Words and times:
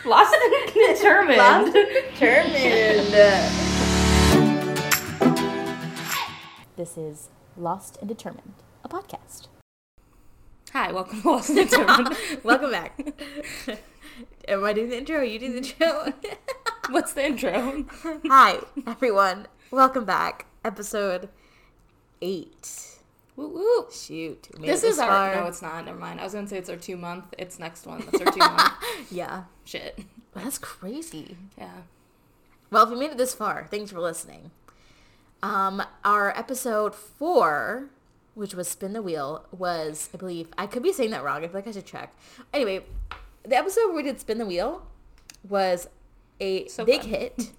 Lost 0.06 0.34
and 0.34 0.72
determined. 0.72 1.36
Lost 1.36 1.76
and 1.76 1.88
determined. 1.88 3.12
This 6.76 6.96
is 6.96 7.28
Lost 7.54 7.98
and 8.00 8.08
Determined, 8.08 8.54
a 8.82 8.88
podcast. 8.88 9.48
Hi, 10.72 10.90
welcome 10.90 11.20
to 11.20 11.28
Lost 11.28 11.50
and 11.50 11.68
Determined. 11.68 12.16
Welcome 12.42 12.70
back. 12.70 12.98
Am 14.48 14.64
I 14.64 14.72
doing 14.72 14.88
the 14.88 14.96
intro? 14.96 15.16
Are 15.16 15.24
you 15.24 15.38
doing 15.38 15.52
the 15.52 15.58
intro? 15.58 16.14
What's 16.88 17.12
the 17.12 17.26
intro? 17.26 17.84
Hi, 18.28 18.60
everyone. 18.86 19.48
Welcome 19.70 20.06
back. 20.06 20.46
Episode 20.64 21.28
eight. 22.22 22.99
Shoot. 23.92 24.48
This 24.60 24.84
is 24.84 24.98
our. 24.98 25.34
No, 25.34 25.46
it's 25.46 25.62
not. 25.62 25.84
Never 25.84 25.98
mind. 25.98 26.20
I 26.20 26.24
was 26.24 26.34
gonna 26.34 26.46
say 26.48 26.58
it's 26.58 26.68
our 26.68 26.76
two 26.76 26.96
month. 26.96 27.24
It's 27.38 27.58
next 27.58 27.86
one. 27.86 28.00
That's 28.10 28.20
our 28.24 28.32
two 28.32 28.38
month. 28.38 28.72
Yeah. 29.10 29.44
Shit. 29.64 29.98
That's 30.34 30.58
crazy. 30.58 31.36
Yeah. 31.58 31.70
Well, 32.70 32.84
if 32.84 32.90
you 32.90 32.96
made 32.96 33.10
it 33.10 33.16
this 33.18 33.34
far, 33.34 33.66
thanks 33.70 33.90
for 33.90 33.98
listening. 34.00 34.50
Um, 35.42 35.82
our 36.04 36.36
episode 36.38 36.94
four, 36.94 37.88
which 38.34 38.54
was 38.54 38.68
Spin 38.68 38.92
the 38.92 39.02
Wheel, 39.02 39.46
was, 39.50 40.08
I 40.14 40.18
believe, 40.18 40.48
I 40.58 40.66
could 40.66 40.82
be 40.82 40.92
saying 40.92 41.10
that 41.10 41.24
wrong. 41.24 41.38
I 41.42 41.46
feel 41.48 41.54
like 41.54 41.66
I 41.66 41.72
should 41.72 41.86
check. 41.86 42.14
Anyway, 42.52 42.84
the 43.42 43.56
episode 43.56 43.86
where 43.86 43.96
we 43.96 44.02
did 44.02 44.20
Spin 44.20 44.38
the 44.38 44.46
Wheel 44.46 44.86
was 45.48 45.88
a 46.40 46.68
So 46.68 46.84
big 46.84 47.00
fun. 47.00 47.10
hit. 47.10 47.50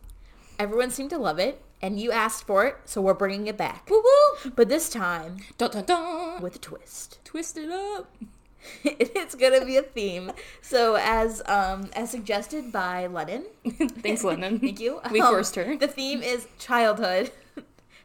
Everyone 0.60 0.92
seemed 0.92 1.10
to 1.10 1.18
love 1.18 1.40
it, 1.40 1.62
and 1.82 2.00
you 2.00 2.12
asked 2.12 2.46
for 2.46 2.66
it, 2.66 2.78
so 2.86 3.02
we're 3.02 3.14
bringing 3.14 3.48
it 3.48 3.58
back. 3.58 3.90
Woo 3.90 4.04
woo. 4.04 4.52
But 4.56 4.70
this 4.70 4.90
time 4.90 5.38
Dun 5.58 5.72
dun 5.72 5.86
dun. 5.86 6.42
with 6.42 6.56
a 6.56 6.60
twist. 6.60 7.20
Twist 7.24 7.58
it 7.58 7.70
up. 7.72 8.14
it's 8.84 9.34
gonna 9.36 9.66
be 9.66 9.78
a 9.78 9.82
theme. 9.82 10.32
So 10.62 10.96
as 11.00 11.42
um 11.48 11.90
as 11.94 12.12
suggested 12.12 12.72
by 12.72 13.08
Lennon, 13.08 13.46
Thanks, 14.04 14.24
Lennon. 14.24 14.60
Thank 14.62 14.80
you. 14.80 15.02
We 15.12 15.20
Um, 15.22 15.28
forced 15.32 15.56
her. 15.56 15.76
The 15.76 15.88
theme 15.88 16.22
is 16.22 16.48
childhood. 16.60 17.32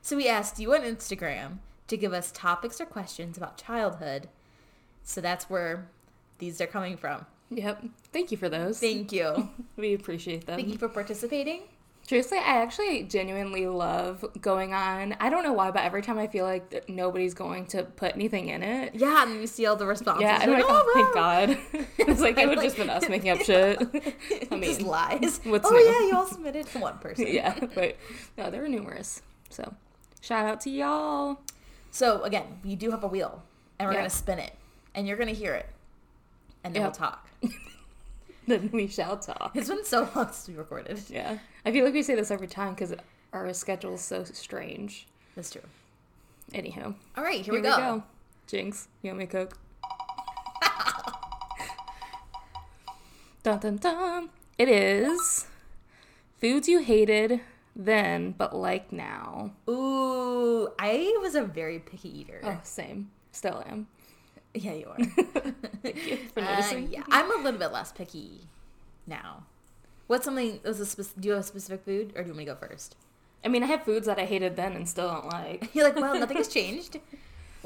so 0.01 0.17
we 0.17 0.29
asked 0.29 0.59
you 0.59 0.73
on 0.75 0.81
Instagram 0.81 1.59
to 1.89 1.97
give 1.97 2.13
us 2.15 2.33
topics 2.33 2.81
or 2.81 2.87
questions 2.87 3.37
about 3.37 3.59
childhood. 3.59 4.29
So 5.03 5.21
that's 5.21 5.49
where 5.51 5.89
these 6.39 6.61
are 6.61 6.67
coming 6.67 6.97
from. 6.97 7.27
Yep. 7.51 7.85
Thank 8.13 8.33
you 8.33 8.37
for 8.39 8.49
those. 8.49 8.81
Thank 8.81 9.13
you. 9.13 9.51
we 9.77 9.95
appreciate 9.95 10.47
them. 10.47 10.57
Thank 10.57 10.69
you 10.73 10.79
for 10.79 10.89
participating. 10.89 11.63
Seriously, 12.09 12.39
I 12.39 12.63
actually 12.63 13.03
genuinely 13.03 13.67
love 13.67 14.25
going 14.41 14.73
on. 14.73 15.17
I 15.19 15.29
don't 15.29 15.43
know 15.43 15.53
why, 15.53 15.73
but 15.73 15.83
every 15.83 16.03
time 16.03 16.19
I 16.19 16.29
feel 16.29 16.45
like 16.45 16.89
nobody's 16.89 17.35
going 17.35 17.67
to 17.69 17.83
put 17.83 18.15
anything 18.15 18.49
in 18.49 18.63
it. 18.63 18.95
Yeah, 18.95 19.25
and 19.25 19.41
you 19.41 19.47
see 19.49 19.67
all 19.67 19.75
the 19.75 19.87
responses. 19.87 20.23
Yeah, 20.23 20.39
I'm 20.41 20.51
like, 20.53 20.65
oh, 20.69 20.85
oh, 20.87 20.93
thank 20.95 21.15
God. 21.15 21.87
it's 21.99 22.21
like 22.21 22.39
it 22.39 22.49
would 22.49 22.61
just 22.61 22.77
been 22.77 22.91
us 22.91 23.09
making 23.09 23.31
up 23.31 23.41
shit. 23.43 23.79
I 24.53 24.59
Just 24.61 24.81
mean, 24.81 24.87
lies. 24.87 25.41
what's 25.43 25.69
oh 25.69 25.73
new? 25.73 25.81
yeah, 25.85 26.07
you 26.07 26.13
all 26.17 26.27
submitted 26.27 26.67
to 26.69 26.79
one 26.79 26.97
person. 26.99 27.27
yeah, 27.27 27.59
but 27.75 27.97
no, 28.39 28.51
there 28.53 28.63
were 28.63 28.69
numerous. 28.69 29.21
So, 29.51 29.75
shout 30.21 30.47
out 30.47 30.61
to 30.61 30.71
y'all. 30.71 31.41
So 31.91 32.23
again, 32.23 32.61
you 32.63 32.77
do 32.77 32.93
have 32.93 33.03
a 33.03 33.09
wheel, 33.09 33.43
and 33.81 33.89
we're 33.89 33.95
Yeah. 33.95 34.01
gonna 34.03 34.11
spin 34.11 34.39
it, 34.39 34.53
and 34.95 35.09
you're 35.09 35.17
gonna 35.17 35.33
hear 35.33 35.55
it, 35.55 35.69
and 36.63 36.73
then 36.73 36.83
Yep. 36.83 36.89
we'll 37.01 37.09
talk. 37.09 37.29
Then 38.47 38.71
we 38.73 38.87
shall 38.87 39.17
talk. 39.17 39.53
It's 39.55 39.69
been 39.69 39.85
so 39.85 40.09
long 40.15 40.27
since 40.27 40.49
we 40.49 40.55
recorded. 40.55 41.01
Yeah, 41.09 41.39
I 41.65 41.73
feel 41.73 41.85
like 41.85 41.95
we 41.95 42.03
say 42.03 42.15
this 42.15 42.31
every 42.31 42.47
time 42.47 42.75
because 42.75 42.95
our 43.33 43.53
schedule's 43.53 44.03
so 44.03 44.23
strange. 44.23 45.09
That's 45.35 45.51
true. 45.51 45.63
Anywho, 46.53 46.95
All 47.17 47.25
right, 47.25 47.45
here, 47.45 47.55
here 47.55 47.55
we 47.55 47.61
go. 47.61 48.05
Jinx, 48.47 48.87
you 49.03 49.11
want 49.11 49.19
me 49.19 49.25
a 49.25 49.27
coke? 49.27 49.59
dun 53.43 53.59
dun 53.59 53.77
dun. 53.79 54.29
It 54.59 54.69
is 54.69 55.49
foods 56.41 56.69
you 56.69 56.79
hated 56.79 57.41
then 57.75 58.33
but 58.39 58.55
like 58.55 58.93
now. 58.93 59.51
Ooh, 59.69 60.69
I 60.79 61.19
was 61.21 61.35
a 61.35 61.43
very 61.43 61.81
picky 61.81 62.21
eater. 62.21 62.41
Oh, 62.45 62.61
same. 62.63 63.11
Still 63.33 63.65
am. 63.69 63.89
Yeah, 64.57 64.73
you 64.73 64.89
are. 64.89 64.97
Thank 65.83 66.07
you 66.07 66.17
for 66.33 66.41
Uh, 66.41 66.77
yeah, 66.91 67.03
I'm 67.11 67.31
a 67.31 67.43
little 67.43 67.59
bit 67.61 67.73
less 67.73 67.93
picky 67.93 68.49
now. 69.07 69.45
What's 70.07 70.25
something? 70.25 70.61
Was 70.65 70.81
a 70.99 71.05
do 71.21 71.29
you 71.29 71.35
have 71.35 71.45
a 71.45 71.47
specific 71.47 71.85
food, 71.85 72.13
or 72.17 72.23
do 72.23 72.29
you 72.29 72.35
want 72.35 72.39
me 72.39 72.45
to 72.47 72.55
go 72.55 72.67
first? 72.69 72.97
I 73.45 73.49
mean, 73.49 73.63
I 73.63 73.67
have 73.67 73.83
foods 73.85 74.07
that 74.07 74.19
I 74.19 74.25
hated 74.25 74.57
then 74.57 74.73
and 74.73 74.89
still 74.89 75.09
don't 75.09 75.27
like. 75.29 75.71
You're 75.75 75.85
like, 75.85 75.97
well, 75.97 76.19
nothing 76.19 76.37
has 76.39 76.49
changed. 76.53 76.99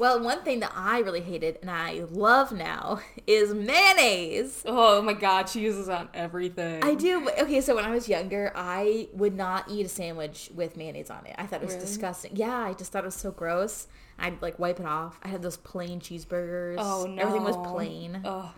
Well, 0.01 0.19
one 0.19 0.41
thing 0.41 0.61
that 0.61 0.71
I 0.75 0.97
really 1.01 1.21
hated 1.21 1.59
and 1.61 1.69
I 1.69 2.05
love 2.09 2.51
now 2.51 3.01
is 3.27 3.53
mayonnaise. 3.53 4.63
Oh 4.65 4.99
my 5.03 5.13
god, 5.13 5.47
she 5.47 5.59
uses 5.59 5.89
on 5.89 6.09
everything. 6.15 6.83
I 6.83 6.95
do. 6.95 7.29
Okay, 7.39 7.61
so 7.61 7.75
when 7.75 7.85
I 7.85 7.91
was 7.91 8.09
younger, 8.09 8.51
I 8.55 9.09
would 9.13 9.35
not 9.35 9.69
eat 9.69 9.85
a 9.85 9.89
sandwich 9.89 10.49
with 10.55 10.75
mayonnaise 10.75 11.11
on 11.11 11.27
it. 11.27 11.35
I 11.37 11.45
thought 11.45 11.61
it 11.61 11.65
was 11.65 11.75
Really? 11.75 11.85
disgusting. 11.85 12.35
Yeah, 12.35 12.57
I 12.57 12.73
just 12.73 12.91
thought 12.91 13.03
it 13.03 13.05
was 13.05 13.13
so 13.13 13.29
gross. 13.29 13.87
I'd 14.17 14.41
like 14.41 14.57
wipe 14.57 14.79
it 14.79 14.87
off. 14.87 15.19
I 15.21 15.27
had 15.27 15.43
those 15.43 15.57
plain 15.57 15.99
cheeseburgers. 15.99 16.77
Oh 16.79 17.05
no. 17.05 17.21
Everything 17.21 17.43
was 17.43 17.57
plain. 17.71 18.21
Oh, 18.25 18.51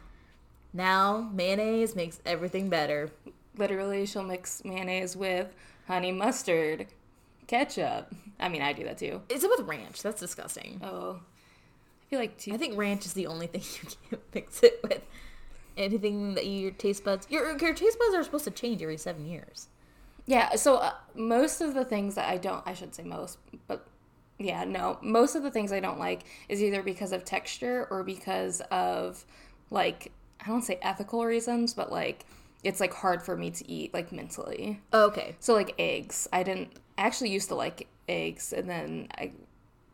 Now 0.71 1.29
mayonnaise 1.33 1.93
makes 1.93 2.21
everything 2.25 2.69
better. 2.69 3.11
literally, 3.57 4.05
she'll 4.05 4.23
mix 4.23 4.63
mayonnaise 4.63 5.17
with 5.17 5.53
honey 5.87 6.13
mustard, 6.13 6.87
ketchup. 7.47 8.13
I 8.39 8.47
mean, 8.47 8.61
I 8.61 8.71
do 8.71 8.85
that 8.85 8.97
too. 8.97 9.21
Is 9.27 9.43
it 9.43 9.49
with 9.49 9.67
ranch? 9.67 10.01
That's 10.01 10.21
disgusting. 10.21 10.79
Oh, 10.81 11.19
feel 12.13 12.19
like 12.19 12.37
two. 12.37 12.53
I 12.53 12.57
think 12.57 12.77
ranch 12.77 13.07
is 13.07 13.13
the 13.13 13.25
only 13.25 13.47
thing 13.53 13.61
you 13.61 13.89
can 14.09 14.19
mix 14.33 14.61
it 14.61 14.79
with. 14.83 15.01
Anything 15.75 16.35
that 16.35 16.45
your 16.45 16.69
taste 16.71 17.03
buds, 17.03 17.25
your 17.29 17.57
your 17.57 17.73
taste 17.73 17.97
buds 17.97 18.13
are 18.15 18.23
supposed 18.23 18.45
to 18.45 18.51
change 18.51 18.83
every 18.83 18.97
seven 18.97 19.25
years. 19.25 19.67
Yeah, 20.27 20.55
so 20.55 20.75
uh, 20.77 20.93
most 21.15 21.59
of 21.59 21.73
the 21.73 21.83
things 21.83 22.15
that 22.15 22.29
I 22.29 22.37
don't, 22.37 22.65
I 22.65 22.75
should 22.75 22.95
say 22.95 23.03
most, 23.03 23.39
but 23.67 23.85
yeah, 24.39 24.63
no, 24.63 24.97
most 25.01 25.35
of 25.35 25.43
the 25.43 25.51
things 25.51 25.73
I 25.73 25.81
don't 25.81 25.99
like 25.99 26.23
is 26.47 26.63
either 26.63 26.81
because 26.81 27.11
of 27.11 27.25
texture 27.25 27.87
or 27.89 28.03
because 28.03 28.61
of 28.71 29.25
like, 29.69 30.13
I 30.39 30.47
don't 30.47 30.61
say 30.61 30.79
ethical 30.81 31.25
reasons, 31.25 31.73
but 31.73 31.91
like, 31.91 32.25
it's 32.63 32.79
like 32.79 32.93
hard 32.93 33.21
for 33.21 33.35
me 33.35 33.51
to 33.51 33.69
eat 33.69 33.93
like 33.93 34.13
mentally. 34.13 34.79
Okay, 34.93 35.35
So 35.41 35.55
like 35.55 35.75
eggs, 35.77 36.29
I 36.31 36.43
didn't, 36.43 36.71
I 36.97 37.01
actually 37.01 37.31
used 37.31 37.49
to 37.49 37.55
like 37.55 37.87
eggs 38.07 38.53
and 38.53 38.69
then 38.69 39.09
I 39.17 39.33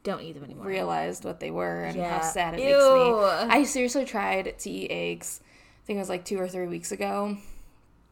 don't 0.04 0.22
eat 0.22 0.34
them 0.34 0.44
anymore. 0.44 0.66
realized 0.66 1.26
what 1.26 1.40
they 1.40 1.52
were 1.52 1.84
and 1.84 2.00
how 2.02 2.22
sad 2.22 2.54
it 2.56 2.62
Ew. 2.62 2.66
makes 2.68 3.44
me. 3.46 3.50
I 3.60 3.64
seriously 3.64 4.06
tried 4.06 4.58
to 4.60 4.70
eat 4.70 4.90
eggs, 4.92 5.42
I 5.44 5.86
think 5.86 5.98
it 5.98 6.00
was 6.02 6.10
like 6.10 6.24
two 6.26 6.40
or 6.40 6.48
three 6.48 6.68
weeks 6.68 6.92
ago. 6.92 7.38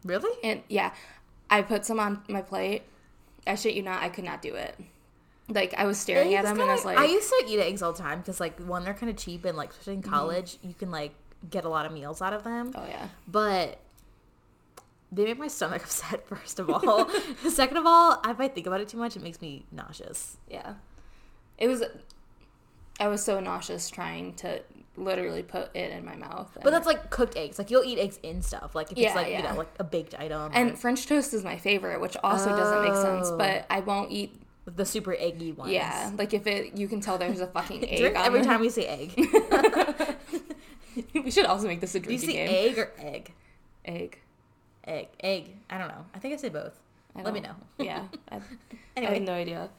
Really? 0.04 0.30
And 0.44 0.62
yeah, 0.68 0.94
I 1.50 1.62
put 1.62 1.86
some 1.86 2.00
on 2.00 2.24
my 2.28 2.42
plate. 2.42 2.84
I 3.46 3.56
shit 3.56 3.74
you 3.76 3.84
not, 3.84 4.02
I 4.04 4.10
could 4.10 4.24
not 4.26 4.42
do 4.42 4.54
it. 4.56 4.76
Like 5.50 5.74
I 5.76 5.86
was 5.86 5.98
staring 5.98 6.34
at 6.34 6.40
Eggs 6.44 6.50
them 6.50 6.60
and 6.62 6.70
I 6.70 6.74
was 6.74 6.84
like, 6.84 6.98
I 6.98 7.06
used 7.06 7.30
to 7.30 7.46
eat 7.48 7.60
eggs 7.60 7.82
all 7.82 7.94
the 7.94 8.00
time 8.00 8.20
because 8.20 8.40
like 8.42 8.60
one, 8.60 8.84
they're 8.84 8.94
kind 8.94 9.10
of 9.10 9.16
cheap 9.16 9.46
and 9.46 9.56
like 9.58 9.70
especially 9.72 9.94
in 9.94 10.02
Mm-hmm. 10.02 10.10
college, 10.12 10.58
you 10.62 10.74
can 10.74 10.92
like 10.92 11.14
get 11.50 11.64
a 11.64 11.70
lot 11.70 11.86
of 11.86 11.94
meals 11.94 12.22
out 12.22 12.34
of 12.34 12.44
them. 12.44 12.74
oh 12.76 12.86
yeah, 12.86 13.08
But 13.28 13.80
they 15.12 15.24
make 15.24 15.40
my 15.40 15.48
stomach 15.48 15.84
upset. 15.86 16.28
First 16.28 16.60
of 16.60 16.70
all, 16.70 17.10
second 17.50 17.78
of 17.78 17.86
all, 17.86 18.20
if 18.28 18.40
I 18.42 18.50
think 18.50 18.68
about 18.68 18.82
it 18.82 18.90
too 18.90 18.98
much, 18.98 19.16
it 19.16 19.24
makes 19.24 19.40
me 19.42 19.66
nauseous. 19.72 20.36
yeah. 20.50 20.74
It 21.58 21.68
was. 21.68 21.84
I 23.00 23.08
was 23.08 23.24
so 23.24 23.40
nauseous 23.40 23.90
trying 23.90 24.34
to 24.36 24.62
literally 24.96 25.44
put 25.44 25.70
it 25.76 25.92
in 25.92 26.04
my 26.04 26.16
mouth. 26.16 26.58
But 26.64 26.72
that's 26.72 26.88
like 26.88 27.10
cooked 27.12 27.36
eggs. 27.38 27.60
Like 27.60 27.70
you'll 27.70 27.84
eat 27.84 28.00
eggs 28.00 28.20
in 28.24 28.42
stuff. 28.42 28.74
Like 28.74 28.92
if 28.92 28.98
Yeah, 28.98 29.08
it's 29.08 29.16
like 29.16 29.30
yeah. 29.30 29.38
you 29.38 29.44
know 29.44 29.56
like 29.56 29.70
a 29.80 29.84
baked 29.84 30.16
item. 30.20 30.52
and 30.56 30.72
or 30.72 30.76
French 30.76 31.06
toast 31.06 31.34
is 31.34 31.44
my 31.44 31.58
favorite, 31.58 32.02
which 32.02 32.18
also 32.24 32.50
doesn't 32.50 32.84
make 32.84 32.96
sense. 32.96 33.28
Oh. 33.30 33.38
But 33.38 33.66
I 33.70 33.82
won't 33.82 34.12
eat. 34.12 34.42
the 34.66 34.86
super 34.86 35.16
eggy 35.20 35.52
ones. 35.52 35.72
Yeah, 35.72 36.12
like 36.18 36.34
if 36.34 36.46
it, 36.48 36.76
you 36.76 36.88
can 36.88 37.00
tell 37.02 37.18
there's 37.20 37.40
a 37.40 37.48
fucking 37.48 37.88
egg. 37.90 38.14
Every 38.16 38.42
time 38.44 38.60
we 38.62 38.70
say 38.70 38.86
egg. 38.88 39.14
we 41.14 41.32
should 41.32 41.46
also 41.46 41.68
make 41.68 41.80
this 41.80 41.94
a 41.96 42.00
Do 42.00 42.12
you 42.12 42.18
drinking 42.18 42.30
say 42.30 42.48
game. 42.48 42.72
egg 42.72 42.78
or 42.80 42.92
egg? 42.98 43.34
Egg. 43.86 44.20
Egg. 44.86 45.08
Egg. 45.20 45.56
I 45.70 45.78
don't 45.78 45.90
know. 45.90 46.06
I 46.14 46.20
think 46.20 46.34
I 46.34 46.38
say 46.38 46.50
both. 46.50 46.74
I 47.16 47.22
Let 47.22 47.34
me 47.34 47.40
know. 47.40 47.56
Yeah, 47.78 48.04
I, 48.32 48.36
I 48.38 48.42
Anyway, 48.96 49.14
have 49.16 49.24
no 49.24 49.34
idea. 49.34 49.70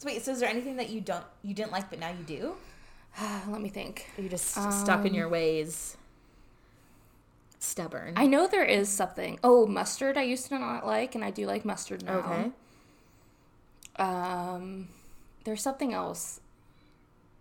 So 0.00 0.06
wait. 0.06 0.24
So 0.24 0.32
is 0.32 0.40
there 0.40 0.48
anything 0.50 0.76
that 0.76 0.90
you 0.90 1.00
don't 1.00 1.24
you 1.42 1.54
didn't 1.54 1.70
like 1.72 1.88
but 1.90 2.00
now 2.00 2.08
you 2.10 2.24
do? 2.24 2.54
Let 3.48 3.60
me 3.60 3.68
think. 3.68 4.10
Or 4.18 4.22
you're 4.22 4.30
just 4.30 4.48
stuck 4.50 5.00
in 5.04 5.12
Um, 5.12 5.14
your 5.14 5.28
ways. 5.28 5.96
Stubborn. 7.58 8.14
I 8.16 8.26
know 8.26 8.46
there 8.46 8.64
is 8.64 8.88
something. 8.88 9.38
Oh, 9.44 9.66
mustard. 9.66 10.16
I 10.16 10.22
used 10.22 10.48
to 10.48 10.58
not 10.58 10.86
like, 10.86 11.14
and 11.14 11.22
I 11.22 11.30
do 11.30 11.46
like 11.46 11.64
mustard 11.64 12.02
now. 12.04 12.18
okay. 12.20 12.50
Um, 13.96 14.88
there's 15.44 15.62
something 15.62 15.92
else 15.92 16.40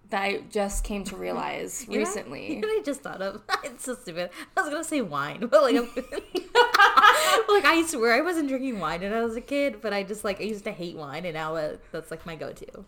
that 0.09 0.23
I 0.23 0.41
just 0.49 0.83
came 0.83 1.03
to 1.05 1.15
realize 1.15 1.85
You 1.89 1.93
know- 1.99 2.05
recently. 2.05 2.55
You 2.55 2.61
know 2.61 2.67
I 2.67 2.81
just 2.83 3.01
thought 3.01 3.21
of? 3.21 3.41
It's 3.63 3.85
so 3.85 3.95
stupid. 3.95 4.29
I 4.57 4.61
was 4.61 4.69
gonna 4.69 4.83
say 4.83 5.01
wine, 5.01 5.39
but 5.51 5.61
like, 5.63 5.75
like 5.75 7.65
I 7.65 7.83
swear 7.87 8.13
I 8.13 8.21
wasn't 8.21 8.47
drinking 8.49 8.79
wine 8.79 9.01
when 9.01 9.13
I 9.13 9.23
was 9.23 9.35
a 9.35 9.41
kid, 9.41 9.81
but 9.81 9.93
I 9.93 10.03
just 10.03 10.23
like 10.23 10.39
I 10.39 10.43
used 10.43 10.63
to 10.65 10.71
hate 10.71 10.95
wine, 10.95 11.25
and 11.25 11.33
now 11.33 11.55
uh, 11.55 11.77
that's 11.91 12.11
like 12.11 12.25
my 12.25 12.35
go-to. 12.35 12.85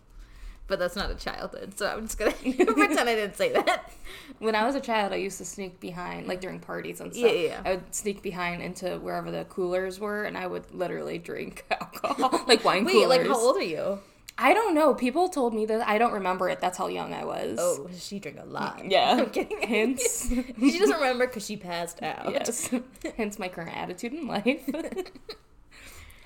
but 0.66 0.78
that's 0.78 0.96
not 0.96 1.10
a 1.10 1.14
childhood. 1.14 1.76
So 1.78 1.86
I'm 1.86 2.02
just 2.06 2.18
gonna 2.18 2.32
pretend 2.32 3.08
I 3.08 3.14
didn't 3.14 3.36
say 3.36 3.52
that. 3.52 3.90
When 4.38 4.54
I 4.54 4.64
was 4.66 4.74
a 4.74 4.80
child, 4.80 5.12
I 5.12 5.16
used 5.16 5.38
to 5.38 5.44
sneak 5.44 5.78
behind, 5.80 6.26
like 6.26 6.40
during 6.40 6.60
parties 6.60 7.00
and 7.00 7.12
stuff. 7.12 7.24
Yeah, 7.30 7.32
yeah, 7.32 7.48
yeah. 7.48 7.62
I 7.64 7.70
would 7.74 7.94
sneak 7.94 8.22
behind 8.22 8.62
into 8.62 8.98
wherever 8.98 9.30
the 9.30 9.44
coolers 9.44 10.00
were, 10.00 10.24
and 10.24 10.36
I 10.38 10.46
would 10.46 10.72
literally 10.74 11.18
drink 11.18 11.64
alcohol, 11.70 12.44
like 12.48 12.64
wine 12.64 12.84
Wait, 12.84 12.92
coolers. 12.94 13.08
like 13.08 13.26
how 13.26 13.36
old 13.38 13.56
are 13.56 13.62
you? 13.62 14.00
I 14.38 14.54
don't 14.54 14.74
know. 14.74 14.94
People 14.94 15.28
told 15.28 15.54
me 15.54 15.66
that. 15.66 15.86
I 15.86 15.98
don't 15.98 16.12
remember 16.12 16.48
it. 16.48 16.60
That's 16.60 16.78
how 16.78 16.88
young 16.88 17.12
I 17.12 17.24
was. 17.24 17.58
Oh, 17.60 17.88
she 17.96 18.18
drank 18.18 18.38
a 18.40 18.46
lot. 18.46 18.82
yeah. 18.90 19.12
I'm 19.18 19.30
kidding. 19.30 19.60
Hence, 19.62 20.28
she 20.58 20.78
doesn't 20.78 20.96
remember 20.96 21.26
because 21.26 21.46
she 21.46 21.56
passed 21.56 22.02
out. 22.02 22.32
yes. 22.32 22.70
Hence 23.16 23.38
my 23.38 23.48
current 23.48 23.76
attitude 23.76 24.12
in 24.12 24.26
life. 24.26 24.68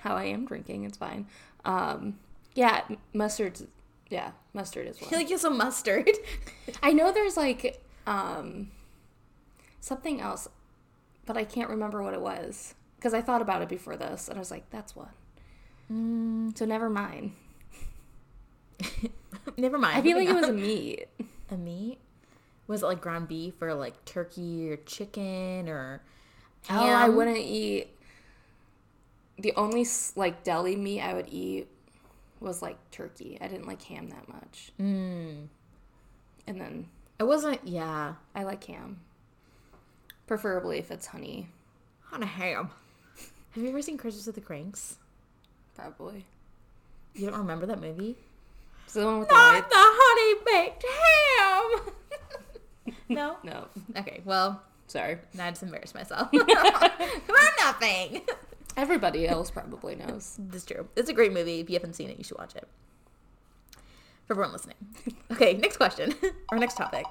how 0.00 0.14
I 0.14 0.25
am 0.25 0.47
drinking. 0.47 0.85
It's 0.85 0.97
fine. 0.97 1.26
Um, 1.64 2.19
yeah, 2.55 2.82
mustard's. 3.12 3.64
Yeah, 4.08 4.31
mustard 4.55 4.87
is 4.87 5.00
one. 5.00 5.11
like 5.11 5.29
you're 5.29 5.38
some 5.38 5.58
mustard. 5.58 6.08
I 6.81 6.93
know 6.93 7.11
there's 7.11 7.37
like 7.37 7.82
um, 8.06 8.70
something 9.81 10.20
else, 10.20 10.47
but 11.26 11.37
I 11.37 11.43
can't 11.44 11.69
remember 11.69 12.05
what 12.05 12.14
it 12.14 12.20
was 12.20 12.75
because 12.97 13.14
I 13.14 13.20
thought 13.20 13.43
about 13.43 13.62
it 13.62 13.69
before 13.69 13.97
this, 13.97 14.29
and 14.29 14.37
I 14.37 14.41
was 14.41 14.53
like, 14.53 14.70
"That's 14.70 14.94
one." 14.94 15.08
Mm. 15.93 16.56
So 16.56 16.64
never 16.64 16.88
mind. 16.88 17.32
Never 19.56 19.78
mind. 19.78 19.96
I 19.99 20.02
feel 20.02 20.17
like 20.17 20.28
it 20.28 20.34
was 20.34 20.49
a 20.49 20.52
meat. 20.52 21.06
a 21.50 21.56
meat. 21.56 21.99
Was 22.67 22.82
it 22.82 22.87
like 22.87 23.00
ground 23.00 23.28
beef 23.28 23.61
or 23.62 23.75
like 23.75 24.05
turkey 24.05 24.70
or 24.70 24.76
chicken 24.78 25.69
or? 25.69 26.02
Oh, 26.69 26.88
I 26.88 27.08
wouldn't 27.08 27.38
eat. 27.38 27.88
The 29.38 29.52
only 29.55 29.87
like 30.17 30.43
deli 30.43 30.76
meat 30.76 31.00
I 31.00 31.14
would 31.14 31.28
eat 31.31 31.69
was 32.40 32.62
like 32.62 32.76
turkey. 32.90 33.38
I 33.40 33.49
didn't 33.49 33.67
like 33.67 33.82
ham 33.82 34.08
that 34.11 34.28
much. 34.28 34.73
Mm. 34.81 35.46
And 36.46 36.61
then 36.61 36.88
It 37.19 37.25
wasn't. 37.25 37.61
Yeah. 37.67 38.14
I 38.34 38.43
like 38.44 38.64
ham, 38.64 39.00
preferably 40.26 40.79
if 40.79 40.90
it's 40.90 41.06
honey. 41.06 41.49
On 42.12 42.22
a 42.22 42.26
ham. 42.26 42.70
Have 43.52 43.62
you 43.62 43.70
ever 43.70 43.81
seen 43.82 43.96
Christmas 43.96 44.26
with 44.26 44.34
the 44.34 44.40
Cranks? 44.40 44.96
Probably. 45.75 46.25
You 47.14 47.31
don't 47.31 47.38
remember 47.38 47.67
that 47.67 47.81
movie? 47.81 48.17
Is 48.87 48.97
it 48.97 49.00
the 49.00 49.06
one 49.06 49.21
with 49.21 49.31
Not 49.31 49.55
lights? 49.55 49.69
the 49.69 49.75
honey 49.79 50.41
baked 50.47 50.85
ham. 52.87 52.94
no. 53.09 53.37
No, 53.44 53.69
Okay. 53.99 54.21
Well, 54.25 54.62
sorry. 54.87 55.19
now 55.35 55.47
I 55.47 55.50
just 55.50 55.62
embarrassed 55.62 55.94
myself. 55.94 56.31
For 56.33 57.43
nothing. 57.65 58.23
Everybody 58.77 59.27
else 59.27 59.50
probably 59.50 59.97
knows. 59.97 60.37
That's 60.50 60.65
true. 60.65 60.88
It's 60.97 61.09
a 61.09 61.12
great 61.15 61.33
movie. 61.33 61.61
If 61.61 61.71
you 61.71 61.75
haven't 61.77 61.94
seen 61.94 62.11
it, 62.11 62.19
you 62.19 62.25
should 62.25 62.38
watch 62.38 62.55
it. 62.55 62.69
For 64.27 64.33
everyone 64.35 64.53
listening. 64.53 64.77
Okay, 65.32 65.55
next 65.55 65.77
question. 65.77 66.15
or 66.50 66.59
next 66.59 66.77
topic. 66.77 67.06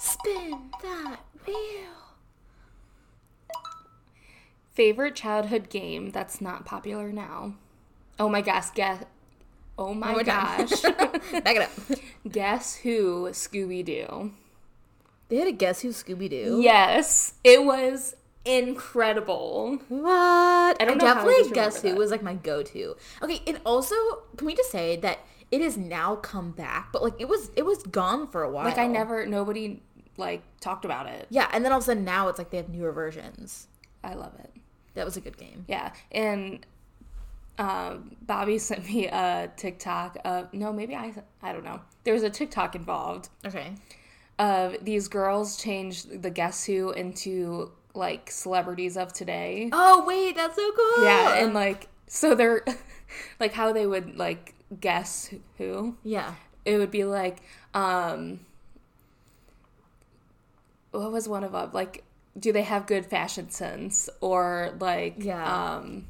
Spin 0.00 0.70
that 0.82 1.20
wheel. 1.46 1.56
Favorite 4.70 5.14
childhood 5.14 5.68
game 5.68 6.10
that's 6.10 6.40
not 6.40 6.64
popular 6.64 7.12
now? 7.12 7.54
Oh 8.18 8.28
my 8.28 8.40
gosh, 8.40 8.70
guess. 8.70 9.04
Oh 9.88 9.94
my 9.94 10.22
gosh. 10.22 10.82
Back 10.82 11.56
it 11.56 11.62
up. 11.62 11.98
guess 12.30 12.76
who 12.76 13.28
Scooby 13.30 13.84
Doo? 13.84 14.32
They 15.28 15.36
had 15.38 15.48
a 15.48 15.52
Guess 15.52 15.80
Who 15.80 15.88
Scooby 15.88 16.28
Doo. 16.28 16.60
Yes, 16.62 17.34
it 17.42 17.64
was 17.64 18.14
incredible. 18.44 19.78
What? 19.88 20.12
I 20.78 20.84
don't 20.84 21.00
I 21.02 21.06
definitely 21.06 21.34
just 21.38 21.54
Guess 21.54 21.82
Who 21.82 21.88
that. 21.90 21.96
was 21.96 22.10
like 22.10 22.22
my 22.22 22.34
go-to. 22.34 22.96
Okay, 23.22 23.40
and 23.46 23.58
also 23.64 23.94
can 24.36 24.46
we 24.46 24.54
just 24.54 24.70
say 24.70 24.96
that 24.96 25.20
it 25.50 25.60
has 25.62 25.76
now 25.78 26.16
come 26.16 26.50
back, 26.50 26.92
but 26.92 27.02
like 27.02 27.14
it 27.18 27.28
was 27.28 27.50
it 27.56 27.64
was 27.64 27.82
gone 27.84 28.28
for 28.28 28.42
a 28.42 28.50
while. 28.50 28.64
Like 28.64 28.78
I 28.78 28.86
never, 28.86 29.26
nobody 29.26 29.82
like 30.16 30.42
talked 30.60 30.84
about 30.84 31.06
it. 31.06 31.26
Yeah, 31.30 31.48
and 31.52 31.64
then 31.64 31.72
all 31.72 31.78
of 31.78 31.84
a 31.84 31.86
sudden 31.86 32.04
now 32.04 32.28
it's 32.28 32.38
like 32.38 32.50
they 32.50 32.58
have 32.58 32.68
newer 32.68 32.92
versions. 32.92 33.68
I 34.04 34.14
love 34.14 34.34
it. 34.38 34.50
That 34.94 35.04
was 35.06 35.16
a 35.16 35.20
good 35.20 35.38
game. 35.38 35.64
Yeah, 35.68 35.92
and 36.10 36.64
um, 37.58 38.16
Bobby 38.22 38.58
sent 38.68 38.86
me 38.86 39.06
a 39.08 39.50
TikTok 39.56 40.18
of 40.24 40.52
no, 40.54 40.72
maybe 40.72 40.94
I 40.94 41.12
I 41.42 41.52
don't 41.52 41.64
know. 41.64 41.80
There 42.04 42.14
was 42.14 42.22
a 42.22 42.30
TikTok 42.30 42.74
involved 42.74 43.28
Okay. 43.44 43.74
of 44.38 44.76
these 44.82 45.08
girls 45.08 45.56
changed 45.56 46.22
the 46.22 46.30
Guess 46.30 46.64
Who 46.66 46.90
into 46.92 47.70
like 47.94 48.30
celebrities 48.30 48.96
of 48.96 49.12
today. 49.12 49.68
Oh 49.72 50.04
wait, 50.06 50.34
that's 50.36 50.56
so 50.56 50.72
cool. 50.72 51.04
Yeah, 51.04 51.34
and 51.44 51.52
like 51.54 51.88
so 52.06 52.34
they're 52.34 52.64
like 53.40 53.52
how 53.52 53.72
they 53.72 53.86
would 53.86 54.16
like 54.16 54.54
guess 54.80 55.32
who. 55.58 55.96
yeah. 56.02 56.34
It 56.64 56.78
would 56.78 56.90
be 56.90 57.04
like 57.04 57.42
um 57.74 58.40
what 60.90 61.10
was 61.12 61.28
one 61.28 61.44
of 61.44 61.52
them? 61.52 61.70
Like 61.72 62.04
do 62.38 62.52
they 62.52 62.62
have 62.62 62.86
good 62.86 63.04
fashion 63.06 63.50
sense 63.50 64.08
or 64.20 64.74
like 64.80 65.16
Yeah. 65.18 65.74
um 65.76 66.06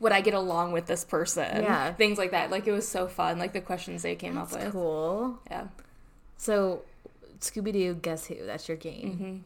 would 0.00 0.12
I 0.12 0.20
get 0.20 0.34
along 0.34 0.72
with 0.72 0.86
this 0.86 1.04
person? 1.04 1.62
Yeah. 1.62 1.92
Things 1.94 2.18
like 2.18 2.30
that. 2.30 2.50
Like 2.50 2.66
it 2.66 2.72
was 2.72 2.86
so 2.86 3.08
fun, 3.08 3.38
like 3.38 3.52
the 3.52 3.60
questions 3.60 4.02
they 4.02 4.14
came 4.16 4.34
That's 4.36 4.52
up 4.54 4.62
with. 4.64 4.72
cool. 4.72 5.38
Yeah. 5.50 5.68
So, 6.36 6.82
Scooby 7.40 7.72
Doo, 7.72 7.94
Guess 7.94 8.26
Who? 8.26 8.46
That's 8.46 8.68
your 8.68 8.76
game. 8.76 9.44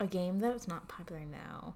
Mm-hmm. 0.00 0.04
A 0.04 0.06
game 0.06 0.38
that 0.40 0.54
is 0.56 0.66
not 0.66 0.88
popular 0.88 1.22
now. 1.24 1.74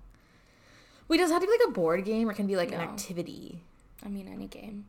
Wait, 1.06 1.18
does 1.18 1.30
it 1.30 1.34
have 1.34 1.42
to 1.42 1.46
be 1.46 1.52
like 1.52 1.68
a 1.68 1.72
board 1.72 2.04
game 2.04 2.28
or 2.28 2.32
can 2.34 2.44
it 2.46 2.48
be 2.48 2.56
like 2.56 2.72
an 2.72 2.80
activity? 2.80 3.62
I 4.04 4.08
mean 4.08 4.28
any 4.28 4.46
game. 4.46 4.86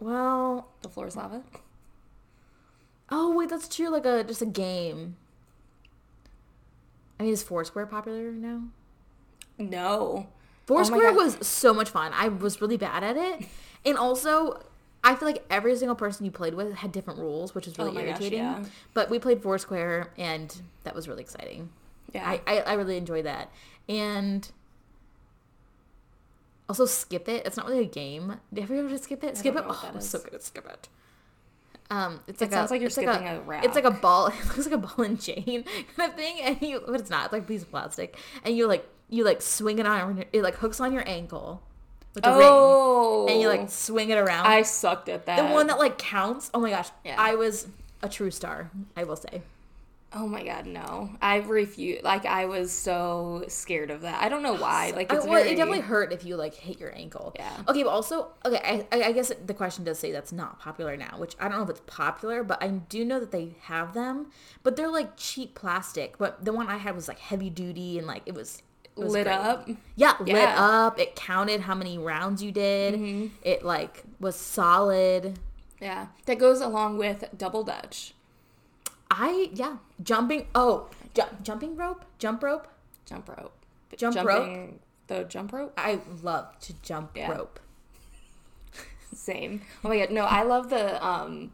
Well, 0.00 0.68
The 0.82 0.88
floor 0.88 1.06
is 1.06 1.16
lava. 1.16 1.42
oh 3.10 3.34
wait, 3.34 3.48
that's 3.48 3.68
true. 3.68 3.88
Like 3.90 4.06
a 4.06 4.24
just 4.24 4.42
a 4.42 4.46
game. 4.46 5.16
I 7.18 7.24
mean, 7.24 7.32
is 7.32 7.42
Foursquare 7.42 7.86
popular 7.86 8.30
now? 8.32 8.62
No. 9.58 10.28
Foursquare 10.68 11.10
Oh 11.10 11.14
was 11.14 11.46
so 11.46 11.72
much 11.74 11.88
fun. 11.90 12.12
I 12.14 12.28
was 12.28 12.60
really 12.60 12.76
bad 12.76 13.02
at 13.02 13.16
it, 13.16 13.48
and 13.84 13.96
also 13.96 14.62
I 15.02 15.14
feel 15.14 15.26
like 15.26 15.44
every 15.50 15.74
single 15.76 15.94
person 15.96 16.24
you 16.26 16.30
played 16.30 16.54
with 16.54 16.74
had 16.74 16.92
different 16.92 17.18
rules, 17.20 17.54
which 17.54 17.66
was 17.66 17.78
really 17.78 17.90
Oh 17.90 17.94
my 17.94 18.00
gosh, 18.02 18.08
irritating. 18.20 18.38
yeah. 18.38 18.64
But 18.94 19.10
we 19.10 19.18
played 19.18 19.42
Foursquare, 19.42 20.12
and 20.18 20.54
that 20.84 20.94
was 20.94 21.08
really 21.08 21.22
exciting. 21.22 21.70
Yeah. 22.12 22.28
I, 22.28 22.40
I, 22.46 22.58
I 22.60 22.72
really 22.74 22.96
enjoyed 22.96 23.24
that. 23.26 23.50
And 23.88 24.50
also 26.68 26.84
Skip 26.86 27.28
It. 27.28 27.46
It's 27.46 27.56
not 27.56 27.66
really 27.66 27.80
a 27.80 27.88
game. 27.88 28.36
Have 28.58 28.70
you 28.70 28.78
ever 28.78 28.92
of 28.94 29.00
Skip 29.00 29.24
It? 29.24 29.36
Skip 29.36 29.56
It. 29.56 29.64
Oh, 29.66 29.78
that 29.82 29.94
I'm 29.94 30.00
so 30.00 30.18
is. 30.18 30.24
good 30.24 30.34
at 30.34 30.42
Skip 30.42 30.66
It. 30.66 30.88
Um, 31.90 32.20
it's 32.26 32.42
It 32.42 32.46
like 32.46 32.52
sounds 32.52 32.70
a, 32.70 32.74
like 32.74 32.80
you're 32.82 32.90
skipping 32.90 33.26
a, 33.26 33.40
a 33.48 33.60
It's 33.64 33.74
like 33.74 33.84
a 33.84 33.90
ball. 33.90 34.26
It 34.28 34.44
looks 34.46 34.66
like 34.66 34.74
a 34.74 34.78
ball 34.78 35.04
and 35.04 35.18
chain 35.20 35.64
kind 35.96 36.10
of 36.10 36.16
thing, 36.16 36.40
and 36.42 36.60
you, 36.60 36.82
but 36.86 37.00
it's 37.00 37.08
not. 37.08 37.24
It's 37.26 37.32
like 37.32 37.42
a 37.42 37.46
piece 37.46 37.62
of 37.62 37.70
plastic, 37.70 38.18
and 38.44 38.54
you 38.54 38.66
like 38.66 38.86
you 39.08 39.24
like 39.24 39.42
swing 39.42 39.78
it 39.78 39.86
on. 39.86 40.24
It 40.32 40.42
like 40.42 40.56
hooks 40.56 40.80
on 40.80 40.92
your 40.92 41.06
ankle 41.06 41.62
with 42.14 42.26
a 42.26 42.30
ring, 42.30 42.40
oh. 42.42 43.26
and 43.28 43.40
you 43.40 43.48
like 43.48 43.60
oh. 43.60 43.66
swing 43.66 44.10
it 44.10 44.18
around. 44.18 44.46
I 44.46 44.62
sucked 44.62 45.08
at 45.08 45.26
that. 45.26 45.36
the 45.36 45.54
one 45.54 45.66
that 45.68 45.78
like 45.78 45.98
counts. 45.98 46.50
Oh 46.54 46.60
my 46.60 46.70
gosh, 46.70 46.88
Yeah. 47.04 47.16
I 47.18 47.34
was 47.34 47.68
a 48.02 48.08
true 48.08 48.30
star. 48.30 48.70
I 48.96 49.04
will 49.04 49.16
say. 49.16 49.42
Oh 50.10 50.26
my 50.26 50.42
god, 50.42 50.64
no! 50.64 51.10
I 51.20 51.36
refuse. 51.36 52.02
Like 52.02 52.24
I 52.24 52.46
was 52.46 52.72
so 52.72 53.44
scared 53.48 53.90
of 53.90 54.00
that. 54.02 54.22
I 54.22 54.30
don't 54.30 54.42
know 54.42 54.54
why. 54.56 54.92
Like 54.96 55.12
it's 55.12 55.26
I, 55.26 55.28
well, 55.28 55.38
very. 55.38 55.50
it 55.50 55.56
definitely 55.56 55.82
hurt 55.82 56.12
if 56.12 56.24
you 56.24 56.36
like 56.36 56.54
hit 56.54 56.80
your 56.80 56.94
ankle. 56.96 57.34
Yeah. 57.36 57.52
Okay, 57.68 57.82
but 57.82 57.90
also 57.90 58.28
okay, 58.44 58.86
I 58.90 59.02
I 59.02 59.12
guess 59.12 59.30
the 59.44 59.54
question 59.54 59.84
does 59.84 59.98
say 59.98 60.10
that's 60.10 60.32
not 60.32 60.60
popular 60.60 60.96
now, 60.96 61.18
which 61.18 61.36
I 61.38 61.48
don't 61.48 61.58
know 61.58 61.64
if 61.64 61.70
it's 61.70 61.82
popular, 61.86 62.42
but 62.42 62.62
I 62.62 62.68
do 62.68 63.04
know 63.04 63.20
that 63.20 63.32
they 63.32 63.56
have 63.62 63.92
them, 63.92 64.30
but 64.62 64.76
they're 64.76 64.90
like 64.90 65.16
cheap 65.16 65.54
plastic. 65.54 66.16
But 66.16 66.42
the 66.42 66.52
one 66.54 66.68
I 66.68 66.78
had 66.78 66.94
was 66.94 67.06
like 67.06 67.18
heavy 67.18 67.50
duty 67.50 67.98
and 67.98 68.06
like 68.06 68.22
it 68.24 68.34
was 68.34 68.62
lit 68.98 69.24
great. 69.24 69.34
up. 69.34 69.68
Yeah, 69.96 70.14
lit 70.20 70.48
up. 70.48 70.98
It 70.98 71.14
counted 71.16 71.60
how 71.62 71.74
many 71.74 71.98
rounds 71.98 72.42
you 72.42 72.52
did. 72.52 73.30
It 73.42 73.64
like 73.64 74.02
was 74.20 74.36
solid. 74.36 75.38
Yeah, 75.80 76.08
that 76.26 76.38
goes 76.38 76.60
along 76.60 76.98
with 76.98 77.24
double 77.36 77.62
dutch, 77.62 78.14
I 79.10 79.48
yeah, 79.52 79.76
jumping. 80.02 80.46
Oh, 80.54 80.88
ju- 81.14 81.22
jumping 81.42 81.76
rope, 81.76 82.04
jump 82.18 82.42
rope. 82.42 82.66
jump 83.06 83.28
rope, 83.28 83.52
Jump 83.96 84.14
Jumping 84.14 84.80
The 85.06 85.24
jump 85.24 85.52
rope. 85.52 85.72
I 85.78 86.00
love 86.22 86.58
to 86.60 86.72
jump 86.82 87.12
Yeah. 87.16 87.30
rope. 87.30 87.60
Same. 89.14 89.62
Oh 89.84 89.88
my 89.88 89.98
god, 89.98 90.10
no! 90.10 90.24
I 90.24 90.42
love 90.42 90.68
the 90.68 91.04
um 91.04 91.52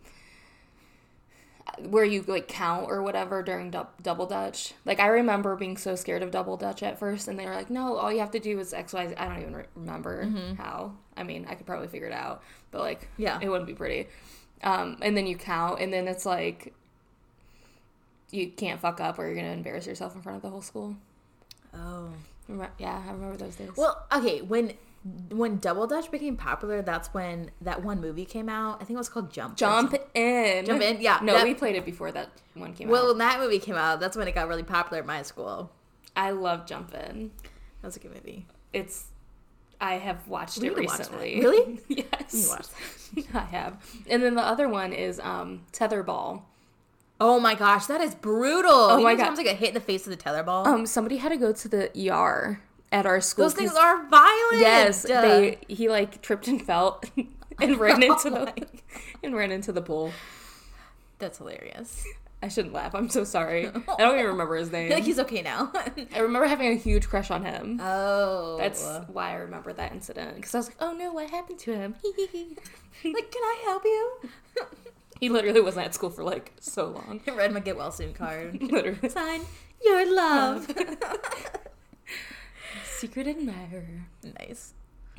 where 1.81 2.05
you 2.05 2.23
like 2.27 2.49
count 2.49 2.87
or 2.91 3.03
whatever 3.03 3.43
during 3.43 3.71
dou- 3.71 3.87
double 4.03 4.27
dutch. 4.27 4.75
Like 4.85 5.01
I 5.01 5.07
remember 5.09 5.57
being 5.57 5.77
so 5.77 5.95
scared 5.97 6.23
of 6.23 6.31
double 6.31 6.57
dutch 6.57 6.83
at 6.83 6.99
first, 6.99 7.29
and 7.29 7.39
they 7.39 7.47
were 7.47 7.55
like, 7.55 7.71
"No, 7.71 7.97
all 7.97 8.13
you 8.13 8.21
have 8.21 8.31
to 8.33 8.39
do 8.41 8.59
is 8.59 8.73
X, 8.73 8.93
Y, 8.93 9.09
Z." 9.09 9.15
I 9.17 9.29
don't 9.29 9.41
even 9.41 9.57
re- 9.57 9.65
remember 9.75 10.25
how. 10.59 10.93
I 11.17 11.23
mean, 11.23 11.47
I 11.49 11.55
could 11.55 11.67
probably 11.67 11.89
figure 11.89 12.09
it 12.09 12.13
out, 12.13 12.43
but 12.71 12.81
like, 12.81 13.03
Mm-hmm. 13.03 13.23
Yeah. 13.23 13.39
it 13.43 13.49
wouldn't 13.49 13.67
be 13.69 13.75
pretty. 13.75 14.09
Um, 14.63 14.97
and 15.03 15.17
then 15.17 15.27
you 15.27 15.37
count, 15.37 15.81
and 15.81 15.93
then 15.93 16.09
it's 16.09 16.25
like 16.27 16.73
you 18.31 18.49
can't 18.51 18.81
fuck 18.81 19.01
up, 19.01 19.19
or 19.19 19.27
you're 19.27 19.37
gonna 19.37 19.49
embarrass 19.53 19.87
yourself 19.87 20.15
in 20.15 20.23
front 20.23 20.37
of 20.37 20.43
the 20.43 20.51
whole 20.51 20.63
school. 20.63 20.97
Oh. 21.75 22.09
Yeah, 22.79 23.03
I 23.09 23.13
remember 23.13 23.37
those 23.37 23.57
days. 23.57 23.71
Well, 23.77 24.05
okay, 24.13 24.43
when 24.43 24.75
when 25.31 25.59
Double 25.59 25.87
Dutch 25.87 26.11
became 26.11 26.37
popular, 26.37 26.81
that's 26.81 27.13
when 27.13 27.51
that 27.61 27.83
one 27.83 28.01
movie 28.01 28.25
came 28.25 28.49
out. 28.49 28.77
I 28.77 28.85
think 28.85 28.97
it 28.97 28.99
was 28.99 29.09
called 29.11 29.31
Jump. 29.31 29.57
Jump 29.57 29.95
in. 30.15 30.65
Jump 30.65 30.81
in, 30.83 31.01
yeah, 31.01 31.19
No, 31.23 31.35
that- 31.35 31.45
we 31.45 31.55
played 31.55 31.77
it 31.77 31.85
before 31.85 32.11
that 32.13 32.31
one 32.55 32.73
came 32.73 32.89
Well, 32.89 33.01
out. 33.03 33.05
Well 33.05 33.13
when 33.15 33.19
that 33.19 33.41
movie 33.41 33.59
came 33.59 33.75
out, 33.75 34.01
that's 34.01 34.17
when 34.17 34.27
it 34.29 34.35
got 34.35 34.49
really 34.49 34.63
popular 34.63 35.01
at 35.01 35.07
my 35.07 35.23
school. 35.23 35.71
I 36.17 36.31
love 36.31 36.67
Jump 36.67 36.95
In. 36.95 37.33
That 37.83 37.89
was 37.89 37.97
a 37.97 38.01
good 38.01 38.15
movie. 38.15 38.47
It's. 38.73 39.07
I 39.81 39.95
have 39.95 40.27
watched 40.29 40.59
We 40.59 40.69
it 40.69 40.75
to 40.77 40.83
watch 40.83 40.99
recently. 40.99 41.41
Really? 41.41 41.81
yes. 41.89 42.33
You 42.33 42.49
watched 42.49 42.71
I 43.35 43.41
have. 43.41 43.85
And 44.09 44.23
then 44.23 44.35
the 44.37 44.43
other 44.43 44.69
one 44.69 44.93
is 44.93 45.21
um, 45.21 45.63
Tetherball. 45.73 46.43
Oh 47.21 47.39
my 47.39 47.55
gosh, 47.55 47.87
that 47.87 48.01
is 48.01 48.15
brutal. 48.15 48.71
Oh 48.73 49.03
my 49.03 49.15
God. 49.15 49.27
Sometimes 49.27 49.39
I 49.41 49.43
get 49.43 49.57
hit 49.57 49.69
in 49.69 49.75
the 49.75 49.81
face 49.81 50.07
with 50.07 50.19
a 50.19 50.23
tetherball. 50.23 50.67
Um, 50.67 50.87
somebody 50.87 51.19
had 51.19 51.29
to 51.31 51.37
go 51.37 51.53
to 51.53 51.69
the 51.69 52.11
ER 52.11 52.61
at 52.95 53.07
our 53.07 53.21
school. 53.21 53.45
Those 53.47 53.55
things 53.55 53.75
are 53.75 54.07
violent. 54.07 54.61
Yes, 54.61 55.03
Duh. 55.03 55.21
they 55.21 55.59
he 55.69 55.89
like 55.91 56.23
tripped 56.23 56.47
and 56.49 56.63
fell 56.65 57.03
and 57.61 57.79
ran 57.79 58.03
into 58.11 58.31
the 58.31 58.41
my 58.47 58.55
and 59.23 59.35
ran 59.35 59.51
into 59.51 59.73
the 59.73 59.83
pool. 59.83 60.13
That's 61.19 61.39
hilarious. 61.39 62.05
I 62.43 62.49
shouldn't 62.49 62.75
laugh. 62.75 62.95
I'm 62.95 63.09
so 63.09 63.25
sorry. 63.25 63.67
I 63.69 63.71
don't 63.99 64.15
even 64.19 64.27
remember 64.27 64.57
his 64.57 64.71
name. 64.77 64.91
like 64.91 65.05
he's 65.05 65.19
okay 65.19 65.43
now. 65.43 65.73
I 66.15 66.19
remember 66.21 66.47
having 66.47 66.69
a 66.73 66.77
huge 66.77 67.09
crush 67.09 67.31
on 67.31 67.43
him. 67.43 67.81
oh, 67.83 68.59
That's 68.59 68.85
why 69.09 69.31
I 69.31 69.35
remember 69.37 69.73
that 69.73 69.93
incident 69.93 70.37
because 70.37 70.55
I 70.55 70.59
was 70.59 70.67
like, 70.69 70.77
"Oh 70.81 70.93
no, 70.93 71.13
what 71.13 71.31
happened 71.31 71.59
to 71.61 71.75
him?" 71.75 71.95
like, 72.05 73.31
can 73.33 73.43
I 73.43 73.61
help 73.65 73.85
you? 73.85 74.11
he 75.21 75.29
literally 75.31 75.61
wasn't 75.63 75.87
at 75.87 75.95
school 75.95 76.11
for 76.11 76.23
like 76.23 76.53
so 76.61 76.87
long. 76.87 77.21
He 77.25 77.31
Read 77.31 77.53
my 77.53 77.61
get 77.61 77.77
well 77.77 77.91
soon 77.91 78.13
card. 78.13 78.63
Literally, 78.63 79.09
Sign 79.09 79.41
your 79.85 80.15
love. 80.15 80.69
Secret 82.85 83.27
admirer. 83.27 84.07
nice. 84.39 84.75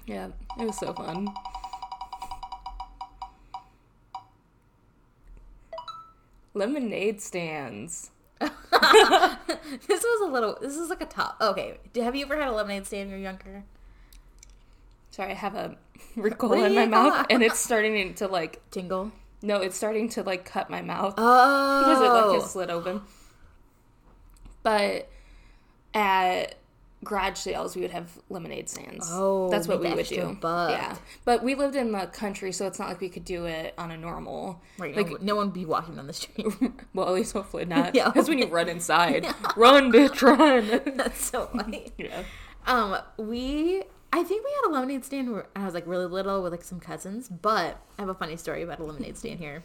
Yeah, 0.05 0.29
it 0.59 0.65
was 0.65 0.77
so 0.77 0.93
fun. 0.93 1.33
Lemonade 6.53 7.21
stands. 7.21 8.12
this 8.39 8.50
was 8.71 10.29
a 10.29 10.31
little. 10.31 10.57
This 10.62 10.75
is 10.75 10.89
like 10.89 11.01
a 11.01 11.05
top. 11.05 11.38
Okay, 11.41 11.77
have 11.95 12.15
you 12.15 12.25
ever 12.25 12.38
had 12.38 12.47
a 12.50 12.51
lemonade 12.51 12.85
stand 12.85 13.09
when 13.09 13.19
you're 13.19 13.29
younger? 13.29 13.63
Sorry, 15.12 15.31
I 15.31 15.35
have 15.35 15.55
a 15.55 15.77
Ricola 16.15 16.65
in 16.67 16.75
my 16.75 16.85
mouth, 16.97 17.25
and 17.29 17.41
it's 17.43 17.59
starting 17.59 18.13
to 18.15 18.27
like. 18.27 18.62
Tingle. 18.71 19.12
No, 19.41 19.57
it's 19.62 19.75
starting 19.77 20.09
to 20.09 20.24
like 20.24 20.45
cut 20.45 20.69
my 20.69 20.81
mouth 20.81 21.13
Oh, 21.17 21.79
because 21.81 22.01
it 22.01 22.09
like 22.09 22.41
has 22.41 22.51
slid 22.51 22.69
open. 22.69 23.01
But 24.63 25.09
at 25.93 26.55
garage 27.05 27.38
sales, 27.38 27.75
we 27.75 27.81
would 27.83 27.91
have 27.91 28.12
lemonade 28.29 28.67
stands. 28.69 29.07
Oh, 29.09 29.50
that's 29.50 29.67
what 29.67 29.79
we 29.79 29.93
would 29.93 30.05
do. 30.07 30.38
buck. 30.41 30.71
Yeah, 30.71 30.97
but 31.24 31.43
we 31.43 31.55
lived 31.55 31.75
in 31.75 31.91
the 31.93 32.07
country, 32.07 32.51
so 32.51 32.67
it's 32.67 32.79
not 32.79 32.89
like 32.89 33.00
we 33.00 33.07
could 33.07 33.24
do 33.24 33.45
it 33.45 33.74
on 33.77 33.91
a 33.91 33.97
normal. 33.97 34.62
Right, 34.77 34.95
Like, 34.95 35.09
no, 35.09 35.17
no 35.21 35.35
one 35.38 35.51
be 35.51 35.63
walking 35.65 35.95
down 35.95 36.07
the 36.07 36.13
street. 36.13 36.47
well, 36.93 37.07
at 37.07 37.13
least 37.13 37.31
hopefully 37.33 37.65
not. 37.65 37.95
Yeah. 37.95 38.12
That's 38.13 38.27
when 38.27 38.39
you 38.39 38.47
run 38.47 38.67
inside. 38.67 39.25
Run, 39.55 39.91
bitch, 39.91 40.21
run. 40.21 40.97
That's 40.97 41.24
so 41.29 41.45
funny. 41.47 41.91
yeah. 41.97 42.24
Um, 42.67 42.97
we 43.17 43.83
I 44.12 44.24
think 44.24 44.43
we 44.45 44.51
had 44.63 44.69
a 44.69 44.74
lemonade 44.74 45.05
stand 45.05 45.31
where 45.31 45.45
I 45.55 45.65
was 45.65 45.74
like 45.74 45.85
really 45.88 46.05
little 46.07 46.41
with 46.41 46.51
like 46.51 46.63
some 46.63 46.79
cousins, 46.79 47.29
but 47.29 47.79
I 47.97 48.01
have 48.01 48.09
a 48.09 48.13
funny 48.15 48.38
story 48.38 48.63
about 48.63 48.79
a 48.79 48.83
lemonade 48.83 49.17
stand 49.17 49.39
here. 49.39 49.63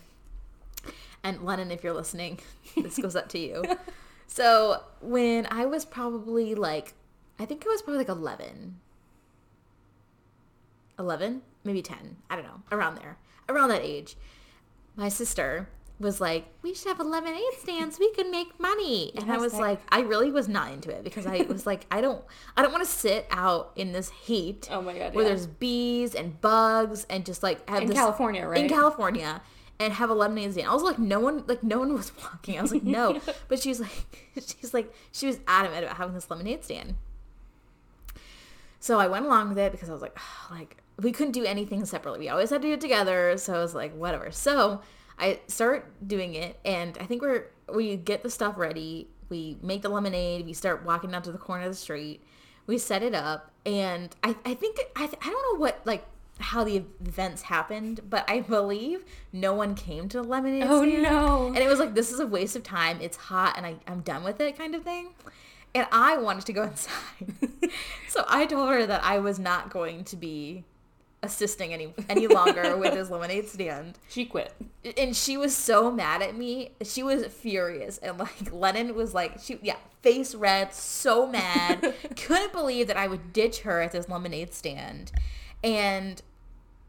And 1.22 1.42
Lennon, 1.42 1.70
if 1.70 1.84
you're 1.84 1.92
listening, 1.94 2.40
this 2.76 2.98
goes 2.98 3.14
up 3.16 3.28
to 3.30 3.38
you. 3.38 3.62
So 4.26 4.82
when 5.00 5.46
I 5.50 5.66
was 5.66 5.84
probably 5.84 6.54
like, 6.54 6.94
I 7.40 7.46
think 7.46 7.64
it 7.64 7.68
was 7.68 7.80
probably 7.80 7.98
like 7.98 8.08
11. 8.08 8.76
11? 10.98 11.42
Maybe 11.64 11.80
10. 11.82 12.16
I 12.28 12.36
don't 12.36 12.44
know. 12.44 12.62
Around 12.70 12.96
there. 12.96 13.16
Around 13.48 13.70
that 13.70 13.82
age. 13.82 14.16
My 14.94 15.08
sister 15.08 15.68
was 15.98 16.20
like, 16.20 16.46
we 16.62 16.74
should 16.74 16.88
have 16.88 17.00
a 17.00 17.04
lemonade 17.04 17.42
stand 17.58 17.94
so 17.94 17.98
we 18.00 18.12
can 18.12 18.30
make 18.30 18.58
money. 18.60 19.12
And 19.16 19.32
I 19.32 19.38
was 19.38 19.52
that- 19.52 19.60
like, 19.60 19.80
I 19.88 20.00
really 20.00 20.30
was 20.30 20.48
not 20.48 20.72
into 20.72 20.90
it 20.90 21.02
because 21.02 21.26
I 21.26 21.38
was 21.48 21.66
like, 21.66 21.86
I 21.90 22.02
don't, 22.02 22.22
I 22.56 22.62
don't 22.62 22.72
want 22.72 22.84
to 22.84 22.90
sit 22.90 23.26
out 23.30 23.72
in 23.74 23.92
this 23.92 24.10
heat 24.10 24.68
Oh 24.70 24.82
my 24.82 24.96
god. 24.96 25.14
where 25.14 25.24
yeah. 25.24 25.30
there's 25.30 25.46
bees 25.46 26.14
and 26.14 26.38
bugs 26.42 27.06
and 27.08 27.24
just 27.24 27.42
like 27.42 27.66
have 27.70 27.82
in 27.82 27.88
this, 27.88 27.96
California, 27.96 28.46
right? 28.46 28.60
in 28.64 28.68
California 28.68 29.40
and 29.78 29.94
have 29.94 30.10
a 30.10 30.14
lemonade 30.14 30.52
stand. 30.52 30.68
I 30.68 30.74
was 30.74 30.82
like, 30.82 30.98
no 30.98 31.20
one, 31.20 31.44
like 31.46 31.62
no 31.62 31.78
one 31.78 31.94
was 31.94 32.12
walking. 32.22 32.58
I 32.58 32.62
was 32.62 32.72
like, 32.72 32.82
no, 32.82 33.18
but 33.48 33.60
she's 33.60 33.80
like, 33.80 34.28
she's 34.34 34.74
like, 34.74 34.92
she 35.10 35.26
was 35.26 35.38
adamant 35.46 35.84
about 35.84 35.96
having 35.96 36.14
this 36.14 36.30
lemonade 36.30 36.64
stand. 36.64 36.96
So 38.80 38.98
I 38.98 39.06
went 39.08 39.26
along 39.26 39.50
with 39.50 39.58
it 39.58 39.72
because 39.72 39.88
I 39.88 39.92
was 39.92 40.02
like, 40.02 40.18
like 40.50 40.78
we 40.98 41.12
couldn't 41.12 41.32
do 41.32 41.44
anything 41.44 41.84
separately. 41.84 42.20
We 42.20 42.28
always 42.28 42.50
had 42.50 42.62
to 42.62 42.68
do 42.68 42.74
it 42.74 42.80
together. 42.80 43.36
So 43.36 43.54
I 43.54 43.58
was 43.58 43.74
like, 43.74 43.94
whatever. 43.94 44.30
So 44.30 44.80
I 45.18 45.40
start 45.48 45.92
doing 46.06 46.34
it, 46.34 46.58
and 46.64 46.96
I 46.98 47.04
think 47.04 47.22
we're 47.22 47.46
we 47.72 47.96
get 47.96 48.22
the 48.22 48.30
stuff 48.30 48.56
ready. 48.56 49.08
We 49.28 49.58
make 49.62 49.82
the 49.82 49.88
lemonade. 49.90 50.44
We 50.46 50.54
start 50.54 50.84
walking 50.84 51.10
down 51.10 51.22
to 51.22 51.32
the 51.32 51.38
corner 51.38 51.64
of 51.64 51.70
the 51.70 51.76
street. 51.76 52.22
We 52.66 52.78
set 52.78 53.02
it 53.02 53.14
up, 53.14 53.50
and 53.66 54.14
I 54.24 54.34
I 54.44 54.54
think 54.54 54.78
I 54.96 55.04
I 55.04 55.30
don't 55.30 55.54
know 55.54 55.60
what 55.60 55.80
like 55.84 56.04
how 56.38 56.64
the 56.64 56.76
events 57.04 57.42
happened, 57.42 58.00
but 58.08 58.24
I 58.30 58.40
believe 58.40 59.04
no 59.30 59.52
one 59.52 59.74
came 59.74 60.08
to 60.08 60.16
the 60.16 60.22
lemonade 60.22 60.64
Oh, 60.66 60.82
stand. 60.86 61.02
no. 61.02 61.48
And 61.48 61.58
it 61.58 61.68
was 61.68 61.78
like 61.78 61.94
this 61.94 62.10
is 62.10 62.18
a 62.18 62.26
waste 62.26 62.56
of 62.56 62.62
time. 62.62 62.98
It's 63.02 63.16
hot, 63.18 63.54
and 63.58 63.66
I 63.66 63.76
I'm 63.86 64.00
done 64.00 64.24
with 64.24 64.40
it, 64.40 64.56
kind 64.56 64.74
of 64.74 64.82
thing. 64.84 65.10
And 65.74 65.86
I 65.92 66.16
wanted 66.18 66.46
to 66.46 66.52
go 66.52 66.62
inside, 66.64 67.72
so 68.08 68.24
I 68.28 68.46
told 68.46 68.70
her 68.70 68.86
that 68.86 69.04
I 69.04 69.18
was 69.18 69.38
not 69.38 69.70
going 69.70 70.04
to 70.04 70.16
be 70.16 70.64
assisting 71.22 71.72
any 71.72 71.92
any 72.08 72.26
longer 72.26 72.76
with 72.78 72.94
this 72.94 73.10
lemonade 73.10 73.48
stand. 73.48 73.98
She 74.08 74.24
quit. 74.24 74.54
And 74.96 75.14
she 75.14 75.36
was 75.36 75.56
so 75.56 75.90
mad 75.90 76.22
at 76.22 76.36
me. 76.36 76.72
She 76.82 77.02
was 77.02 77.26
furious. 77.26 77.98
And 77.98 78.18
like 78.18 78.52
Lennon 78.52 78.94
was 78.94 79.14
like, 79.14 79.38
she 79.40 79.58
yeah, 79.62 79.76
face 80.02 80.34
red, 80.34 80.72
so 80.72 81.26
mad. 81.26 81.94
Couldn't 82.16 82.52
believe 82.52 82.86
that 82.86 82.96
I 82.96 83.06
would 83.06 83.32
ditch 83.32 83.60
her 83.60 83.80
at 83.80 83.92
this 83.92 84.08
lemonade 84.08 84.54
stand. 84.54 85.12
And 85.62 86.22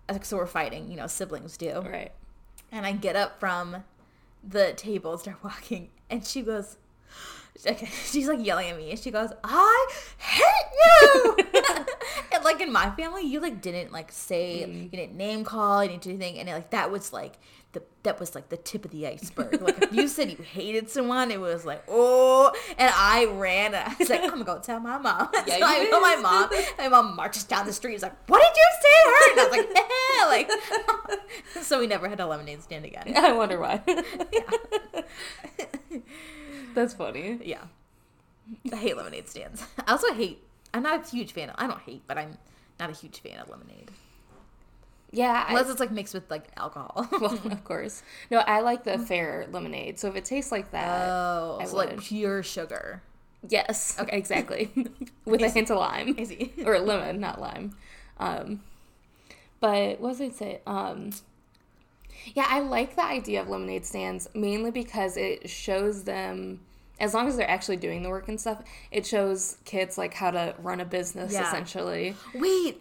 like, 0.10 0.26
so 0.26 0.38
we're 0.38 0.48
fighting, 0.48 0.90
you 0.90 0.98
know, 0.98 1.08
siblings 1.08 1.58
do. 1.58 1.82
Right. 1.82 2.12
And 2.72 2.86
I 2.86 2.94
get 2.94 3.16
up 3.16 3.40
from 3.40 3.84
the 4.44 4.74
table 4.74 5.18
start 5.18 5.44
walking. 5.44 5.90
And 6.10 6.26
she 6.26 6.42
goes, 6.42 6.78
okay, 7.68 7.86
she's 8.06 8.28
like 8.28 8.46
yelling 8.46 8.70
at 8.70 8.78
me. 8.78 8.92
And 8.92 9.00
she 9.00 9.12
goes, 9.12 9.32
I 9.44 9.88
hate 10.18 10.46
you. 10.82 11.38
and 12.34 12.44
like 12.44 12.62
in 12.62 12.72
my 12.72 12.92
family, 12.92 13.24
you 13.24 13.40
like 13.40 13.62
didn't 13.62 13.92
like 13.92 14.12
say, 14.12 14.60
you 14.60 14.90
didn't 14.90 15.16
name 15.16 15.44
call, 15.44 15.84
you 15.84 15.90
didn't 15.90 16.04
do 16.04 16.10
anything. 16.12 16.40
And 16.40 16.50
like 16.50 16.72
that 16.72 16.92
was 16.92 17.14
like, 17.14 17.38
the, 17.74 17.82
that 18.04 18.20
was 18.20 18.36
like 18.36 18.50
the 18.50 18.58
tip 18.58 18.84
of 18.84 18.92
the 18.92 19.08
iceberg. 19.08 19.62
Like 19.62 19.82
if 19.82 19.94
you 19.94 20.10
said 20.10 20.30
you 20.30 20.38
hated 20.38 20.90
someone, 20.90 21.32
it 21.32 21.40
was 21.40 21.64
like, 21.64 21.84
oh, 21.88 22.52
and 22.78 22.92
I 22.94 23.26
ran. 23.26 23.74
And 23.74 23.90
I 23.90 23.96
was 23.98 24.10
like, 24.10 24.24
I'm 24.24 24.30
gonna 24.30 24.44
go 24.44 24.60
tell 24.60 24.80
my 24.82 24.98
mom. 24.98 25.30
Yeah, 25.48 25.58
so 25.58 25.66
I 25.66 25.88
tell 25.90 26.02
my 26.02 26.16
mom. 26.18 26.50
My 26.78 26.90
mom 26.90 27.16
marches 27.16 27.46
down 27.46 27.66
the 27.66 27.72
street. 27.74 27.96
Is 27.96 28.02
like, 28.02 28.30
what 28.30 28.42
did 28.42 28.58
you 28.58 28.66
say 28.82 28.90
to 29.04 29.10
her? 29.10 29.32
And 29.32 29.40
I 29.40 29.44
was 29.44 29.52
like, 29.58 29.70
eh, 29.78 30.26
like. 30.28 31.64
so 31.64 31.80
we 31.80 31.88
never 31.88 32.10
had 32.10 32.20
a 32.20 32.26
lemonade 32.26 32.62
stand 32.62 32.84
again. 32.84 33.14
I 33.16 33.32
wonder 33.32 33.58
why. 33.58 33.82
That's 36.74 36.94
funny. 36.94 37.40
Yeah. 37.44 37.64
I 38.72 38.76
hate 38.76 38.98
lemonade 38.98 39.30
stands. 39.30 39.66
I 39.88 39.92
also 39.92 40.14
hate, 40.14 40.44
I'm 40.74 40.84
not 40.84 41.06
a 41.06 41.10
huge 41.10 41.32
fan 41.32 41.50
of, 41.50 41.56
I 41.58 41.68
don't 41.68 41.82
hate, 41.82 42.04
but 42.08 42.18
I'm 42.18 42.38
not 42.80 42.90
a 42.90 42.94
huge 42.94 43.20
fan 43.20 43.40
of 43.40 43.50
lemonade. 43.50 43.92
Yeah. 45.12 45.46
I, 45.48 45.52
Unless 45.52 45.70
it's 45.70 45.80
like 45.80 45.92
mixed 45.92 46.14
with 46.14 46.30
like 46.30 46.46
alcohol. 46.58 47.08
well, 47.20 47.34
of 47.34 47.64
course. 47.66 48.02
No, 48.30 48.40
I 48.40 48.62
like 48.62 48.84
the 48.84 48.98
fair 48.98 49.48
lemonade. 49.52 50.00
So 50.00 50.08
if 50.08 50.16
it 50.16 50.26
tastes 50.26 50.52
like 50.52 50.72
that, 50.72 51.10
oh, 51.10 51.60
I 51.62 51.66
so 51.66 51.76
like 51.76 52.00
pure 52.00 52.44
sugar. 52.44 53.02
yes, 53.48 53.98
okay, 54.00 54.18
exactly, 54.18 54.72
with 55.26 55.42
a 55.42 55.50
hint 55.50 55.70
of 55.72 55.78
lime 55.80 56.16
I 56.18 56.24
see. 56.24 56.54
or 56.66 56.80
lemon, 56.80 57.20
not 57.20 57.42
lime. 57.42 57.76
Um, 58.20 58.62
but 59.60 60.00
what 60.00 60.10
was 60.10 60.22
I 60.22 60.30
say? 60.30 60.62
Um, 60.68 61.10
yeah, 62.34 62.46
I 62.48 62.60
like 62.60 62.96
the 62.96 63.04
idea 63.04 63.42
of 63.42 63.50
lemonade 63.50 63.86
stands 63.86 64.28
mainly 64.34 64.72
because 64.72 65.18
it 65.18 65.50
shows 65.50 66.04
them. 66.04 66.62
As 67.00 67.16
long 67.16 67.28
as 67.28 67.36
they're 67.36 67.50
actually 67.50 67.78
doing 67.78 68.04
the 68.04 68.10
work 68.10 68.28
and 68.28 68.40
stuff, 68.40 68.62
it 68.92 69.08
shows 69.08 69.58
kids 69.66 69.98
like 69.98 70.14
how 70.14 70.30
to 70.30 70.54
run 70.60 70.80
a 70.80 70.86
business 70.86 71.34
Yeah. 71.34 71.48
essentially. 71.48 72.16
Wait. 72.36 72.80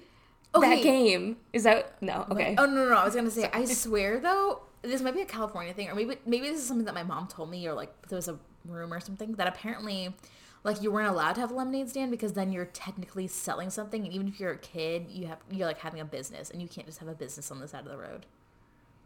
Okay. 0.55 0.77
That 0.77 0.83
game 0.83 1.37
is 1.53 1.63
that 1.63 1.95
no 2.03 2.27
okay. 2.31 2.55
Oh 2.59 2.67
no, 2.67 2.75
no, 2.75 2.89
no! 2.91 2.97
I 2.97 3.05
was 3.05 3.15
gonna 3.15 3.31
say. 3.31 3.49
I 3.53 3.65
swear 3.85 4.19
though, 4.21 4.63
this 4.83 5.01
might 5.01 5.15
be 5.15 5.23
a 5.23 5.27
California 5.27 5.73
thing, 5.73 5.89
or 5.89 5.95
maybe 5.95 6.17
maybe 6.27 6.49
this 6.49 6.61
is 6.61 6.67
something 6.67 6.87
that 6.87 6.95
my 6.95 7.05
mom 7.05 7.29
told 7.29 7.51
me, 7.51 7.67
or 7.69 7.73
like 7.73 7.93
there 8.09 8.17
was 8.17 8.29
a 8.29 8.37
rumor 8.67 8.97
or 8.97 9.01
something 9.01 9.33
that 9.35 9.47
apparently, 9.47 10.13
like 10.65 10.83
you 10.83 10.91
weren't 10.91 11.09
allowed 11.09 11.35
to 11.35 11.41
have 11.41 11.51
a 11.53 11.55
lemonade 11.55 11.89
stand 11.89 12.11
because 12.11 12.33
then 12.33 12.53
you're 12.53 12.67
technically 12.67 13.27
selling 13.29 13.71
something, 13.71 14.05
and 14.05 14.13
even 14.13 14.27
if 14.27 14.41
you're 14.41 14.51
a 14.51 14.59
kid, 14.59 15.07
you 15.09 15.29
have 15.29 15.39
you're 15.51 15.69
like 15.69 15.79
having 15.79 16.01
a 16.01 16.05
business, 16.05 16.51
and 16.51 16.61
you 16.61 16.67
can't 16.69 16.87
just 16.87 16.99
have 16.99 17.09
a 17.09 17.15
business 17.15 17.51
on 17.53 17.61
the 17.61 17.69
side 17.69 17.87
of 17.87 17.93
the 17.93 17.97
road. 17.97 18.27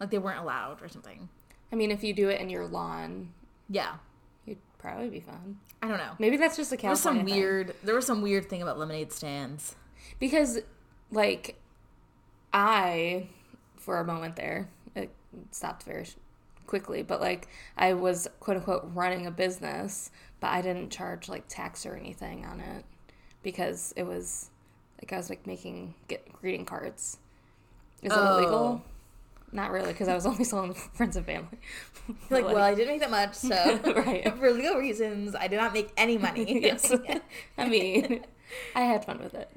Like 0.01 0.11
they 0.11 0.19
weren't 0.19 0.41
allowed 0.41 0.83
or 0.83 0.89
something. 0.89 1.29
I 1.73 1.77
mean, 1.77 1.91
if 1.91 2.03
you 2.05 2.13
do 2.13 2.29
it 2.29 2.41
in 2.41 2.51
your 2.51 2.67
lawn, 2.67 3.33
Yeah, 3.69 3.95
you'd 4.47 4.59
probably 4.79 5.09
be 5.09 5.21
fine. 5.21 5.59
I 5.83 5.89
don't 5.89 5.99
know. 5.99 6.13
Maybe 6.19 6.37
that's 6.37 6.57
just 6.57 6.73
a 6.73 6.77
There 6.77 6.91
was 6.91 7.01
some 7.01 7.25
thing. 7.25 7.35
weird. 7.35 7.75
There 7.83 7.95
was 7.95 8.07
some 8.07 8.23
weird 8.23 8.49
thing 8.49 8.63
about 8.63 8.79
lemonade 8.79 9.13
stands. 9.13 9.75
because 10.19 10.61
like 11.11 11.59
I, 12.53 13.29
for 13.77 13.99
a 13.99 14.05
moment 14.05 14.37
there, 14.37 14.69
it 14.95 15.11
stopped 15.51 15.83
very 15.85 16.05
sh- 16.05 16.15
quickly, 16.67 17.03
but 17.03 17.21
like 17.21 17.49
I 17.77 17.95
was 17.95 18.29
quote 18.41 18.57
unquote 18.59 18.91
running 18.95 19.27
a 19.27 19.31
business, 19.31 20.11
but 20.41 20.49
I 20.49 20.63
didn't 20.63 20.91
charge 20.91 21.29
like 21.29 21.45
tax 21.49 21.85
or 21.87 21.97
anything 21.97 22.45
on 22.45 22.61
it 22.61 22.85
because 23.43 23.93
it 23.97 24.05
was 24.05 24.51
like 25.03 25.13
I 25.13 25.17
was 25.17 25.29
like 25.31 25.47
making 25.47 25.95
get 26.09 26.33
greeting 26.33 26.65
cards. 26.65 27.19
Is 28.03 28.13
it 28.13 28.19
Oh. 28.19 28.39
illegal? 28.39 28.83
Not 29.54 29.70
really, 29.70 29.92
because 29.92 30.08
I 30.08 30.14
was 30.16 30.26
only 30.26 30.42
selling 30.42 30.75
friends 30.94 31.16
and 31.16 31.25
family. 31.25 31.58
You're 32.08 32.16
like, 32.42 32.52
well, 32.52 32.62
I 32.64 32.75
didn't 32.75 32.88
make 32.88 33.00
that 33.00 33.11
much, 33.11 33.34
so 33.34 33.80
Right. 33.96 34.37
for 34.37 34.50
legal 34.50 34.75
reasons, 34.75 35.37
I 35.37 35.46
did 35.46 35.56
not 35.56 35.73
make 35.73 35.90
any 35.96 36.18
money. 36.18 36.61
yes. 36.61 36.92
I 37.56 37.68
mean, 37.68 38.25
I 38.75 38.80
had 38.80 39.04
fun 39.04 39.20
with 39.23 39.32
it 39.34 39.50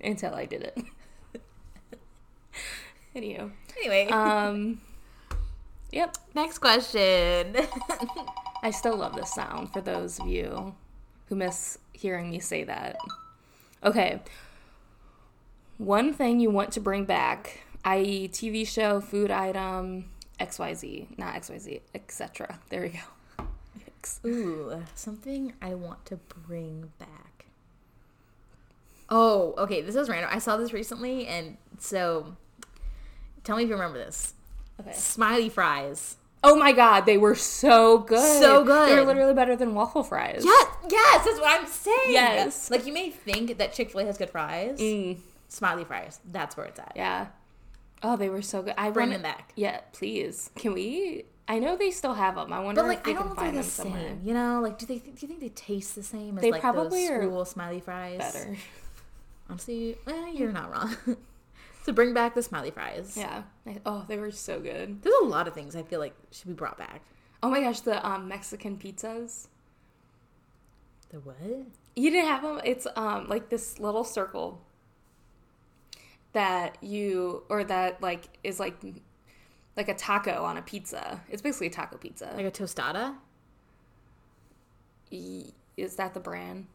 until 0.00 0.32
I 0.34 0.46
did 0.46 0.62
it. 0.62 0.78
Anywho, 3.16 3.50
anyway, 3.76 4.06
um, 4.06 4.80
yep. 5.90 6.16
next 6.34 6.58
question. 6.60 7.56
I 8.62 8.70
still 8.70 8.96
love 8.96 9.14
this 9.16 9.34
sound 9.34 9.72
for 9.72 9.80
those 9.82 10.18
of 10.18 10.28
you 10.28 10.74
who 11.26 11.34
miss 11.34 11.78
hearing 11.92 12.30
me 12.30 12.38
say 12.38 12.64
that. 12.64 12.96
Okay. 13.84 14.22
One 15.76 16.14
thing 16.14 16.40
you 16.40 16.50
want 16.50 16.72
to 16.72 16.80
bring 16.80 17.04
back, 17.04 17.64
i.e., 17.84 18.28
TV 18.28 18.66
show, 18.66 19.00
food 19.00 19.30
item, 19.30 20.10
XYZ, 20.40 21.18
not 21.18 21.34
XYZ, 21.34 21.80
etc. 21.94 22.58
There 22.68 22.82
we 22.82 22.88
go. 22.90 23.44
Yikes. 23.78 24.24
Ooh, 24.24 24.82
something 24.94 25.52
I 25.60 25.74
want 25.74 26.04
to 26.06 26.16
bring 26.16 26.92
back. 26.98 27.46
Oh, 29.08 29.54
okay. 29.58 29.82
This 29.82 29.94
is 29.94 30.08
random. 30.08 30.30
I 30.32 30.38
saw 30.38 30.56
this 30.56 30.72
recently, 30.72 31.26
and 31.26 31.56
so 31.78 32.36
tell 33.44 33.56
me 33.56 33.64
if 33.64 33.68
you 33.68 33.74
remember 33.74 33.98
this. 33.98 34.34
Okay. 34.80 34.92
Smiley 34.92 35.48
fries. 35.48 36.16
Oh 36.44 36.56
my 36.56 36.72
god, 36.72 37.02
they 37.02 37.18
were 37.18 37.36
so 37.36 37.98
good. 37.98 38.40
So 38.40 38.64
good. 38.64 38.88
They 38.90 38.96
were 38.96 39.04
literally 39.06 39.34
better 39.34 39.54
than 39.54 39.74
waffle 39.74 40.02
fries. 40.02 40.42
Yes, 40.44 40.66
yes, 40.90 41.24
that's 41.24 41.38
what 41.38 41.60
I'm 41.60 41.66
saying. 41.68 41.96
Yes. 42.08 42.68
Like 42.70 42.84
you 42.84 42.92
may 42.92 43.10
think 43.10 43.58
that 43.58 43.72
Chick 43.72 43.92
Fil 43.92 44.00
A 44.00 44.04
has 44.06 44.18
good 44.18 44.30
fries. 44.30 44.80
Mm, 44.80 45.18
Smiley 45.48 45.84
fries. 45.84 46.18
That's 46.32 46.56
where 46.56 46.66
it's 46.66 46.80
at. 46.80 46.92
yeah. 46.96 47.26
Oh, 48.02 48.16
they 48.16 48.28
were 48.28 48.42
so 48.42 48.62
good. 48.62 48.74
I 48.76 48.90
Bring 48.90 49.10
want 49.10 49.22
them 49.22 49.30
back. 49.32 49.52
Yeah, 49.56 49.80
please. 49.92 50.50
Can 50.56 50.72
we? 50.74 51.24
I 51.48 51.58
know 51.58 51.76
they 51.76 51.90
still 51.90 52.14
have 52.14 52.34
them. 52.36 52.52
I 52.52 52.60
wonder 52.60 52.82
But 52.82 52.88
like, 52.88 52.98
if 53.00 53.06
we 53.06 53.12
I 53.12 53.14
don't 53.14 53.26
can 53.28 53.36
find 53.36 53.48
them 53.56 53.56
the 53.64 53.70
somewhere. 53.70 54.08
same. 54.08 54.20
You 54.24 54.34
know, 54.34 54.60
like, 54.60 54.78
do 54.78 54.86
they? 54.86 54.98
Do 54.98 55.10
you 55.18 55.28
think 55.28 55.40
they 55.40 55.48
taste 55.50 55.94
the 55.94 56.02
same 56.02 56.38
as 56.38 56.42
They 56.42 56.50
like 56.50 56.60
probably 56.60 57.06
those 57.06 57.10
are 57.10 57.22
school 57.22 57.44
smiley 57.44 57.80
fries? 57.80 58.18
Better. 58.18 58.56
Honestly, 59.50 59.96
eh, 60.06 60.30
you're 60.32 60.52
not 60.52 60.70
wrong. 60.72 60.96
so 61.84 61.92
bring 61.92 62.14
back 62.14 62.34
the 62.34 62.42
smiley 62.42 62.70
fries. 62.70 63.16
Yeah. 63.16 63.42
Oh, 63.84 64.04
they 64.08 64.16
were 64.18 64.30
so 64.30 64.60
good. 64.60 65.02
There's 65.02 65.14
a 65.22 65.26
lot 65.26 65.46
of 65.48 65.54
things 65.54 65.76
I 65.76 65.82
feel 65.82 66.00
like 66.00 66.14
should 66.30 66.48
be 66.48 66.54
brought 66.54 66.78
back. 66.78 67.02
Oh 67.42 67.50
my 67.50 67.60
gosh, 67.60 67.80
the 67.80 68.04
um, 68.06 68.28
Mexican 68.28 68.76
pizzas. 68.78 69.48
The 71.10 71.20
what? 71.20 71.36
You 71.96 72.10
didn't 72.10 72.28
have 72.28 72.42
them. 72.42 72.60
It's 72.64 72.86
um 72.96 73.28
like 73.28 73.48
this 73.50 73.78
little 73.78 74.04
circle 74.04 74.62
that 76.32 76.82
you 76.82 77.42
or 77.48 77.64
that 77.64 78.02
like 78.02 78.38
is 78.42 78.58
like 78.58 78.76
like 79.76 79.88
a 79.88 79.94
taco 79.94 80.44
on 80.44 80.56
a 80.56 80.62
pizza. 80.62 81.20
It's 81.30 81.42
basically 81.42 81.68
a 81.68 81.70
taco 81.70 81.96
pizza. 81.96 82.32
Like 82.36 82.46
a 82.46 82.50
tostada? 82.50 83.14
Is 85.76 85.96
that 85.96 86.14
the 86.14 86.20
brand? 86.20 86.66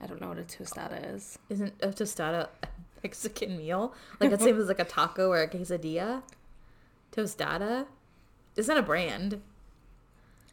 I 0.00 0.06
don't 0.06 0.20
know 0.20 0.28
what 0.28 0.38
a 0.38 0.42
tostada 0.42 1.14
is. 1.14 1.38
Isn't 1.48 1.74
a 1.80 1.88
tostada 1.88 2.48
a 2.62 2.68
Mexican 3.02 3.56
meal? 3.56 3.94
Like 4.20 4.30
the 4.30 4.38
same 4.38 4.58
as 4.60 4.68
like 4.68 4.78
a 4.78 4.84
taco 4.84 5.30
or 5.30 5.42
a 5.42 5.48
quesadilla? 5.48 6.22
Tostada? 7.12 7.86
Isn't 8.56 8.76
a 8.76 8.82
brand. 8.82 9.40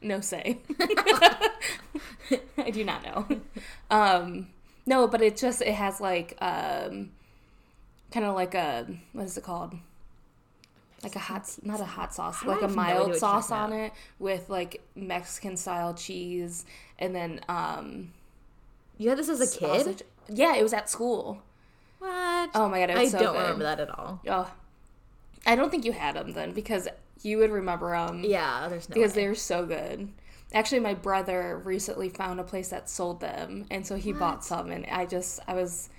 No 0.02 0.20
say. 0.20 0.60
I 2.58 2.70
do 2.72 2.84
not 2.84 3.04
know. 3.04 3.28
Um, 3.90 4.48
no, 4.86 5.08
but 5.08 5.22
it 5.22 5.38
just 5.38 5.62
it 5.62 5.74
has 5.74 6.00
like 6.02 6.38
um, 6.42 7.12
kind 8.16 8.26
of 8.26 8.34
like 8.34 8.56
a 8.56 8.88
what 9.12 9.26
is 9.26 9.38
it 9.38 9.44
called? 9.44 9.76
Like 11.04 11.18
a 11.18 11.20
hot, 11.20 11.44
not 11.62 11.82
a 11.82 11.86
hot 11.86 12.16
sauce, 12.16 12.44
like 12.46 12.60
a 12.60 12.62
have 12.62 12.70
no 12.72 12.76
mild 12.78 13.16
sauce 13.18 13.52
on 13.52 13.74
it 13.74 13.92
with 14.20 14.50
like 14.50 14.82
Mexican 14.96 15.58
style 15.58 15.94
cheese, 15.94 16.66
and 16.98 17.14
then 17.14 17.42
um, 17.50 18.14
You 18.98 19.10
had 19.10 19.18
this 19.20 19.28
as 19.28 19.42
a 19.42 19.60
kid? 19.60 19.68
sausage. 19.82 20.04
Yeah, 20.30 20.56
it 20.56 20.64
was 20.64 20.74
at 20.74 20.90
school. 20.90 21.44
What? 22.00 22.52
Oh 22.56 22.70
my 22.70 22.80
god, 22.80 22.92
I 22.92 23.08
so 23.10 23.20
don't 23.20 23.34
good. 23.34 23.42
remember 23.42 23.64
that 23.66 23.82
at 23.82 23.90
all. 23.90 24.22
Oh, 24.28 24.50
I 25.46 25.56
don't 25.56 25.70
think 25.70 25.84
you 25.84 25.92
had 25.92 26.16
them 26.16 26.32
then 26.32 26.54
because 26.54 26.88
you 27.22 27.38
would 27.40 27.52
remember 27.52 27.92
them. 27.92 28.24
Yeah, 28.24 28.68
there's 28.70 28.88
no 28.90 28.94
because 28.94 29.14
way. 29.14 29.24
they 29.24 29.28
were 29.28 29.36
so 29.36 29.66
good. 29.66 30.08
Actually, 30.54 30.80
my 30.80 30.94
brother 30.94 31.62
recently 31.66 32.08
found 32.08 32.40
a 32.40 32.44
place 32.44 32.70
that 32.70 32.90
sold 32.90 33.20
them, 33.20 33.66
and 33.70 33.86
so 33.86 33.98
he 33.98 34.14
bought 34.14 34.46
some, 34.46 34.72
and 34.72 34.86
I 34.86 35.06
just 35.06 35.42
I 35.48 35.54
was 35.54 35.90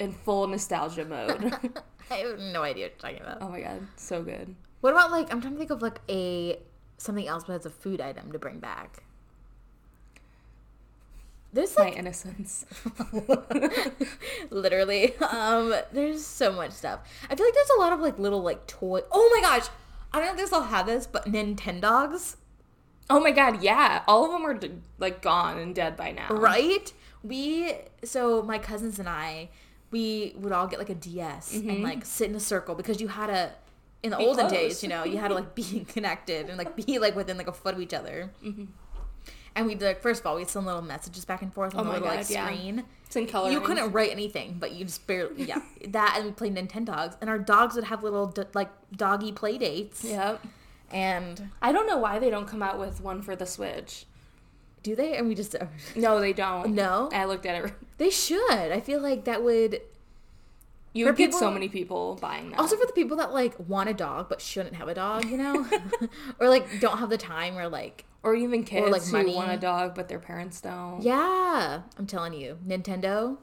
in 0.00 0.12
full 0.12 0.46
nostalgia 0.46 1.04
mode. 1.04 1.54
I 2.10 2.14
have 2.16 2.38
no 2.40 2.62
idea 2.62 2.86
what 2.86 2.92
you're 3.02 3.12
talking 3.12 3.20
about. 3.20 3.38
oh 3.40 3.48
my 3.48 3.60
god, 3.60 3.86
so 3.96 4.22
good. 4.22 4.54
What 4.80 4.92
about 4.92 5.10
like 5.10 5.32
I'm 5.32 5.40
trying 5.40 5.52
to 5.54 5.58
think 5.58 5.70
of 5.70 5.82
like 5.82 6.00
a 6.08 6.58
something 6.96 7.26
else 7.28 7.44
but 7.44 7.54
as 7.54 7.66
a 7.66 7.70
food 7.70 8.00
item 8.00 8.32
to 8.32 8.38
bring 8.38 8.58
back. 8.58 9.02
There's 11.52 11.76
My 11.76 11.84
like 11.84 11.96
innocence. 11.96 12.64
literally 14.50 15.16
um 15.18 15.74
there's 15.92 16.24
so 16.24 16.52
much 16.52 16.72
stuff. 16.72 17.00
I 17.28 17.34
feel 17.34 17.46
like 17.46 17.54
there's 17.54 17.70
a 17.76 17.80
lot 17.80 17.92
of 17.92 18.00
like 18.00 18.18
little 18.18 18.42
like 18.42 18.66
toy 18.66 19.00
Oh 19.10 19.30
my 19.34 19.40
gosh. 19.42 19.68
I 20.12 20.18
don't 20.18 20.26
know 20.26 20.32
if 20.32 20.38
they 20.38 20.46
still 20.46 20.62
have 20.62 20.86
this, 20.86 21.06
but 21.06 21.26
Nintendogs, 21.26 22.36
Oh 23.08 23.20
my 23.20 23.30
god, 23.32 23.62
yeah, 23.62 24.02
all 24.08 24.24
of 24.24 24.32
them 24.32 24.46
are 24.46 24.58
like 24.98 25.22
gone 25.22 25.58
and 25.58 25.74
dead 25.74 25.96
by 25.96 26.12
now. 26.12 26.28
right? 26.30 26.92
We 27.22 27.74
so 28.04 28.42
my 28.42 28.58
cousins 28.58 28.98
and 28.98 29.08
I 29.08 29.50
we 29.90 30.34
would 30.38 30.52
all 30.52 30.66
get 30.66 30.78
like 30.78 30.90
a 30.90 30.94
DS 30.94 31.54
and 31.54 31.82
like 31.82 32.04
sit 32.04 32.30
in 32.30 32.36
a 32.36 32.40
circle 32.40 32.74
because 32.74 33.00
you 33.00 33.08
had 33.08 33.26
to 33.28 33.50
in 34.02 34.10
the 34.10 34.16
Mm-hmm. 34.16 34.22
Be 34.24 34.28
olden 34.28 34.48
close. 34.48 34.52
days, 34.60 34.82
you 34.82 34.88
know, 34.88 35.04
you 35.04 35.18
had 35.18 35.28
to 35.28 35.34
like 35.34 35.54
be 35.54 35.84
connected 35.88 36.48
and 36.48 36.56
like 36.56 36.74
be 36.76 36.98
like 36.98 37.14
within 37.16 37.36
like 37.36 37.48
a 37.48 37.52
foot 37.52 37.74
of 37.74 37.80
each 37.80 37.92
other. 37.94 38.30
And 39.56 39.66
we'd 39.66 39.82
like 39.82 40.00
first 40.00 40.20
of 40.20 40.26
all 40.26 40.36
we'd 40.36 40.48
send 40.48 40.64
little 40.66 40.80
messages 40.82 41.24
back 41.24 41.42
and 41.42 41.52
forth 41.52 41.74
on 41.74 41.84
Mm-hmm. 41.84 41.90
Oh 41.90 41.94
the 41.94 42.00
little 42.00 42.16
like 42.16 42.30
yeah. 42.30 42.46
screen. 42.46 42.84
It's 43.06 43.16
in 43.16 43.26
color. 43.26 43.50
You 43.50 43.60
couldn't 43.60 43.90
write 43.92 44.10
anything, 44.12 44.56
but 44.60 44.72
you 44.72 44.84
just 44.84 45.06
barely 45.06 45.44
yeah 45.44 45.60
that 45.88 46.14
and 46.16 46.26
we 46.26 46.30
played 46.32 46.54
Nintendogs 46.54 47.16
and 47.20 47.28
our 47.28 47.38
dogs 47.38 47.74
would 47.74 47.84
have 47.84 48.02
little 48.04 48.32
like 48.54 48.70
doggy 48.96 49.32
play 49.32 49.58
dates. 49.58 50.04
Yep. 50.04 50.44
And 50.92 51.50
I 51.60 51.70
don't 51.72 51.86
know 51.86 51.98
why 51.98 52.18
they 52.18 52.30
don't 52.30 52.46
come 52.48 52.62
out 52.62 52.78
with 52.78 53.00
one 53.00 53.22
for 53.22 53.36
the 53.36 53.46
Switch. 53.46 54.06
Do 54.82 54.96
they? 54.96 55.16
And 55.16 55.28
we 55.28 55.34
just 55.34 55.54
oh. 55.60 55.68
No, 55.96 56.20
they 56.20 56.32
don't. 56.32 56.74
No? 56.74 57.08
I 57.12 57.24
looked 57.26 57.46
at 57.46 57.64
it. 57.64 57.72
they 57.98 58.10
should. 58.10 58.50
I 58.50 58.80
feel 58.80 59.00
like 59.00 59.24
that 59.24 59.42
would 59.42 59.80
You 60.92 61.06
would 61.06 61.16
get 61.16 61.34
so 61.34 61.50
many 61.50 61.68
people 61.68 62.18
buying 62.20 62.50
that. 62.50 62.58
Also 62.60 62.76
for 62.76 62.86
the 62.86 62.92
people 62.92 63.16
that 63.18 63.32
like 63.32 63.54
want 63.68 63.88
a 63.88 63.94
dog 63.94 64.28
but 64.28 64.40
shouldn't 64.40 64.76
have 64.76 64.88
a 64.88 64.94
dog, 64.94 65.24
you 65.26 65.36
know, 65.36 65.66
or 66.40 66.48
like 66.48 66.80
don't 66.80 66.98
have 66.98 67.10
the 67.10 67.18
time 67.18 67.56
or 67.58 67.68
like 67.68 68.04
or 68.22 68.34
even 68.34 68.64
kids 68.64 68.90
like, 68.90 69.02
who 69.02 69.12
money. 69.12 69.34
want 69.34 69.50
a 69.50 69.56
dog 69.56 69.94
but 69.94 70.08
their 70.08 70.18
parents 70.18 70.60
don't. 70.60 71.02
yeah, 71.02 71.82
I'm 71.98 72.06
telling 72.06 72.32
you, 72.34 72.58
Nintendo, 72.66 73.38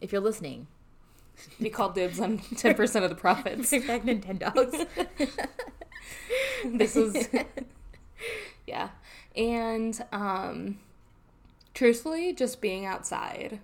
if 0.00 0.10
you're 0.12 0.20
listening, 0.20 0.66
We 1.60 1.70
call 1.70 1.90
dibs 1.90 2.18
on 2.20 2.38
ten 2.56 2.74
percent 2.74 3.04
of 3.04 3.10
the 3.10 3.16
profits. 3.16 3.70
bring 3.70 3.86
back 3.86 4.02
Nintendogs. 4.02 4.86
this 6.64 6.96
is 6.96 7.28
yeah 8.66 8.90
and 9.40 10.04
um 10.12 10.78
truthfully 11.74 12.32
just 12.32 12.60
being 12.60 12.84
outside 12.86 13.58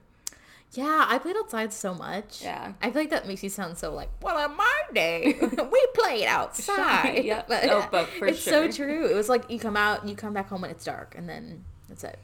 yeah, 0.72 1.06
I 1.08 1.18
played 1.18 1.36
outside 1.36 1.72
so 1.72 1.94
much. 1.94 2.42
Yeah. 2.42 2.72
I 2.82 2.90
feel 2.90 3.00
like 3.02 3.10
that 3.10 3.26
makes 3.26 3.42
you 3.42 3.48
sound 3.48 3.78
so 3.78 3.94
like, 3.94 4.10
well, 4.20 4.36
on 4.36 4.56
my 4.56 4.80
day 4.92 5.34
we 5.40 5.86
played 5.94 6.26
outside. 6.38 7.24
Yeah. 7.24 7.44
Oh, 7.70 7.88
but 7.90 8.08
for 8.08 8.26
it's 8.26 8.40
so 8.42 8.70
true. 8.70 9.06
It 9.06 9.14
was 9.14 9.28
like 9.28 9.48
you 9.48 9.58
come 9.58 9.76
out, 9.76 10.06
you 10.06 10.14
come 10.16 10.34
back 10.34 10.48
home 10.48 10.62
when 10.62 10.70
it's 10.70 10.84
dark, 10.84 11.14
and 11.16 11.28
then 11.28 11.64
that's 11.88 12.04
it. 12.04 12.18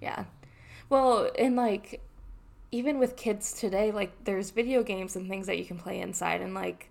yeah 0.00 0.24
well 0.90 1.28
and 1.38 1.56
like 1.56 2.00
even 2.70 2.98
with 2.98 3.16
kids 3.16 3.52
today 3.54 3.90
like 3.90 4.12
there's 4.24 4.50
video 4.50 4.82
games 4.82 5.16
and 5.16 5.28
things 5.28 5.46
that 5.46 5.58
you 5.58 5.64
can 5.64 5.78
play 5.78 5.98
inside 6.00 6.40
and 6.42 6.54
like 6.54 6.90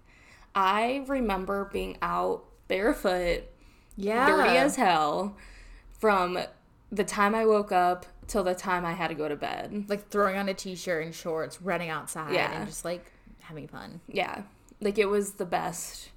i 0.55 1.03
remember 1.07 1.69
being 1.71 1.95
out 2.01 2.43
barefoot 2.67 3.43
Yeah, 3.95 4.25
dirty 4.27 4.57
as 4.57 4.75
hell 4.75 5.37
from 5.99 6.37
the 6.91 7.03
time 7.03 7.33
i 7.35 7.45
woke 7.45 7.71
up 7.71 8.05
till 8.27 8.43
the 8.43 8.55
time 8.55 8.85
i 8.85 8.93
had 8.93 9.07
to 9.09 9.13
go 9.15 9.27
to 9.27 9.35
bed 9.35 9.85
like 9.87 10.09
throwing 10.09 10.37
on 10.37 10.47
a 10.49 10.53
t-shirt 10.53 11.03
and 11.05 11.13
shorts, 11.15 11.61
running 11.61 11.89
outside, 11.89 12.33
Yeah. 12.33 12.51
and 12.59 12.67
just 12.67 12.85
like 12.85 13.11
having 13.41 13.67
fun. 13.67 14.01
yeah 14.07 14.41
like 14.81 14.97
it 14.97 15.05
was 15.05 15.33
the 15.33 15.45
best 15.45 16.09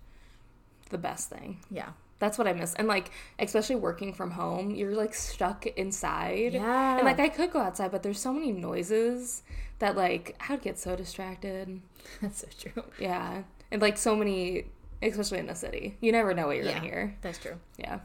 the 0.91 0.99
best 0.99 1.31
thing 1.31 1.59
Yeah. 1.71 1.91
That's 2.19 2.37
what 2.37 2.47
I 2.47 2.53
miss. 2.53 2.75
And 2.75 2.87
like 2.87 3.13
especially 3.39 3.77
working 3.77 4.13
from 4.13 4.33
home, 4.33 4.73
you're 4.73 4.95
like 4.95 5.15
stuck 5.15 5.67
inside. 5.67 6.53
Yeah. 6.53 6.97
And 6.99 7.07
like 7.07 7.19
I 7.19 7.31
could 7.31 7.51
go 7.51 7.61
outside, 7.61 7.91
but 7.91 8.03
there's 8.03 8.21
so 8.21 8.31
many 8.35 8.53
noises 8.53 9.43
that 9.79 9.97
like 9.97 10.37
I 10.47 10.53
would 10.53 10.61
get 10.61 10.79
so 10.79 10.95
distracted. 10.97 11.81
That's 12.21 12.41
so 12.41 12.49
true. 12.59 12.83
Yeah. 12.99 13.45
And 13.71 13.81
like 13.81 13.97
so 13.97 14.15
many 14.15 14.67
especially 15.01 15.39
in 15.39 15.47
the 15.47 15.55
city. 15.55 15.97
You 16.03 16.13
never 16.13 16.35
know 16.35 16.47
what 16.49 16.57
you're 16.57 16.67
Yeah, 16.67 16.75
gonna 16.75 16.85
hear. 16.85 17.17
that's 17.23 17.39
true. 17.39 17.59
Yeah. 17.79 18.01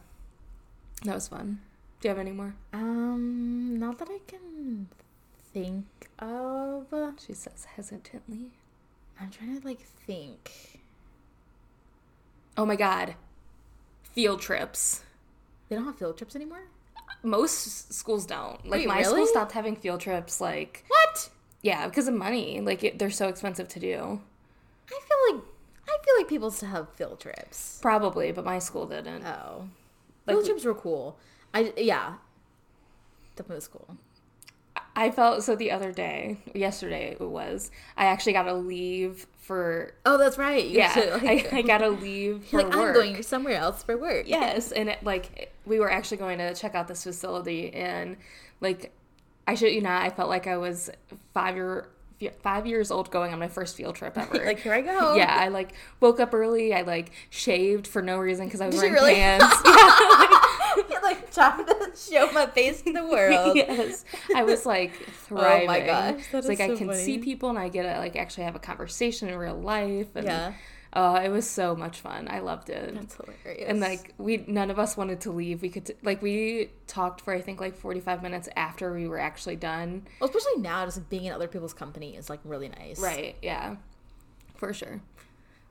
That 1.04 1.16
was 1.16 1.28
fun. 1.28 1.62
Do 2.02 2.08
you 2.08 2.10
have 2.10 2.20
any 2.20 2.32
more? 2.32 2.56
Um, 2.74 3.78
not 3.80 4.00
that 4.00 4.10
I 4.10 4.20
can 4.28 4.88
think 5.54 5.86
of. 6.20 6.86
She 7.26 7.34
says 7.34 7.66
hesitantly. 7.76 8.52
I'm 9.20 9.30
trying 9.30 9.60
to 9.60 9.66
like 9.68 9.82
think. 10.06 10.82
Oh 12.58 12.66
my 12.66 12.76
god. 12.76 13.16
Field 14.04 14.42
trips. 14.42 15.04
They 15.70 15.76
don't 15.76 15.86
have 15.86 15.98
field 15.98 16.18
trips 16.18 16.36
anymore. 16.36 16.64
Most 17.24 17.92
schools 17.94 18.26
don't. 18.26 18.64
Like 18.68 18.82
Wait, 18.82 18.88
my 18.88 19.02
school 19.02 19.26
stopped 19.26 19.52
having 19.54 19.76
field 19.76 20.00
trips 20.00 20.40
like 20.40 20.84
What? 20.88 21.30
yeah, 21.62 21.88
because 21.88 22.08
of 22.08 22.14
money. 22.14 22.62
Like 22.62 22.84
it, 22.84 23.00
they're 23.00 23.10
so 23.10 23.28
expensive 23.28 23.68
to 23.70 23.80
do. 23.80 24.22
I 24.88 25.00
feel 25.00 25.36
like 25.36 25.44
I 25.88 25.98
feel 26.04 26.14
like 26.18 26.28
people 26.28 26.52
still 26.52 26.70
have 26.70 26.90
field 26.94 27.20
trips. 27.20 27.80
Probably, 27.82 28.32
but 28.32 28.46
my 28.46 28.60
school 28.60 28.86
didn't. 28.86 29.24
Oh, 29.26 29.70
Like- 30.26 30.36
field 30.38 30.46
trips 30.46 30.66
were 30.66 30.74
cool. 30.74 31.18
I 31.54 31.74
yeah, 31.78 32.16
definitely 33.36 33.56
was 33.56 33.68
cool. 33.68 33.98
I 34.98 35.12
felt 35.12 35.44
so 35.44 35.56
the 35.56 35.72
other 35.72 35.92
day, 35.92 36.38
yesterday 36.54 37.12
it 37.12 37.22
was. 37.22 37.70
I 37.98 38.06
actually 38.06 38.34
got 38.34 38.44
to 38.44 38.54
leave 38.54 39.28
for 39.40 39.94
Oh, 40.06 40.18
that's 40.18 40.38
right. 40.38 40.64
You 40.66 40.80
yeah. 40.80 40.94
should, 40.94 41.24
like, 41.24 41.54
I, 41.54 41.58
I 41.58 41.62
got 41.62 41.80
to 41.80 41.90
leave 41.90 42.46
for 42.50 42.58
like 42.64 42.74
work. 42.74 42.76
I'm 42.76 42.94
going 42.94 43.24
somewhere 43.24 43.58
else 43.58 43.84
for 43.84 43.98
work. 43.98 44.28
Yes, 44.28 44.72
and 44.72 44.90
it, 44.90 45.04
like 45.04 45.54
we 45.66 45.80
were 45.80 45.92
actually 45.92 46.18
going 46.18 46.38
to 46.38 46.54
check 46.56 46.76
out 46.76 46.88
this 46.88 47.04
facility, 47.04 47.74
and 47.74 48.16
like 48.62 48.94
I 49.48 49.56
should 49.56 49.74
you 49.74 49.82
not, 49.82 50.02
I 50.04 50.10
felt 50.10 50.30
like 50.30 50.48
I 50.48 50.58
was 50.58 50.90
five 51.34 51.56
year 51.56 51.88
five 52.42 52.66
years 52.66 52.92
old 52.92 53.12
going 53.12 53.34
on 53.34 53.40
my 53.40 53.48
first 53.48 53.76
field 53.76 53.96
trip 53.96 54.18
ever. 54.18 54.44
like 54.46 54.60
here 54.60 54.74
I 54.74 54.82
go. 54.82 55.16
yeah, 55.16 55.36
I 55.38 55.50
like 55.50 55.74
woke 56.00 56.20
up 56.20 56.34
early. 56.34 56.74
I 56.74 56.82
like 56.82 57.12
shaved 57.30 57.88
for 57.88 58.02
no 58.02 58.18
reason 58.18 58.46
because 58.46 58.62
I 58.62 58.68
was 58.68 58.76
Did 58.76 58.82
wearing 58.82 58.94
really? 58.94 59.16
pants. 59.16 59.46
You're 60.90 61.02
like 61.04 61.32
trying 61.34 61.66
to 61.66 61.92
show 61.96 62.30
my 62.32 62.46
face 62.48 62.82
to 62.82 62.92
the 62.94 63.06
world. 63.06 63.56
yes, 63.56 64.04
I 64.36 64.44
was 64.44 64.66
like 64.66 64.94
thriving. 65.28 65.64
Oh 65.64 65.72
my 65.72 65.80
gosh, 65.82 66.24
that 66.32 66.38
it's 66.40 66.48
like 66.48 66.60
is 66.60 66.62
I 66.62 66.68
so 66.70 66.78
can 66.78 66.94
see 66.96 67.18
people 67.18 67.50
and 67.50 67.58
I 67.60 67.70
get 67.70 67.84
to 67.84 68.00
like 68.00 68.16
actually 68.16 68.44
have 68.44 68.56
a 68.56 68.60
conversation 68.60 69.30
in 69.30 69.38
real 69.38 69.56
life. 69.60 70.08
And, 70.16 70.26
Yeah. 70.26 70.54
Oh, 70.98 71.16
it 71.16 71.28
was 71.30 71.46
so 71.50 71.76
much 71.76 72.00
fun. 72.00 72.30
I 72.30 72.40
loved 72.40 72.70
it. 72.70 72.94
That's 72.96 73.16
hilarious. 73.16 73.66
and 73.68 73.82
like 73.82 74.14
we 74.18 74.38
none 74.48 74.72
of 74.72 74.80
us 74.80 74.96
wanted 74.96 75.20
to 75.22 75.32
leave 75.32 75.62
we 75.62 75.70
could 75.70 75.88
t- 75.88 75.94
like 76.04 76.22
we 76.22 76.70
talked 76.88 77.20
for 77.22 77.34
i 77.34 77.42
think 77.42 77.60
like 77.60 77.76
45 77.76 78.24
minutes 78.24 78.48
after 78.56 78.94
we 78.94 79.08
were 79.08 79.20
actually 79.20 79.58
done 79.58 80.08
well, 80.22 80.30
especially 80.30 80.62
now, 80.62 80.86
just 80.86 81.10
being 81.10 81.26
in 81.26 81.34
other 81.34 81.48
people's 81.50 81.74
company 81.74 82.16
is 82.16 82.30
like 82.30 82.40
really 82.46 82.70
nice. 82.70 83.00
right 83.00 83.36
yeah 83.42 83.76
for 84.56 84.74
sure 84.74 85.02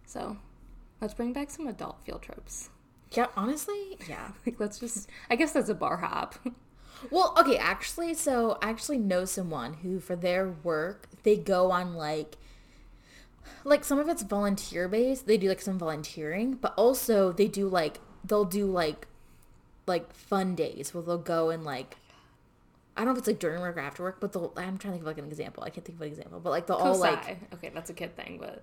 so 0.05 0.37
let's 1.01 1.15
bring 1.15 1.33
back 1.33 1.51
some 1.51 1.67
adult 1.67 2.03
field 2.05 2.21
trips 2.23 2.69
Yeah. 3.13 3.29
Honestly, 3.37 3.97
yeah. 4.09 4.33
like 4.47 4.61
let's 4.61 4.79
just 4.79 5.09
i 5.31 5.37
guess 5.37 5.53
that's 5.53 5.69
a 5.71 5.75
bar 5.75 5.97
hop 5.99 6.35
Well, 7.11 7.35
okay, 7.39 7.59
actually, 7.59 8.15
so 8.15 8.57
I 8.63 8.71
actually 8.71 8.97
know 8.99 9.27
someone 9.27 9.75
who, 9.75 10.01
for 10.01 10.17
their 10.17 10.49
work, 10.63 11.09
they 11.23 11.37
go 11.37 11.71
on 11.71 11.95
like, 11.95 12.37
like 13.65 13.85
some 13.85 13.99
of 13.99 14.09
it's 14.09 14.23
volunteer 14.23 14.89
based. 14.89 15.27
They 15.27 15.37
do 15.37 15.49
like 15.49 15.61
some 15.61 15.79
volunteering, 15.79 16.55
but 16.55 16.75
also 16.77 17.33
they 17.33 17.49
do 17.49 17.69
like 17.69 18.01
they'll 18.25 18.45
do 18.45 18.67
like, 18.67 19.07
like 19.87 20.13
fun 20.15 20.55
days 20.55 20.95
where 20.95 21.03
they'll 21.03 21.19
go 21.19 21.51
and 21.51 21.65
like, 21.65 21.97
I 22.97 23.01
don't 23.01 23.07
know 23.07 23.13
if 23.13 23.19
it's 23.19 23.27
like 23.27 23.39
during 23.39 23.61
work 23.61 23.77
or 23.77 23.81
after 23.81 24.03
work, 24.03 24.21
but 24.21 24.33
they'll. 24.33 24.53
I'm 24.57 24.79
trying 24.79 24.93
to 24.93 24.99
think 24.99 25.03
of 25.03 25.07
like 25.07 25.19
an 25.19 25.27
example. 25.27 25.65
I 25.65 25.71
can't 25.71 25.85
think 25.85 25.99
of 25.99 26.03
an 26.03 26.09
example, 26.09 26.41
but 26.41 26.51
like 26.51 26.67
they'll 26.67 26.77
all 26.77 26.97
like, 26.97 27.39
okay 27.55 27.71
that's 27.75 27.91
a 27.91 27.95
kid 27.95 28.17
thing 28.17 28.39
but 28.41 28.63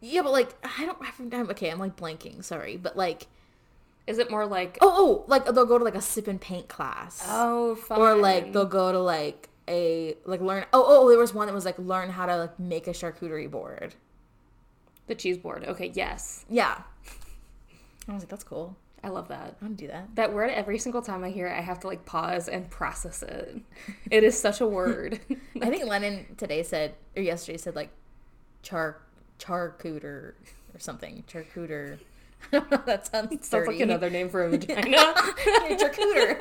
yeah, 0.00 0.22
but 0.22 0.32
like 0.32 0.54
I 0.78 0.86
don't. 0.86 1.34
I'm, 1.34 1.50
okay, 1.50 1.70
I'm 1.70 1.78
like 1.78 1.96
blanking. 1.96 2.42
Sorry, 2.42 2.76
but 2.76 2.96
like, 2.96 3.26
is 4.06 4.18
it 4.18 4.30
more 4.30 4.46
like 4.46 4.78
oh, 4.80 4.92
oh, 4.92 5.24
like 5.26 5.44
they'll 5.44 5.66
go 5.66 5.78
to 5.78 5.84
like 5.84 5.94
a 5.94 6.00
sip 6.00 6.26
and 6.26 6.40
paint 6.40 6.68
class. 6.68 7.22
oh 7.28 7.74
fun. 7.74 8.00
or 8.00 8.14
like 8.14 8.52
they'll 8.52 8.64
go 8.64 8.92
to 8.92 8.98
like 8.98 9.48
a 9.68 10.16
like 10.24 10.40
learn 10.40 10.64
oh 10.72 10.84
oh 10.86 11.08
there 11.08 11.18
was 11.18 11.34
one 11.34 11.46
that 11.46 11.54
was 11.54 11.64
like 11.64 11.78
learn 11.78 12.10
how 12.10 12.26
to 12.26 12.36
like 12.36 12.58
make 12.58 12.88
a 12.88 12.90
charcuterie 12.90 13.50
board 13.50 13.94
the 15.06 15.14
cheese 15.14 15.38
board. 15.38 15.64
Okay 15.64 15.90
yes. 15.94 16.44
Yeah. 16.48 16.82
I 18.08 18.12
was 18.14 18.22
like 18.22 18.28
that's 18.30 18.44
cool. 18.44 18.76
I 19.02 19.08
love 19.08 19.28
that. 19.28 19.56
I 19.60 19.64
want 19.64 19.78
to 19.78 19.84
do 19.84 19.88
that. 19.90 20.14
That 20.16 20.32
word 20.34 20.50
every 20.50 20.78
single 20.78 21.00
time 21.00 21.24
i 21.24 21.30
hear 21.30 21.46
it 21.46 21.52
i 21.56 21.62
have 21.62 21.80
to 21.80 21.86
like 21.86 22.04
pause 22.04 22.48
and 22.48 22.68
process 22.70 23.22
it. 23.22 23.56
It 24.10 24.24
is 24.24 24.38
such 24.38 24.60
a 24.60 24.66
word. 24.66 25.20
I 25.62 25.70
think 25.70 25.84
lennon 25.86 26.34
today 26.36 26.62
said 26.62 26.94
or 27.16 27.22
yesterday 27.22 27.56
said 27.58 27.74
like 27.76 27.90
char 28.62 28.98
charcuter 29.38 30.34
or 30.74 30.78
something. 30.78 31.24
Charcuter. 31.26 31.98
I 32.52 32.58
don't 32.58 32.70
know, 32.70 32.82
that 32.86 33.06
sounds 33.06 33.30
Sounds 33.30 33.50
dirty. 33.50 33.72
like 33.72 33.80
another 33.80 34.08
name 34.10 34.28
for 34.28 34.44
a 34.44 34.48
vagina. 34.50 34.96
Charcuter. 35.78 36.38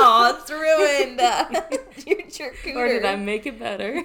Oh 0.00 0.38
it's 0.38 0.50
ruined. 0.50 1.20
Your 2.06 2.26
charcuter. 2.30 2.76
Or 2.76 2.88
did 2.88 3.04
I 3.04 3.16
make 3.16 3.46
it 3.46 3.58
better? 3.58 4.02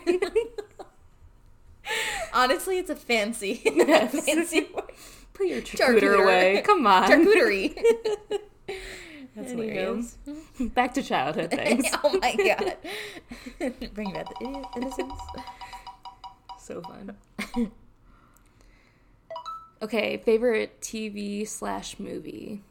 Honestly 2.34 2.78
it's 2.78 2.90
a 2.90 2.96
fancy 2.96 3.62
Yes. 3.66 4.26
fancy 4.26 4.68
word 4.74 4.86
Put 5.34 5.48
your 5.48 5.62
charcuter 5.62 6.16
Charcuter. 6.18 6.24
away. 6.24 6.62
Come 6.64 6.86
on. 6.88 7.10
charcuterie 7.10 7.76
that's 9.36 9.52
hilarious 9.52 10.18
Back 10.60 10.94
to 10.94 11.02
childhood 11.04 11.50
things. 11.60 11.86
oh 12.04 12.20
my 12.22 12.36
god. 12.36 12.78
Bring 13.94 14.14
back 14.14 14.28
the 14.40 14.66
innocence. 14.78 15.14
so 16.60 16.82
fun. 16.82 17.18
Okay, 19.82 20.18
favorite 20.24 20.80
TV 20.82 21.48
slash 21.48 22.00
movie. 22.00 22.62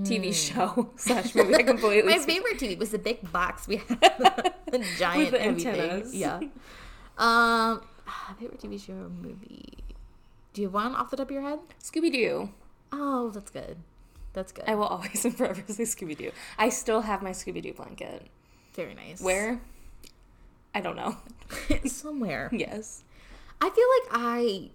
TV 0.00 0.34
show 0.34 0.90
slash 0.96 1.34
movie. 1.34 1.54
I 1.54 1.62
completely. 1.62 2.10
My 2.10 2.18
favorite 2.18 2.58
TV 2.58 2.76
was 2.78 2.90
the 2.90 2.98
big 2.98 3.30
box 3.32 3.68
we 3.68 3.76
had. 3.76 4.00
the 4.66 4.84
giant 4.98 5.30
the 5.30 5.38
heavy 5.38 5.62
thing. 5.62 5.74
antennas. 5.80 6.14
Yeah. 6.14 6.40
Um, 7.18 7.82
favorite 8.38 8.60
TV 8.60 8.80
show 8.84 8.92
or 8.94 9.08
movie? 9.08 9.74
Do 10.52 10.60
you 10.62 10.66
have 10.68 10.74
one 10.74 10.94
off 10.94 11.10
the 11.10 11.16
top 11.16 11.28
of 11.28 11.30
your 11.32 11.42
head? 11.42 11.60
Scooby 11.82 12.12
Doo. 12.12 12.50
Oh, 12.92 13.30
that's 13.30 13.50
good. 13.50 13.78
That's 14.34 14.52
good. 14.52 14.64
I 14.66 14.74
will 14.74 14.84
always 14.84 15.24
and 15.24 15.36
forever 15.36 15.62
say 15.66 15.84
Scooby 15.84 16.16
Doo. 16.16 16.30
I 16.58 16.68
still 16.68 17.02
have 17.02 17.22
my 17.22 17.30
Scooby 17.30 17.62
Doo 17.62 17.72
blanket. 17.72 18.26
Very 18.74 18.94
nice. 18.94 19.20
Where? 19.20 19.60
I 20.74 20.80
don't 20.80 20.96
know. 20.96 21.16
Somewhere. 21.86 22.48
Yes. 22.52 23.04
I 23.60 23.68
feel 23.70 23.86
like 24.18 24.22
I 24.24 24.70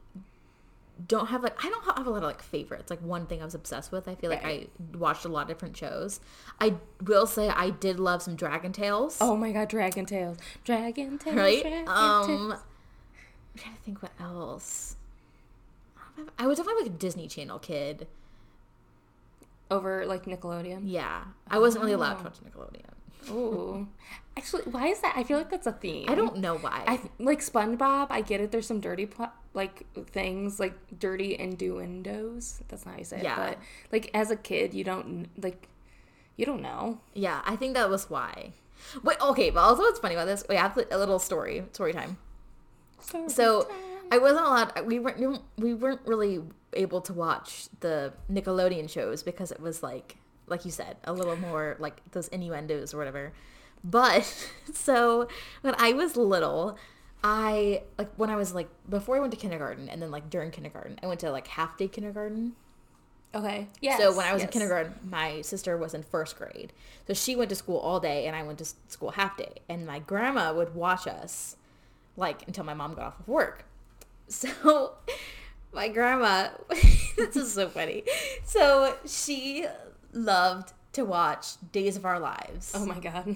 don't 1.08 1.28
have 1.28 1.44
like 1.44 1.64
I 1.64 1.70
don't 1.70 1.84
have 1.98 2.08
a 2.08 2.10
lot 2.10 2.18
of 2.18 2.24
like 2.24 2.42
favorites. 2.42 2.90
Like 2.90 3.02
one 3.02 3.26
thing 3.28 3.42
I 3.42 3.46
was 3.46 3.54
obsessed 3.56 3.92
with. 3.92 4.08
I 4.08 4.16
feel 4.16 4.30
like 4.30 4.46
I 4.46 4.68
watched 4.98 5.26
a 5.26 5.28
lot 5.28 5.44
of 5.44 5.48
different 5.48 5.76
shows. 5.78 6.20
I 6.62 6.76
will 7.04 7.26
say 7.28 7.50
I 7.50 7.70
did 7.72 8.00
love 8.00 8.22
some 8.22 8.36
Dragon 8.36 8.72
Tales. 8.72 9.18
Oh 9.22 9.36
my 9.36 9.52
god, 9.52 9.70
Dragon 9.70 10.06
Tales. 10.06 10.38
Dragon 10.64 11.18
Tales. 11.18 11.36
right? 11.38 11.62
Dragon 11.62 11.86
Um, 11.88 12.28
Tales. 12.28 12.60
I'm 13.58 13.64
trying 13.64 13.76
to 13.76 13.82
think 13.82 14.02
what 14.04 14.12
else. 14.20 14.96
I 16.38 16.48
was 16.48 16.58
definitely 16.58 16.84
like 16.84 16.92
a 16.94 16.98
Disney 16.98 17.28
Channel 17.28 17.60
kid. 17.60 18.08
Over 19.70 20.06
like 20.06 20.26
Nickelodeon. 20.26 20.82
Yeah, 20.86 21.24
I 21.50 21.60
wasn't 21.60 21.84
really 21.84 21.94
allowed 21.94 22.16
to 22.16 22.20
Oh. 22.22 22.24
watch 22.24 22.38
Nickelodeon. 22.40 23.32
Ooh. 23.32 23.88
Actually, 24.38 24.64
why 24.64 24.88
is 24.88 25.00
that? 25.02 25.14
I 25.18 25.24
feel 25.24 25.38
like 25.38 25.50
that's 25.50 25.68
a 25.68 25.72
theme. 25.74 26.06
I 26.10 26.16
don't 26.16 26.38
know 26.38 26.58
why. 26.58 26.84
I 26.88 27.02
like 27.20 27.40
SpongeBob. 27.40 28.08
I 28.10 28.22
get 28.22 28.40
it. 28.40 28.52
There's 28.52 28.68
some 28.68 28.80
dirty 28.80 29.10
like 29.54 29.86
things 30.12 30.60
like 30.60 30.74
dirty 31.00 31.38
innuendos. 31.38 32.62
That's 32.70 32.86
not 32.86 32.94
how 32.94 32.98
you 33.00 33.04
say 33.04 33.22
Yeah. 33.24 33.48
it. 33.48 33.58
But 33.58 33.92
like 33.92 34.12
as 34.14 34.32
a 34.32 34.36
kid, 34.38 34.74
you 34.74 34.84
don't 34.84 35.28
like 35.44 35.68
you 36.38 36.46
don't 36.46 36.62
know. 36.62 37.00
yeah, 37.16 37.42
I 37.46 37.56
think 37.56 37.74
that 37.74 37.90
was 37.90 38.10
why. 38.12 38.54
Wait, 39.04 39.20
okay, 39.20 39.50
but 39.50 39.62
also 39.62 39.82
what's 39.82 40.00
funny 40.00 40.14
about 40.14 40.28
this? 40.28 40.46
Wait, 40.48 40.58
I 40.60 40.62
have 40.62 40.78
a 40.92 40.98
little 40.98 41.18
story, 41.20 41.66
story 41.74 41.94
time. 41.94 42.18
So 43.28 43.68
I 44.12 44.18
wasn't 44.18 44.46
allowed. 44.46 44.86
We 44.86 45.00
weren't. 45.00 45.42
We 45.58 45.74
weren't 45.74 46.02
really 46.06 46.42
able 46.74 47.02
to 47.02 47.14
watch 47.14 47.68
the 47.80 48.14
Nickelodeon 48.32 48.90
shows 48.90 49.24
because 49.24 49.52
it 49.52 49.60
was 49.60 49.82
like, 49.84 50.18
like 50.48 50.66
you 50.66 50.72
said, 50.72 50.98
a 51.04 51.14
little 51.14 51.36
more 51.36 51.76
like 51.80 52.02
those 52.12 52.28
innuendos 52.30 52.94
or 52.94 52.98
whatever. 52.98 53.34
But 53.84 54.24
so 54.74 55.28
when 55.62 55.76
I 55.78 55.94
was 55.94 56.16
little, 56.18 56.78
I 57.24 57.84
like 57.98 58.14
when 58.16 58.30
I 58.30 58.36
was 58.36 58.54
like 58.54 58.70
before 58.90 59.18
I 59.18 59.20
went 59.20 59.32
to 59.34 59.38
kindergarten 59.38 59.90
and 59.90 60.02
then 60.02 60.12
like 60.12 60.30
during 60.30 60.52
kindergarten, 60.52 61.00
I 61.04 61.08
went 61.08 61.20
to 61.22 61.32
like 61.32 61.48
half 61.48 61.78
day 61.78 61.88
kindergarten. 61.88 62.56
okay. 63.36 63.68
Yeah. 63.82 63.98
So 63.98 64.16
when 64.16 64.26
I 64.26 64.34
was 64.34 64.42
in 64.42 64.50
kindergarten, 64.50 64.94
my 65.04 65.42
sister 65.42 65.78
was 65.78 65.94
in 65.94 66.04
first 66.04 66.38
grade. 66.38 66.72
So 67.08 67.14
she 67.14 67.36
went 67.36 67.50
to 67.50 67.56
school 67.56 67.78
all 67.78 68.00
day 68.00 68.26
and 68.26 68.36
I 68.36 68.44
went 68.44 68.60
to 68.60 68.66
school 68.88 69.12
half 69.12 69.38
day. 69.38 69.56
And 69.68 69.86
my 69.86 70.00
grandma 70.00 70.54
would 70.54 70.74
watch 70.76 71.08
us 71.08 71.57
like 72.18 72.46
until 72.48 72.64
my 72.66 72.74
mom 72.74 72.94
got 72.96 73.06
off 73.06 73.20
of 73.20 73.28
work. 73.28 73.64
So 74.30 74.96
my 75.72 75.88
grandma, 75.88 76.50
this 77.16 77.38
is 77.38 77.54
so 77.54 77.70
funny. 77.70 78.04
So 78.44 78.98
she 79.06 79.66
loved 80.12 80.74
to 80.94 81.06
watch 81.06 81.54
Days 81.72 81.96
of 81.96 82.06
Our 82.06 82.20
Lives. 82.20 82.74
Oh 82.76 82.86
my 82.86 83.00
god. 83.00 83.36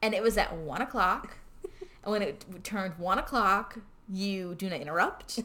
and 0.00 0.14
it 0.14 0.22
was 0.22 0.36
at 0.38 0.54
one 0.54 0.80
o'clock. 0.80 1.38
and 2.04 2.12
when 2.12 2.22
it 2.22 2.44
turned 2.62 2.94
one 2.98 3.18
o'clock, 3.18 3.78
you 4.08 4.54
do 4.54 4.70
not 4.70 4.80
interrupt. 4.80 5.40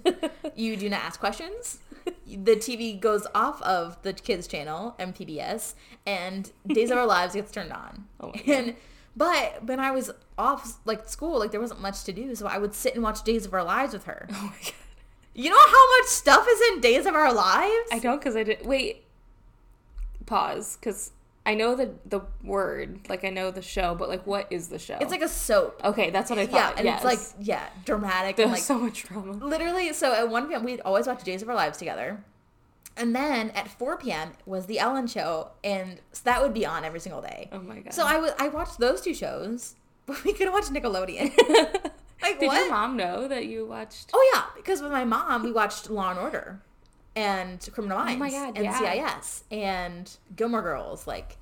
you 0.56 0.78
do 0.78 0.90
not 0.90 1.02
ask 1.02 1.20
questions. 1.20 1.80
The 2.28 2.56
TV 2.56 3.00
goes 3.00 3.26
off 3.34 3.62
of 3.64 4.00
the 4.04 4.14
kids 4.14 4.46
channel, 4.46 4.96
MPBS, 5.00 5.74
and 6.06 6.52
Days 6.68 6.92
of 6.92 6.98
Our 6.98 7.08
Lives 7.08 7.34
gets 7.34 7.52
turned 7.52 7.72
on. 7.72 8.06
Oh 8.20 8.28
my 8.28 8.42
God. 8.46 8.48
and 8.50 8.76
but 9.16 9.64
when 9.66 9.80
I 9.80 9.92
was 9.92 10.12
off 10.38 10.80
like 10.86 11.08
school, 11.08 11.40
like 11.40 11.52
there 11.52 11.62
wasn't 11.62 11.82
much 11.82 12.04
to 12.06 12.14
do, 12.14 12.36
so 12.36 12.48
I 12.48 12.58
would 12.58 12.74
sit 12.74 12.96
and 12.96 13.04
watch 13.04 13.24
Days 13.24 13.46
of 13.46 13.54
Our 13.54 13.64
Lives 13.64 13.94
with 13.94 14.06
her. 14.06 14.28
Oh 14.34 14.44
my 14.44 14.64
god. 14.64 14.74
You 15.36 15.50
know 15.50 15.60
how 15.60 15.98
much 15.98 16.10
stuff 16.10 16.48
is 16.48 16.62
in 16.74 16.82
Days 16.82 17.08
of 17.08 17.16
Our 17.16 17.34
Lives? 17.34 17.90
I 17.92 17.98
don't 18.00 18.20
because 18.20 18.36
I 18.36 18.44
did. 18.44 18.66
Wait. 18.68 19.04
Pause, 20.28 20.78
because 20.80 21.12
I 21.46 21.56
know 21.56 21.76
the 21.76 21.94
the 22.06 22.22
word, 22.44 23.00
like 23.10 23.26
I 23.26 23.30
know 23.30 23.52
the 23.52 23.62
show, 23.62 23.96
but 23.96 24.10
like, 24.10 24.26
what 24.26 24.48
is 24.52 24.68
the 24.70 24.80
show? 24.80 24.98
It's 25.02 25.12
like 25.12 25.24
a 25.24 25.28
soap. 25.28 25.82
okay, 25.84 26.12
that's 26.12 26.30
what 26.30 26.40
I 26.40 26.46
thought. 26.46 26.74
Yeah, 26.74 26.78
and 26.78 26.86
yes. 26.86 27.04
it's 27.04 27.06
like 27.06 27.46
yeah, 27.46 27.68
dramatic 27.84 28.38
and 28.40 28.50
there's 28.50 28.60
like 28.60 28.62
so 28.62 28.78
much 28.78 29.04
drama. 29.04 29.32
literally 29.34 29.92
so 29.94 30.14
at 30.14 30.30
1 30.30 30.48
point 30.50 30.64
we'd 30.64 30.82
always 30.82 31.08
watch 31.08 31.24
days 31.24 31.42
of 31.42 31.50
our 31.50 31.56
lives 31.56 31.78
together 31.78 32.24
and 32.98 33.16
then 33.16 33.50
at 33.52 33.68
4 33.68 33.98
p.m 33.98 34.32
was 34.46 34.66
the 34.68 34.80
ellen 34.80 35.08
show 35.08 35.52
and 35.64 36.00
so 36.12 36.22
that 36.26 36.42
would 36.42 36.54
be 36.54 36.66
on 36.66 36.84
every 36.86 37.00
single 37.00 37.22
day 37.22 37.50
Oh 37.52 37.60
my 37.60 37.80
god. 37.80 37.94
so 37.94 38.06
i 38.06 38.18
was 38.18 38.32
i 38.40 38.48
watched 38.50 38.78
those 38.80 39.02
two 39.02 39.14
shows 39.14 39.76
but 40.06 40.24
we 40.24 40.34
could 40.34 40.52
watch 40.52 40.66
nickelodeon 40.66 41.32
like 42.22 42.40
did 42.40 42.48
what 42.48 42.58
your 42.60 42.70
mom 42.70 42.96
know 42.98 43.28
that 43.28 43.46
you 43.46 43.66
watched? 43.66 44.12
oh 44.14 44.32
yeah 44.34 44.44
because 44.56 44.82
with 44.82 44.92
my 44.92 45.04
mom 45.06 45.44
we 45.44 45.52
watched 45.52 45.90
law 45.90 46.12
and 46.12 46.20
order 46.20 46.62
and 47.16 47.70
criminal 47.74 47.98
minds 48.00 48.16
Oh 48.16 48.20
my 48.20 48.30
God, 48.32 48.56
and 48.58 48.66
yeah. 48.66 48.80
NCIS 49.20 49.44
and 49.52 50.10
gilmore 50.36 50.62
girls 50.62 51.06
like 51.08 51.38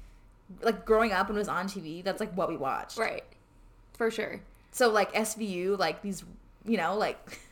like 0.62 0.86
growing 0.86 1.12
up 1.14 1.28
when 1.28 1.38
it 1.38 1.40
was 1.40 1.48
on 1.48 1.68
tv 1.68 2.04
that's 2.04 2.20
like 2.20 2.34
what 2.34 2.50
we 2.50 2.58
watched 2.58 2.98
Right. 2.98 3.24
For 3.94 4.12
sure. 4.12 4.42
so 4.72 4.90
like 4.90 5.14
svu 5.14 5.78
like 5.80 6.02
these 6.02 6.24
you 6.66 6.78
know 6.78 6.96
like 6.98 7.40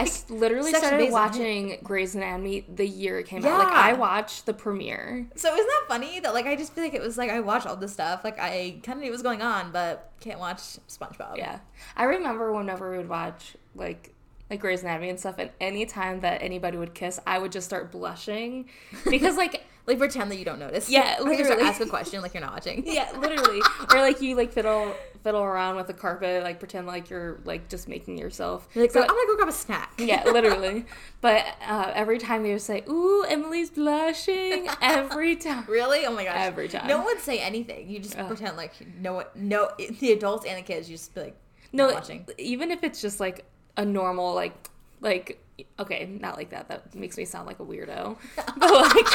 I 0.00 0.32
literally 0.32 0.72
started 0.72 1.12
watching 1.12 1.78
Grey's 1.82 2.14
Anatomy 2.14 2.64
the 2.74 2.86
year 2.86 3.18
it 3.18 3.26
came 3.26 3.44
out. 3.44 3.58
Like 3.58 3.72
I 3.72 3.92
watched 3.92 4.46
the 4.46 4.54
premiere. 4.54 5.28
So 5.36 5.52
isn't 5.52 5.66
that 5.66 5.84
funny 5.88 6.20
that 6.20 6.34
like 6.34 6.46
I 6.46 6.56
just 6.56 6.72
feel 6.72 6.84
like 6.84 6.94
it 6.94 7.00
was 7.02 7.18
like 7.18 7.30
I 7.30 7.40
watch 7.40 7.66
all 7.66 7.76
this 7.76 7.92
stuff 7.92 8.24
like 8.24 8.38
I 8.38 8.80
kind 8.82 8.98
of 8.98 9.02
knew 9.02 9.10
what 9.10 9.12
was 9.12 9.22
going 9.22 9.42
on 9.42 9.72
but 9.72 10.12
can't 10.20 10.38
watch 10.38 10.58
SpongeBob. 10.58 11.36
Yeah. 11.36 11.60
I 11.96 12.04
remember 12.04 12.52
whenever 12.52 12.90
we 12.90 12.96
would 12.96 13.08
watch 13.08 13.56
like 13.74 14.14
like 14.50 14.60
Grey's 14.60 14.82
Anatomy 14.82 15.10
and 15.10 15.18
stuff, 15.18 15.36
and 15.38 15.50
any 15.60 15.86
time 15.86 16.20
that 16.20 16.42
anybody 16.42 16.76
would 16.76 16.92
kiss, 16.92 17.20
I 17.24 17.38
would 17.38 17.52
just 17.52 17.66
start 17.66 17.92
blushing 17.92 18.68
because 19.08 19.36
like 19.36 19.64
Like 19.90 19.98
pretend 19.98 20.30
that 20.30 20.36
you 20.38 20.44
don't 20.44 20.60
notice. 20.60 20.88
Yeah, 20.88 21.16
Or 21.20 21.30
you 21.32 21.38
just 21.38 21.50
literally. 21.50 21.68
ask 21.68 21.80
a 21.80 21.86
question 21.86 22.22
like 22.22 22.32
you're 22.32 22.40
not 22.42 22.52
watching. 22.52 22.84
yeah, 22.86 23.10
literally, 23.18 23.60
or 23.92 24.00
like 24.00 24.20
you 24.22 24.36
like 24.36 24.52
fiddle 24.52 24.94
fiddle 25.24 25.42
around 25.42 25.74
with 25.76 25.86
the 25.88 25.92
carpet, 25.92 26.42
like 26.44 26.58
pretend 26.60 26.86
like 26.86 27.10
you're 27.10 27.40
like 27.44 27.68
just 27.68 27.88
making 27.88 28.16
yourself. 28.16 28.68
You're 28.74 28.84
like, 28.84 28.92
So- 28.92 29.00
I'm 29.02 29.06
gonna 29.08 29.26
go 29.26 29.36
grab 29.36 29.48
a 29.48 29.52
snack. 29.52 29.94
yeah, 29.98 30.22
literally. 30.24 30.86
But 31.20 31.44
uh, 31.66 31.90
every 31.94 32.16
time 32.18 32.42
they 32.44 32.52
would 32.52 32.62
say, 32.62 32.82
"Ooh, 32.88 33.24
Emily's 33.28 33.68
blushing," 33.68 34.68
every 34.80 35.36
time. 35.36 35.64
Really? 35.68 36.06
Oh 36.06 36.12
my 36.14 36.24
gosh. 36.24 36.34
Every 36.38 36.68
time. 36.68 36.86
No 36.86 37.02
one 37.02 37.18
say 37.18 37.38
anything. 37.40 37.90
You 37.90 37.98
just 37.98 38.16
Ugh. 38.18 38.26
pretend 38.28 38.56
like 38.56 38.72
no 39.00 39.12
one, 39.14 39.26
no, 39.34 39.68
the 39.98 40.12
adults 40.12 40.46
and 40.46 40.56
the 40.56 40.62
kids. 40.62 40.88
You 40.88 40.96
just 40.96 41.14
be 41.14 41.20
like, 41.20 41.36
No, 41.72 41.86
not 41.88 41.94
watching. 41.96 42.26
even 42.38 42.70
if 42.70 42.82
it's 42.84 43.02
just 43.02 43.20
like 43.20 43.44
a 43.76 43.84
normal 43.84 44.34
like 44.34 44.70
like 45.02 45.44
okay, 45.78 46.06
not 46.06 46.38
like 46.38 46.50
that. 46.50 46.68
That 46.68 46.94
makes 46.94 47.18
me 47.18 47.26
sound 47.26 47.46
like 47.46 47.60
a 47.60 47.64
weirdo. 47.64 48.16
But 48.56 48.72
like 48.96 49.06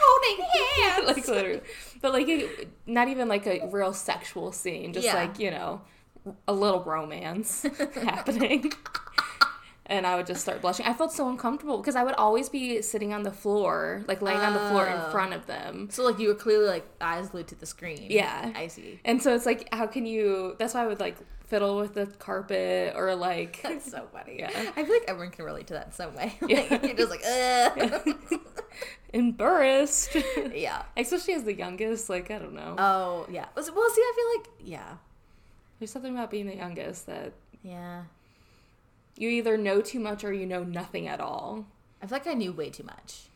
holding 0.00 0.44
hands. 0.94 1.06
like 1.06 1.28
literally, 1.28 1.60
but 2.00 2.12
like 2.12 2.28
it, 2.28 2.68
not 2.86 3.08
even 3.08 3.28
like 3.28 3.46
a 3.46 3.66
real 3.70 3.92
sexual 3.92 4.52
scene. 4.52 4.92
Just 4.92 5.06
Yeah. 5.06 5.14
like 5.14 5.38
you 5.38 5.50
know, 5.50 5.80
a 6.46 6.52
little 6.52 6.82
romance 6.84 7.62
happening. 7.94 8.72
And 9.90 10.06
I 10.06 10.16
would 10.16 10.26
just 10.26 10.42
start 10.42 10.60
blushing. 10.60 10.84
I 10.84 10.92
felt 10.92 11.12
so 11.12 11.30
uncomfortable 11.30 11.78
because 11.78 11.96
I 11.96 12.04
would 12.04 12.14
always 12.16 12.50
be 12.50 12.82
sitting 12.82 13.14
on 13.14 13.22
the 13.22 13.30
floor, 13.30 14.04
like 14.06 14.20
laying 14.20 14.38
on 14.40 14.52
the 14.52 14.60
floor 14.68 14.86
in 14.86 14.92
Oh. 14.98 15.10
front 15.10 15.32
of 15.32 15.46
them. 15.46 15.88
so 15.90 16.04
like 16.04 16.18
you 16.18 16.28
were 16.28 16.34
clearly 16.34 16.66
like 16.66 16.86
eyes 17.00 17.30
glued 17.30 17.48
to 17.48 17.54
the 17.54 17.64
screen. 17.64 18.06
Yeah. 18.10 18.52
I 18.54 18.66
see. 18.66 19.00
And 19.06 19.22
so 19.22 19.34
it's 19.34 19.46
like, 19.46 19.66
how 19.72 19.86
can 19.86 20.04
you? 20.04 20.56
That's 20.58 20.74
why 20.74 20.82
I 20.82 20.86
would 20.86 21.00
like 21.00 21.16
fiddle 21.48 21.76
with 21.76 21.94
the 21.94 22.06
carpet 22.06 22.94
or 22.96 23.14
like. 23.14 23.60
That's 23.62 23.90
so 23.90 24.06
funny. 24.12 24.36
Yeah. 24.40 24.50
I 24.76 24.84
feel 24.84 24.92
like 24.94 25.04
everyone 25.08 25.30
can 25.32 25.44
relate 25.44 25.66
to 25.68 25.74
that 25.74 25.86
in 25.86 25.92
some 25.92 26.14
way. 26.14 26.34
Yeah. 26.46 26.64
Like, 26.70 26.82
you're 26.84 26.94
just 26.94 27.10
like, 27.10 28.40
embarrassed. 29.12 30.16
yeah. 30.54 30.82
Especially 30.96 31.34
as 31.34 31.44
the 31.44 31.54
youngest, 31.54 32.08
like 32.08 32.30
I 32.30 32.38
don't 32.38 32.54
know. 32.54 32.74
Oh 32.78 33.26
yeah. 33.30 33.46
Well, 33.54 33.64
see, 33.64 33.72
I 34.02 34.12
feel 34.16 34.40
like 34.40 34.50
yeah, 34.64 34.96
There's 35.78 35.90
something 35.90 36.12
about 36.14 36.30
being 36.30 36.46
the 36.46 36.56
youngest 36.56 37.06
that 37.06 37.32
yeah. 37.62 38.04
you 39.16 39.28
either 39.30 39.56
know 39.56 39.80
too 39.80 39.98
much 40.00 40.24
or 40.24 40.32
you 40.32 40.46
know 40.46 40.62
nothing 40.62 41.08
at 41.08 41.20
all. 41.20 41.66
I 42.02 42.06
feel 42.06 42.18
like 42.18 42.26
I 42.26 42.34
knew 42.34 42.52
way 42.52 42.70
too 42.70 42.84
much, 42.84 43.28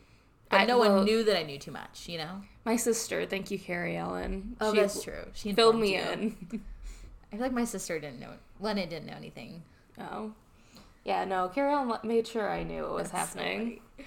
but 0.49 0.61
I- 0.61 0.65
no 0.65 0.77
well- 0.79 0.95
one 0.97 1.05
knew 1.05 1.23
that 1.23 1.37
I 1.37 1.43
knew 1.43 1.57
too 1.59 1.71
much. 1.71 2.07
You 2.07 2.19
know. 2.19 2.41
My 2.65 2.77
sister, 2.77 3.25
thank 3.25 3.51
you, 3.51 3.59
Carrie 3.59 3.97
Ellen. 3.97 4.55
Oh, 4.61 4.73
she 4.73 4.79
that's 4.79 5.03
true. 5.03 5.25
She 5.33 5.51
filled 5.51 5.75
me 5.77 5.95
you. 5.95 6.01
in. 6.01 6.61
I 7.33 7.35
feel 7.35 7.45
like 7.45 7.51
my 7.53 7.65
sister 7.65 7.99
didn't 7.99 8.19
know. 8.19 8.29
Lennon 8.59 8.87
didn't 8.89 9.07
know 9.07 9.15
anything. 9.17 9.63
oh, 9.99 10.33
yeah, 11.03 11.25
no, 11.25 11.51
Ellen 11.57 11.97
made 12.03 12.27
sure 12.27 12.47
I 12.47 12.61
knew 12.63 12.83
what 12.83 12.93
was 12.93 13.11
That's 13.11 13.33
so 13.33 13.39
happening. 13.39 13.79
I 13.99 14.03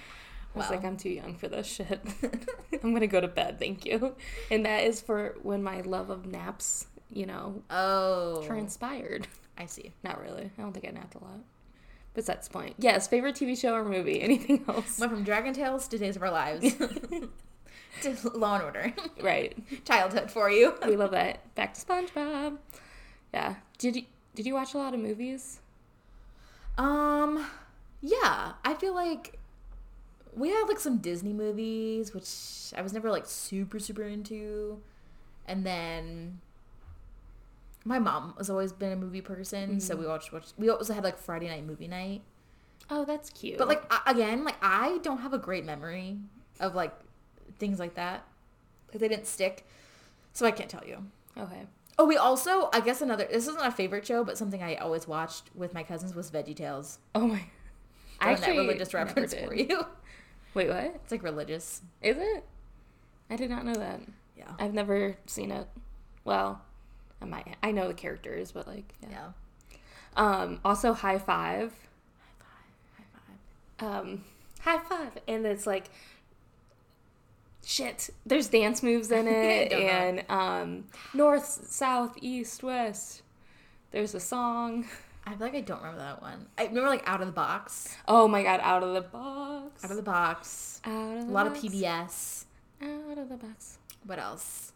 was 0.55 0.65
Wow. 0.65 0.71
like, 0.71 0.85
I'm 0.85 0.95
too 0.97 1.09
young 1.09 1.35
for 1.35 1.47
this 1.49 1.67
shit. 1.67 1.99
I'm 2.83 2.93
gonna 2.93 3.05
go 3.05 3.19
to 3.21 3.27
bed, 3.27 3.59
thank 3.59 3.85
you. 3.85 4.15
And 4.49 4.65
that 4.65 4.85
is 4.85 5.01
for 5.01 5.35
when 5.43 5.61
my 5.61 5.81
love 5.81 6.09
of 6.09 6.25
naps, 6.25 6.87
you 7.11 7.25
know, 7.25 7.61
Oh, 7.69 8.41
transpired. 8.47 9.27
I 9.57 9.65
see. 9.65 9.91
Not 10.03 10.21
really. 10.21 10.49
I 10.57 10.61
don't 10.61 10.71
think 10.73 10.87
I 10.87 10.91
napped 10.91 11.15
a 11.15 11.19
lot. 11.23 11.39
But 12.13 12.25
that's 12.25 12.47
the 12.47 12.53
point. 12.53 12.75
Yes, 12.79 13.07
favorite 13.07 13.35
TV 13.35 13.55
show 13.59 13.73
or 13.75 13.83
movie. 13.85 14.21
Anything 14.23 14.63
else? 14.69 14.97
Went 14.99 15.11
from 15.11 15.23
Dragon 15.23 15.53
Tales 15.53 15.87
to 15.89 15.97
Days 15.99 16.15
of 16.15 16.23
Our 16.23 16.31
Lives 16.31 16.73
to 18.01 18.29
Law 18.33 18.55
and 18.55 18.63
Order. 18.63 18.93
right. 19.21 19.55
Childhood 19.85 20.31
for 20.31 20.49
you. 20.49 20.73
We 20.87 20.95
love 20.95 21.11
that. 21.11 21.53
Back 21.55 21.73
to 21.75 21.81
SpongeBob. 21.85 22.57
Yeah. 23.33 23.55
Did 23.77 23.95
you 23.95 24.03
did 24.35 24.45
you 24.45 24.53
watch 24.53 24.73
a 24.73 24.77
lot 24.77 24.93
of 24.93 24.99
movies? 24.99 25.59
Um, 26.77 27.45
yeah, 28.01 28.53
I 28.63 28.73
feel 28.75 28.93
like 28.93 29.39
we 30.35 30.49
had 30.49 30.65
like 30.67 30.79
some 30.79 30.97
Disney 30.97 31.33
movies, 31.33 32.13
which 32.13 32.29
I 32.77 32.81
was 32.81 32.93
never 32.93 33.09
like 33.09 33.25
super 33.25 33.79
super 33.79 34.03
into, 34.03 34.79
and 35.47 35.65
then 35.65 36.39
my 37.83 37.99
mom 37.99 38.33
has 38.37 38.49
always 38.49 38.71
been 38.73 38.91
a 38.91 38.95
movie 38.95 39.21
person, 39.21 39.79
so 39.79 39.95
we 39.95 40.05
watched, 40.05 40.31
watched. 40.31 40.53
We 40.57 40.69
also 40.69 40.93
had 40.93 41.03
like 41.03 41.17
Friday 41.17 41.47
night 41.47 41.65
movie 41.65 41.87
night, 41.87 42.21
Oh, 42.89 43.05
that's 43.05 43.29
cute. 43.31 43.57
but 43.57 43.67
like 43.67 43.83
I, 43.89 44.11
again, 44.11 44.43
like 44.43 44.57
I 44.61 44.99
don't 45.01 45.19
have 45.19 45.33
a 45.33 45.39
great 45.39 45.65
memory 45.65 46.17
of 46.59 46.75
like 46.75 46.93
things 47.59 47.79
like 47.79 47.95
that. 47.95 48.23
Like 48.91 48.99
they 48.99 49.07
didn't 49.07 49.25
stick, 49.27 49.65
so 50.33 50.45
I 50.45 50.51
can't 50.51 50.69
tell 50.69 50.85
you. 50.85 51.03
okay. 51.37 51.63
Oh, 51.99 52.05
we 52.05 52.15
also, 52.15 52.69
I 52.73 52.79
guess 52.81 53.01
another. 53.01 53.27
This 53.29 53.47
isn't 53.47 53.65
a 53.65 53.71
favorite 53.71 54.05
show, 54.05 54.23
but 54.23 54.37
something 54.37 54.61
I 54.61 54.75
always 54.75 55.07
watched 55.07 55.49
with 55.55 55.73
my 55.73 55.81
cousins 55.83 56.13
was 56.13 56.29
Veggie 56.29 56.55
Tales. 56.55 56.99
Oh 57.15 57.27
my. 57.27 57.41
I 58.19 58.31
I 58.31 58.33
that 58.35 58.43
actually 58.43 58.57
religious 58.59 58.93
reference 58.93 59.33
for 59.33 59.53
you. 59.53 59.85
Wait, 60.53 60.69
what? 60.69 60.95
It's 61.03 61.11
like 61.11 61.23
religious. 61.23 61.81
Is 62.01 62.17
it? 62.17 62.45
I 63.29 63.35
did 63.35 63.49
not 63.49 63.65
know 63.65 63.73
that. 63.73 64.01
Yeah. 64.37 64.51
I've 64.59 64.73
never 64.73 65.17
seen 65.25 65.51
it. 65.51 65.67
Well, 66.23 66.61
I 67.21 67.25
might. 67.25 67.57
I 67.63 67.71
know 67.71 67.87
the 67.87 67.93
characters, 67.93 68.51
but 68.51 68.67
like, 68.67 68.93
yeah. 69.01 69.09
Yeah. 69.09 69.77
Um. 70.15 70.59
Also, 70.63 70.93
High 70.93 71.19
Five. 71.19 71.73
High 72.39 73.03
Five. 73.19 73.39
High 73.79 73.87
five. 73.87 73.99
um, 73.99 74.23
high 74.61 74.79
five, 74.79 75.17
and 75.27 75.45
it's 75.45 75.65
like, 75.67 75.89
shit. 77.67 78.09
There's 78.25 78.47
dance 78.47 78.81
moves 78.81 79.11
in 79.11 79.27
it, 79.27 79.71
and 79.73 80.23
um, 80.29 80.85
north, 81.13 81.45
south, 81.69 82.17
east, 82.21 82.63
west. 82.63 83.21
There's 83.91 84.15
a 84.15 84.19
song. 84.19 84.85
I 85.25 85.31
feel 85.31 85.39
like 85.47 85.55
I 85.55 85.61
don't 85.61 85.79
remember 85.81 85.99
that 85.99 86.21
one. 86.21 86.47
I 86.57 86.63
remember 86.67 86.89
like 86.89 87.03
Out 87.05 87.19
of 87.19 87.27
the 87.27 87.33
Box. 87.33 87.95
Oh 88.07 88.27
my 88.27 88.43
god! 88.43 88.61
Out 88.63 88.81
of 88.83 88.93
the 88.93 89.01
box. 89.01 89.83
Out 89.83 89.91
of 89.91 89.97
the 89.97 90.03
Box. 90.03 90.81
Out 90.85 91.17
of 91.17 91.27
A 91.27 91.31
lot 91.31 91.47
box. 91.47 91.63
of 91.63 91.71
PBS. 91.71 92.45
Out 92.81 93.17
of 93.17 93.29
the 93.29 93.35
box. 93.37 93.77
What 94.05 94.19
else? 94.19 94.71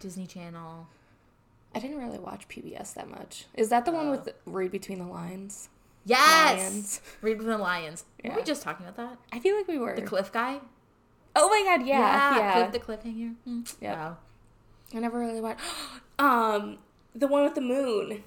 Disney 0.00 0.26
Channel. 0.26 0.86
I 1.74 1.80
didn't 1.80 1.98
really 1.98 2.18
watch 2.18 2.48
PBS 2.48 2.94
that 2.94 3.10
much. 3.10 3.46
Is 3.54 3.68
that 3.70 3.84
the 3.84 3.90
one 3.92 4.06
Oh. 4.06 4.10
with 4.12 4.28
Read 4.46 4.70
Between 4.70 4.98
the 5.00 5.06
Lines? 5.06 5.68
Yes. 6.04 6.60
Lions. 6.60 7.00
Read 7.20 7.38
Between 7.38 7.56
the 7.56 7.62
Lions. 7.62 8.04
Were 8.24 8.34
we 8.36 8.42
just 8.42 8.62
talking 8.62 8.86
about 8.86 8.96
that? 8.96 9.18
I 9.32 9.40
feel 9.40 9.56
like 9.56 9.68
we 9.68 9.78
were. 9.78 9.94
The 9.96 10.02
Cliff 10.02 10.32
guy. 10.32 10.60
Oh 11.38 11.48
my 11.48 11.62
god! 11.64 11.86
Yeah, 11.86 12.36
yeah. 12.36 12.52
Cliff 12.52 12.72
the 12.72 12.92
cliffhanger. 12.92 13.34
Hmm. 13.44 13.60
Yep. 13.80 13.96
Wow. 13.96 14.16
I 14.94 14.98
never 14.98 15.18
really 15.18 15.40
watched. 15.40 15.60
um, 16.18 16.78
the 17.14 17.26
one 17.26 17.44
with 17.44 17.54
the 17.54 17.60
moon. 17.60 18.24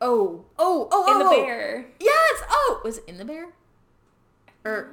Oh, 0.00 0.44
oh, 0.58 0.88
oh, 0.90 1.12
In 1.12 1.18
the 1.18 1.24
oh, 1.24 1.28
oh. 1.28 1.44
bear. 1.44 1.86
Yes. 2.00 2.42
Oh, 2.48 2.80
was 2.84 2.98
it 2.98 3.04
in 3.06 3.16
the 3.16 3.24
bear? 3.24 3.48
Or 4.64 4.90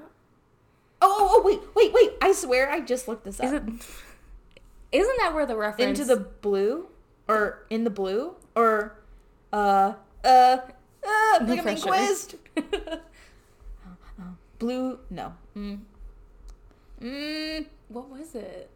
oh, 1.01 1.17
oh, 1.19 1.29
oh, 1.31 1.41
wait, 1.45 1.59
wait, 1.75 1.93
wait! 1.93 2.17
I 2.21 2.31
swear, 2.31 2.69
I 2.69 2.81
just 2.81 3.07
looked 3.07 3.25
this 3.25 3.39
up. 3.39 3.47
Is 3.47 3.53
it? 3.53 3.63
Isn't 4.91 5.17
that 5.19 5.33
where 5.33 5.45
the 5.45 5.55
reference 5.55 5.99
into 5.99 6.05
the 6.05 6.19
blue 6.19 6.87
or 7.27 7.65
in 7.69 7.83
the 7.85 7.89
blue 7.89 8.35
or 8.55 8.95
uh 9.53 9.93
uh 10.23 10.57
uh 11.05 11.39
No 11.41 11.45
look 11.45 11.59
at 11.59 11.65
me 11.65 11.71
pressure. 11.71 11.87
quizzed 11.87 12.35
blue 14.59 14.99
no 15.09 15.33
mm. 15.55 15.79
Mm. 17.01 17.65
what 17.89 18.09
was 18.09 18.35
it? 18.35 18.69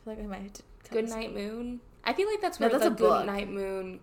I 0.00 0.04
feel 0.04 0.14
like 0.14 0.24
I 0.24 0.26
might 0.26 0.42
have 0.42 0.52
to 0.52 0.62
Good. 0.90 1.08
Night 1.08 1.32
Moon. 1.34 1.80
I 2.04 2.12
feel 2.12 2.28
like 2.28 2.40
that's 2.40 2.58
No, 2.58 2.66
where 2.68 2.78
that's 2.78 2.84
the 2.84 2.88
a 2.90 3.08
book. 3.08 3.20
Good 3.20 3.26
Night 3.26 3.48
Moon. 3.48 4.00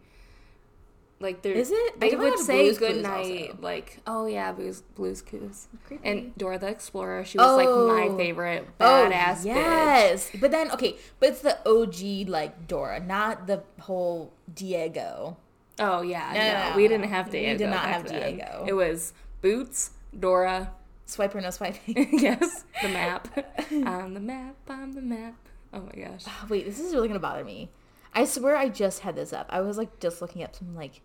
Like 1.22 1.42
there 1.42 1.52
Is 1.52 1.70
it? 1.70 2.00
They 2.00 2.12
They 2.12 2.16
would 2.16 2.40
say 2.40 2.74
good 2.74 3.04
night, 3.04 3.50
also. 3.50 3.58
like 3.62 3.98
oh 4.08 4.26
yeah, 4.26 4.54
Blues 4.54 4.82
Blues 4.96 5.22
Clues. 5.22 5.68
And 6.02 6.34
Dora 6.38 6.58
the 6.58 6.68
Explorer, 6.68 7.26
she 7.26 7.38
was 7.38 7.58
like 7.58 7.68
my 7.68 8.08
Oh. 8.10 8.18
favorite 8.18 8.66
Oh, 8.80 8.84
badass 9.12 9.40
bitch. 9.40 9.46
yes 9.46 10.32
but 10.40 10.52
then 10.52 10.72
okay 10.72 10.96
but 11.20 11.30
it's 11.30 11.42
the 11.42 11.58
og 11.68 12.00
like 12.30 12.68
dora 12.70 13.02
not 13.02 13.48
the 13.48 13.64
whole 13.82 14.32
diego 14.54 15.36
Oh 15.82 16.02
yeah, 16.02 16.32
No, 16.34 16.40
no, 16.40 16.54
no, 16.64 16.70
no, 16.72 16.76
we 16.76 16.88
didn't 16.90 17.08
have 17.10 17.30
Diego. 17.32 17.52
We 17.54 17.58
did 17.58 17.70
not 17.70 17.86
have 17.86 18.06
then. 18.08 18.36
Diego. 18.36 18.66
It 18.68 18.74
was 18.74 19.14
Boots, 19.42 19.92
Dora, 20.18 20.72
Swiper 21.10 21.42
no 21.42 21.50
swiping 21.50 22.08
yes, 22.20 22.64
the 22.84 22.88
map. 22.90 23.28
I'm 23.72 24.14
the 24.14 24.20
map. 24.20 24.56
I'm 24.70 24.94
the 24.94 25.02
map. 25.02 25.34
Oh 25.74 25.82
my 25.82 26.04
gosh. 26.04 26.24
Wait, 26.48 26.66
this 26.66 26.80
is 26.80 26.94
really 26.94 27.08
gonna 27.08 27.20
bother 27.20 27.44
me. 27.44 27.70
I 28.14 28.26
swear 28.26 28.56
I 28.56 28.70
just 28.70 29.00
had 29.00 29.16
this 29.16 29.34
up. 29.34 29.48
I 29.50 29.62
was 29.62 29.78
like 29.78 30.00
just 30.00 30.22
looking 30.22 30.44
up 30.44 30.56
some 30.56 30.76
like 30.76 31.02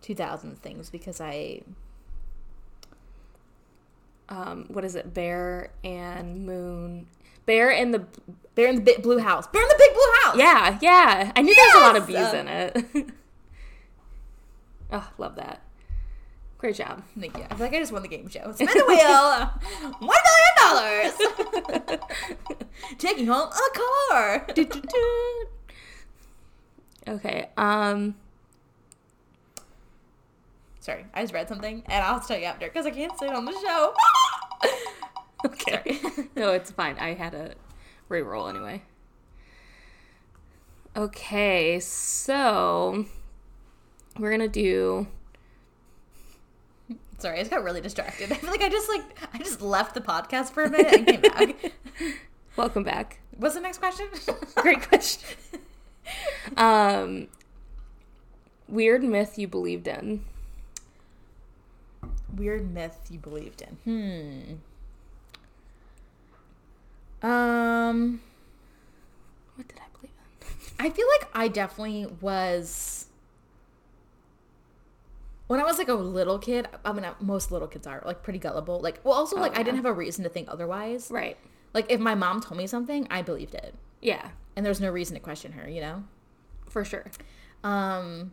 2000 0.00 0.60
things 0.62 0.88
because 0.90 1.20
I 1.20 1.60
Um, 4.28 4.64
what 4.68 4.84
is 4.84 4.94
it? 4.94 5.12
Bear 5.12 5.70
and 5.84 6.46
Moon. 6.46 7.06
Bear 7.44 7.70
and 7.70 7.92
the 7.92 8.06
Bear 8.54 8.68
in 8.68 8.76
the 8.76 8.80
big 8.82 9.02
blue 9.02 9.18
house. 9.18 9.46
Bear 9.48 9.62
in 9.62 9.68
the 9.68 9.74
big 9.78 9.92
blue 9.92 10.12
house. 10.22 10.36
yeah, 10.36 10.78
yeah. 10.80 11.32
I 11.36 11.42
knew 11.42 11.54
there 11.54 11.66
was 11.66 11.74
a 11.74 11.78
lot 11.80 11.96
of 11.96 12.06
bees 12.06 12.14
Yes! 12.16 12.34
in 12.34 12.48
it. 12.48 13.10
oh, 14.92 15.10
love 15.18 15.36
that. 15.36 15.60
Great 16.62 16.76
job. 16.76 17.02
Thank 17.18 17.36
you. 17.36 17.42
I 17.50 17.54
feel 17.56 17.66
like 17.66 17.74
I 17.74 17.80
just 17.80 17.90
won 17.90 18.02
the 18.02 18.08
game 18.08 18.28
show. 18.28 18.52
Spin 18.52 18.68
the 18.68 18.84
wheel. 18.86 19.50
One 19.98 20.20
million 20.28 21.10
dollars. 21.90 21.98
Taking 22.98 23.26
home 23.26 23.48
a 23.48 23.78
car. 24.10 24.46
Okay. 27.08 27.48
Um. 27.56 28.14
Sorry, 30.78 31.04
I 31.12 31.22
just 31.22 31.34
read 31.34 31.48
something 31.48 31.82
and 31.86 32.04
I'll 32.04 32.20
tell 32.20 32.38
you 32.38 32.44
after 32.44 32.68
because 32.68 32.86
I 32.86 32.90
can't 32.90 33.18
say 33.18 33.26
it 33.26 33.34
on 33.34 33.44
the 33.44 33.50
show. 33.60 33.92
Okay. 35.44 35.98
no, 36.36 36.52
it's 36.52 36.70
fine. 36.70 36.96
I 37.00 37.14
had 37.14 37.34
a 37.34 37.54
re-roll 38.08 38.46
anyway. 38.46 38.82
Okay, 40.96 41.80
so 41.80 43.04
we're 44.16 44.30
gonna 44.30 44.46
do. 44.46 45.08
Sorry, 47.22 47.36
I 47.36 47.38
just 47.42 47.52
got 47.52 47.62
really 47.62 47.80
distracted. 47.80 48.32
I 48.32 48.34
feel 48.34 48.50
like 48.50 48.62
I 48.62 48.68
just 48.68 48.88
like 48.88 49.04
I 49.32 49.38
just 49.38 49.62
left 49.62 49.94
the 49.94 50.00
podcast 50.00 50.50
for 50.50 50.64
a 50.64 50.68
minute 50.68 50.92
and 50.92 51.06
came 51.06 51.20
back. 51.20 51.72
Welcome 52.56 52.82
back. 52.82 53.20
What's 53.36 53.54
the 53.54 53.60
next 53.60 53.78
question? 53.78 54.08
Great 54.56 54.82
question. 54.88 55.28
um, 56.56 57.28
weird 58.68 59.04
myth 59.04 59.38
you 59.38 59.46
believed 59.46 59.86
in. 59.86 60.24
Weird 62.34 62.74
myth 62.74 62.98
you 63.08 63.20
believed 63.20 63.62
in. 63.62 64.58
Hmm. 67.22 67.24
Um, 67.24 68.20
What 69.54 69.68
did 69.68 69.78
I 69.78 69.86
believe 69.96 70.10
in? 70.40 70.86
I 70.86 70.90
feel 70.90 71.06
like 71.20 71.28
I 71.34 71.46
definitely 71.46 72.06
was. 72.20 73.01
When 75.52 75.60
I 75.60 75.64
was 75.64 75.76
like 75.76 75.88
a 75.88 75.94
little 75.94 76.38
kid, 76.38 76.66
I 76.82 76.94
mean, 76.94 77.04
most 77.20 77.52
little 77.52 77.68
kids 77.68 77.86
are 77.86 78.02
like 78.06 78.22
pretty 78.22 78.38
gullible. 78.38 78.80
Like, 78.80 79.00
well, 79.04 79.12
also 79.12 79.36
like 79.36 79.52
I 79.52 79.58
yeah. 79.58 79.64
didn't 79.64 79.76
have 79.76 79.84
a 79.84 79.92
reason 79.92 80.24
to 80.24 80.30
think 80.30 80.48
otherwise. 80.50 81.10
Right. 81.10 81.36
Like, 81.74 81.90
if 81.90 82.00
my 82.00 82.14
mom 82.14 82.40
told 82.40 82.56
me 82.56 82.66
something, 82.66 83.06
I 83.10 83.20
believed 83.20 83.52
it, 83.54 83.74
Yeah, 84.00 84.30
and 84.56 84.64
there's 84.64 84.80
no 84.80 84.88
reason 84.88 85.12
to 85.14 85.20
question 85.20 85.52
her. 85.52 85.68
You 85.68 85.82
know. 85.82 86.04
for 86.70 86.86
sure. 86.86 87.04
Um. 87.62 88.32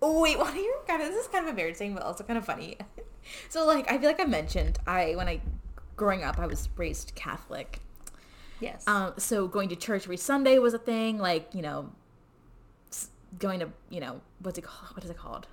Oh 0.00 0.22
wait, 0.22 0.38
one 0.38 0.48
of 0.48 0.56
your 0.56 0.82
kind 0.88 1.02
of 1.02 1.08
this 1.08 1.26
is 1.26 1.28
kind 1.28 1.44
of 1.44 1.50
embarrassing, 1.50 1.92
but 1.92 2.02
also 2.02 2.24
kind 2.24 2.38
of 2.38 2.46
funny. 2.46 2.78
so 3.50 3.66
like, 3.66 3.92
I 3.92 3.98
feel 3.98 4.08
like 4.08 4.20
I 4.22 4.24
mentioned 4.24 4.78
I 4.86 5.12
when 5.16 5.28
I 5.28 5.42
growing 5.96 6.24
up 6.24 6.38
I 6.38 6.46
was 6.46 6.70
raised 6.78 7.14
Catholic. 7.14 7.80
Yes. 8.58 8.88
Um, 8.88 9.12
so 9.18 9.46
going 9.48 9.68
to 9.68 9.76
church 9.76 10.04
every 10.04 10.16
Sunday 10.16 10.58
was 10.58 10.72
a 10.72 10.78
thing. 10.78 11.18
Like 11.18 11.54
you 11.54 11.60
know, 11.60 11.92
going 13.38 13.60
to 13.60 13.68
you 13.90 14.00
know 14.00 14.22
what's 14.38 14.56
it 14.56 14.62
called? 14.62 14.96
What 14.96 15.04
is 15.04 15.10
it 15.10 15.18
called? 15.18 15.46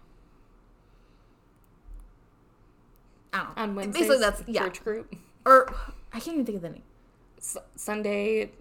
I 3.33 3.37
don't 3.37 3.55
know. 3.57 3.63
On 3.63 3.75
Wednesdays, 3.75 4.07
Basically, 4.07 4.19
that's 4.19 4.43
yeah. 4.47 4.63
church 4.63 4.83
group. 4.83 5.15
Or 5.45 5.73
I 6.13 6.19
can't 6.19 6.33
even 6.35 6.45
think 6.45 6.57
of 6.57 6.61
the 6.61 6.69
name. 6.69 6.83
S- 7.37 7.57
Sunday 7.75 8.51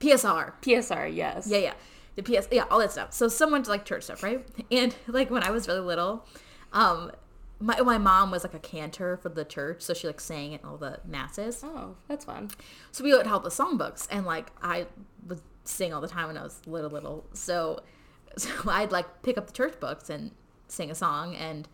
PSR. 0.00 0.52
PSR. 0.62 1.14
Yes. 1.14 1.46
Yeah, 1.48 1.58
yeah. 1.58 1.74
The 2.16 2.22
PS, 2.22 2.48
yeah, 2.50 2.64
all 2.70 2.78
that 2.80 2.92
stuff. 2.92 3.12
So 3.12 3.28
someone 3.28 3.62
like 3.64 3.84
church 3.84 4.04
stuff, 4.04 4.22
right? 4.22 4.44
And 4.70 4.94
like 5.06 5.30
when 5.30 5.42
I 5.44 5.50
was 5.50 5.68
really 5.68 5.80
little, 5.80 6.26
um, 6.72 7.12
my 7.60 7.80
my 7.80 7.98
mom 7.98 8.30
was 8.30 8.44
like 8.44 8.54
a 8.54 8.58
cantor 8.58 9.16
for 9.16 9.28
the 9.28 9.44
church, 9.44 9.82
so 9.82 9.94
she 9.94 10.06
like 10.06 10.20
sang 10.20 10.54
at 10.54 10.64
all 10.64 10.76
the 10.76 11.00
masses. 11.04 11.62
Oh, 11.64 11.96
that's 12.08 12.24
fun. 12.24 12.50
So 12.92 13.04
we 13.04 13.12
would 13.12 13.26
help 13.26 13.44
the 13.44 13.50
songbooks, 13.50 14.06
and 14.10 14.24
like 14.26 14.50
I 14.62 14.86
would 15.26 15.40
sing 15.64 15.92
all 15.92 16.00
the 16.00 16.08
time 16.08 16.28
when 16.28 16.36
I 16.38 16.42
was 16.42 16.60
little, 16.66 16.90
little. 16.90 17.24
So, 17.34 17.80
so 18.36 18.50
I'd 18.66 18.92
like 18.92 19.22
pick 19.22 19.38
up 19.38 19.46
the 19.46 19.52
church 19.52 19.78
books 19.80 20.10
and 20.10 20.32
sing 20.68 20.90
a 20.90 20.94
song, 20.94 21.34
and 21.34 21.68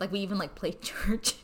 like 0.00 0.10
we 0.10 0.20
even 0.20 0.38
like 0.38 0.54
played 0.54 0.80
church. 0.82 1.34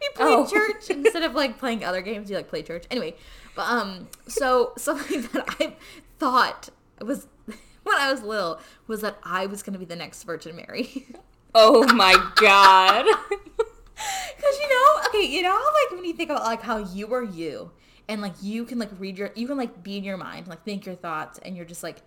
we 0.00 0.08
played 0.14 0.26
Oh. 0.28 0.46
church 0.46 0.90
instead 0.90 1.22
of 1.22 1.34
like 1.34 1.58
playing 1.58 1.84
other 1.84 2.00
games. 2.00 2.28
You 2.30 2.36
like 2.36 2.48
play 2.48 2.62
church 2.62 2.84
anyway. 2.90 3.14
But 3.54 3.66
um, 3.70 4.08
so 4.26 4.72
something 4.78 5.22
that 5.32 5.44
I 5.60 5.76
thought 6.18 6.70
was 7.00 7.26
when 7.46 7.96
I 7.96 8.10
was 8.10 8.22
little 8.22 8.58
was 8.86 9.02
that 9.02 9.18
I 9.22 9.46
was 9.46 9.62
gonna 9.62 9.78
be 9.78 9.84
the 9.84 9.96
next 9.96 10.24
Virgin 10.24 10.56
Mary. 10.56 11.06
Oh 11.54 11.86
my 11.94 12.14
god. 12.36 13.04
Because 13.06 14.58
you 14.60 14.68
know, 14.68 15.02
okay, 15.08 15.26
you 15.26 15.42
know 15.42 15.54
like 15.54 15.96
when 15.96 16.04
you 16.04 16.12
think 16.12 16.30
about 16.30 16.44
like 16.44 16.62
how 16.62 16.78
you 16.78 17.12
are 17.14 17.22
you, 17.24 17.70
and 18.08 18.20
like 18.22 18.34
you 18.40 18.64
can 18.64 18.78
like 18.78 18.90
read 18.98 19.18
your, 19.18 19.32
you 19.34 19.46
can 19.48 19.56
like 19.56 19.82
be 19.82 19.96
in 19.96 20.04
your 20.04 20.16
mind, 20.16 20.46
like 20.46 20.64
think 20.64 20.86
your 20.86 20.94
thoughts, 20.94 21.38
and 21.40 21.56
you're 21.56 21.64
just 21.66 21.82
like, 21.82 22.02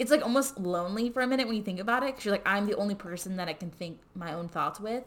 it's 0.00 0.10
like 0.10 0.22
almost 0.22 0.58
lonely 0.58 1.10
for 1.10 1.20
a 1.20 1.26
minute 1.28 1.46
when 1.46 1.56
you 1.56 1.62
think 1.62 1.78
about 1.78 2.02
it, 2.02 2.06
because 2.06 2.24
you're 2.24 2.32
like, 2.34 2.42
I'm 2.48 2.66
the 2.66 2.74
only 2.74 2.96
person 2.96 3.36
that 3.36 3.46
I 3.48 3.52
can 3.52 3.70
think 3.70 3.98
my 4.16 4.32
own 4.34 4.48
thoughts 4.48 4.80
with, 4.80 5.04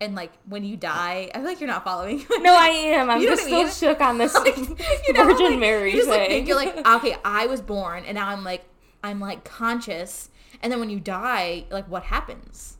and 0.00 0.14
like 0.14 0.32
when 0.46 0.64
you 0.64 0.76
die, 0.76 1.30
I 1.34 1.38
feel 1.38 1.44
like 1.46 1.60
you're 1.60 1.68
not 1.68 1.84
following. 1.84 2.26
No, 2.40 2.54
I 2.58 2.68
am. 2.68 3.08
I'm 3.08 3.20
You 3.22 3.28
know 3.30 3.36
just 3.36 3.44
I 3.44 3.46
still 3.46 3.62
mean? 3.64 3.72
shook 3.72 4.00
on 4.02 4.18
this 4.18 4.34
you 5.06 5.12
know, 5.14 5.24
Virgin 5.24 5.50
like, 5.52 5.58
Mary 5.58 5.92
You 5.92 5.96
just 5.98 6.10
like 6.10 6.20
thing. 6.20 6.30
think 6.30 6.48
you're 6.48 6.56
like, 6.56 6.76
okay, 6.86 7.16
I 7.24 7.46
was 7.46 7.60
born, 7.62 8.04
and 8.04 8.16
now 8.16 8.28
I'm 8.28 8.44
like, 8.44 8.64
I'm 9.02 9.20
like 9.20 9.44
conscious, 9.44 10.28
and 10.62 10.70
then 10.72 10.80
when 10.80 10.90
you 10.90 11.00
die, 11.00 11.64
like 11.70 11.88
what 11.88 12.02
happens? 12.02 12.76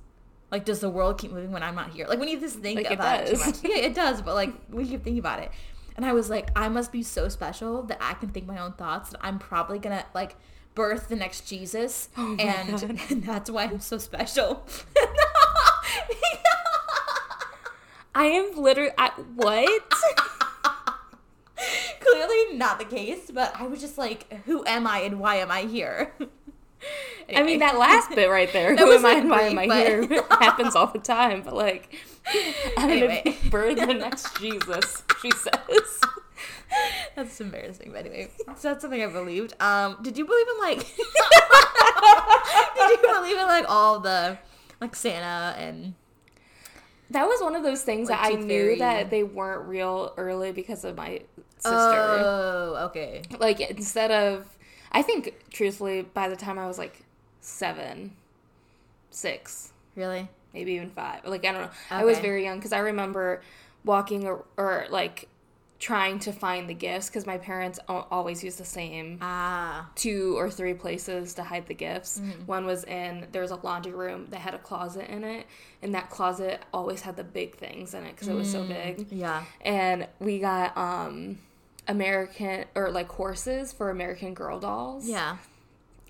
Like, 0.51 0.65
does 0.65 0.81
the 0.81 0.91
world 0.91 1.19
keep 1.19 1.33
moving 1.33 1.51
when 1.53 1.63
I'm 1.65 1.75
not 1.75 1.91
here? 1.91 2.07
Like, 2.07 2.21
when 2.21 2.29
you 2.29 2.39
just 2.39 2.61
think 2.61 2.77
Like, 2.77 2.87
it 2.87 2.93
about 2.95 3.21
it, 3.27 3.31
too 3.37 3.39
much. 3.45 3.57
Yeah, 3.65 3.77
it 3.79 3.95
does. 3.95 4.23
But 4.23 4.35
like, 4.37 4.53
we 4.71 4.85
keep 4.85 5.03
thinking 5.03 5.19
about 5.19 5.41
it, 5.41 5.51
and 5.97 6.05
I 6.05 6.13
was 6.13 6.29
like, 6.31 6.51
I 6.57 6.69
must 6.69 6.93
be 6.93 7.03
so 7.03 7.29
special 7.29 7.83
that 7.85 7.99
I 8.01 8.15
can 8.15 8.29
think 8.31 8.47
my 8.47 8.59
own 8.61 8.73
thoughts. 8.75 9.11
That 9.11 9.21
I'm 9.23 9.39
probably 9.39 9.79
gonna 9.79 10.05
like 10.15 10.37
birth 10.77 11.09
the 11.09 11.17
next 11.17 11.49
Jesus, 11.49 12.09
Oh 12.17 12.37
and, 12.39 12.81
and 13.11 13.25
that's 13.25 13.51
why 13.51 13.65
I'm 13.65 13.81
so 13.81 13.99
special. 13.99 14.65
I 18.15 18.27
am 18.27 18.57
literally. 18.57 18.93
I, 18.97 19.09
what? 19.35 19.93
Clearly 22.01 22.55
not 22.57 22.79
the 22.79 22.85
case, 22.85 23.31
but 23.33 23.55
I 23.59 23.67
was 23.67 23.81
just 23.81 23.99
like, 23.99 24.33
who 24.45 24.65
am 24.67 24.87
I 24.87 25.01
and 25.01 25.19
why 25.21 25.37
am 25.37 25.51
I 25.51 25.63
here? 25.63 26.13
I 27.35 27.43
mean, 27.43 27.59
that 27.59 27.77
last 27.79 28.11
bit 28.11 28.31
right 28.31 28.51
there. 28.53 28.77
Who 28.77 28.93
am 28.93 29.05
I 29.05 29.13
and 29.15 29.29
why 29.29 29.43
am 29.43 29.59
I 29.59 29.67
brief, 29.67 30.09
here? 30.11 30.23
happens 30.31 30.75
all 30.77 30.87
the 30.87 30.99
time. 30.99 31.43
But 31.43 31.55
like, 31.55 31.95
I'm 32.79 32.91
Anyway. 32.91 33.23
gonna 33.25 33.37
birth 33.51 33.79
the 33.81 33.95
next 33.95 34.39
Jesus. 34.39 35.03
She 35.21 35.31
says. 35.33 36.01
That's 37.17 37.41
embarrassing, 37.41 37.91
but 37.93 38.01
anyway. 38.07 38.31
So 38.57 38.69
that's 38.69 38.83
something 38.83 39.03
I 39.03 39.07
believed. 39.07 39.55
Um, 39.61 39.97
did 40.03 40.19
you 40.19 40.25
believe 40.27 40.47
in 40.49 40.59
like? 40.61 40.79
did 42.77 42.91
you 42.91 42.99
believe 43.15 43.39
in 43.39 43.47
like 43.47 43.65
all 43.69 44.01
the 44.01 44.39
like 44.81 44.95
Santa 44.95 45.57
and? 45.59 45.95
That 47.11 47.27
was 47.27 47.41
one 47.41 47.55
of 47.55 47.63
those 47.63 47.83
things 47.83 48.09
Like 48.11 48.21
that 48.21 48.33
I 48.33 48.35
knew 48.35 48.49
Fairy. 48.49 48.79
that 48.81 49.11
they 49.11 49.23
weren't 49.23 49.69
real 49.69 50.13
early 50.17 50.51
because 50.53 50.85
of 50.85 50.97
my 50.97 51.21
sister. 51.59 51.71
Oh, 51.73 52.77
okay. 52.89 53.23
like 53.39 53.61
instead 53.61 54.11
of, 54.11 54.45
I 54.91 55.03
think 55.03 55.35
truthfully, 55.51 56.03
by 56.03 56.29
the 56.29 56.35
time 56.37 56.59
I 56.59 56.67
was 56.67 56.79
like 56.79 57.05
seven, 57.41 58.13
six, 59.11 59.73
Really? 59.95 60.29
maybe 60.53 60.73
even 60.73 60.91
five. 60.91 61.25
Like 61.25 61.45
I 61.45 61.53
don't 61.53 61.63
know. 61.63 61.71
I 61.91 62.05
was 62.05 62.19
very 62.19 62.45
young 62.45 62.57
because 62.59 62.73
I 62.73 62.79
remember 62.81 63.41
walking 63.85 64.27
or, 64.27 64.45
or 64.57 64.87
like 64.91 65.29
trying 65.79 66.19
to 66.21 66.33
find 66.33 66.71
the 66.71 66.75
gifts 66.75 67.09
because 67.09 67.27
my 67.27 67.37
parents 67.37 67.79
always 67.89 68.43
use 68.43 68.57
the 68.57 68.65
same 68.65 69.19
Ah. 69.21 69.91
two 69.95 70.35
or 70.39 70.51
three 70.51 70.73
places 70.73 71.35
to 71.35 71.43
hide 71.43 71.67
the 71.67 71.75
gifts. 71.75 72.19
Mm-hmm. 72.19 72.47
One 72.47 72.65
was 72.65 72.85
in 72.85 73.27
there 73.33 73.43
was 73.43 73.51
a 73.51 73.57
laundry 73.57 73.93
room 73.93 74.27
that 74.31 74.41
had 74.41 74.55
a 74.55 74.59
closet 74.59 75.09
in 75.11 75.23
it, 75.23 75.47
and 75.83 75.95
that 75.95 76.09
closet 76.09 76.63
always 76.73 77.03
had 77.03 77.17
the 77.17 77.25
big 77.25 77.57
things 77.57 77.93
in 77.93 78.05
it 78.05 78.13
because 78.13 78.29
it 78.29 78.35
was 78.35 78.51
so 78.51 78.65
big. 78.65 79.07
Yeah. 79.11 79.45
And 79.61 80.07
we 80.19 80.39
got 80.39 80.77
um 80.79 81.39
American 81.89 82.65
or 82.75 82.91
like 82.91 83.09
horses 83.11 83.73
for 83.73 83.91
American 83.91 84.35
Girl 84.35 84.59
dolls. 84.59 85.07
Yeah. 85.07 85.37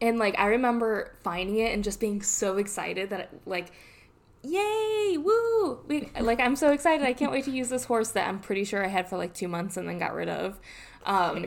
And 0.00 0.18
like 0.18 0.38
I 0.38 0.46
remember 0.46 1.12
finding 1.24 1.58
it 1.58 1.72
and 1.74 1.82
just 1.82 2.00
being 2.00 2.22
so 2.22 2.58
excited 2.58 3.10
that 3.10 3.30
like 3.46 3.66
yay 4.46 5.16
woo 5.18 5.78
we, 5.88 6.08
like 6.20 6.40
i'm 6.40 6.54
so 6.56 6.70
excited 6.72 7.04
i 7.06 7.12
can't 7.12 7.32
wait 7.32 7.44
to 7.44 7.50
use 7.50 7.68
this 7.68 7.84
horse 7.84 8.10
that 8.10 8.28
i'm 8.28 8.38
pretty 8.38 8.64
sure 8.64 8.84
i 8.84 8.88
had 8.88 9.08
for 9.08 9.16
like 9.16 9.32
two 9.34 9.48
months 9.48 9.76
and 9.76 9.88
then 9.88 9.98
got 9.98 10.14
rid 10.14 10.28
of 10.28 10.58
um, 11.04 11.46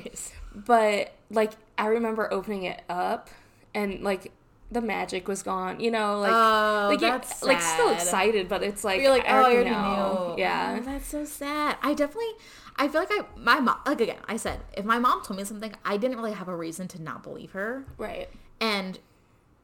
but 0.54 1.14
like 1.30 1.52
i 1.78 1.88
remember 1.88 2.32
opening 2.34 2.64
it 2.64 2.82
up 2.90 3.30
and 3.74 4.02
like 4.02 4.32
the 4.72 4.82
magic 4.82 5.28
was 5.28 5.42
gone 5.44 5.80
you 5.80 5.90
know 5.92 6.20
like 6.20 6.32
Oh, 6.32 6.90
like 6.92 7.02
you're 7.02 7.22
like 7.48 7.62
still 7.62 7.92
excited 7.92 8.48
but 8.48 8.62
it's 8.64 8.84
like 8.84 9.02
You're 9.02 9.10
like, 9.10 9.26
I 9.26 9.30
oh, 9.30 9.42
I 9.42 9.44
already 9.56 9.70
already 9.70 10.32
knew. 10.36 10.42
yeah 10.44 10.78
Oh, 10.80 10.84
that's 10.86 11.08
so 11.08 11.26
sad. 11.26 11.78
I 11.82 11.94
definitely, 11.96 12.34
I 12.76 12.88
feel 12.88 13.02
like 13.02 13.10
I, 13.12 13.26
my 13.36 13.60
mom, 13.60 13.78
like 13.88 14.00
again, 14.00 14.20
I 14.28 14.38
said, 14.38 14.60
if 14.78 14.86
my 14.86 15.00
mom 15.00 15.24
told 15.24 15.38
me 15.40 15.44
something, 15.44 15.74
I 15.84 15.98
didn't 15.98 16.18
really 16.18 16.34
have 16.34 16.48
a 16.48 16.56
reason 16.56 16.88
to 16.90 17.02
not 17.02 17.24
believe 17.24 17.52
her. 17.54 17.84
right 17.98 18.30
And 18.62 19.00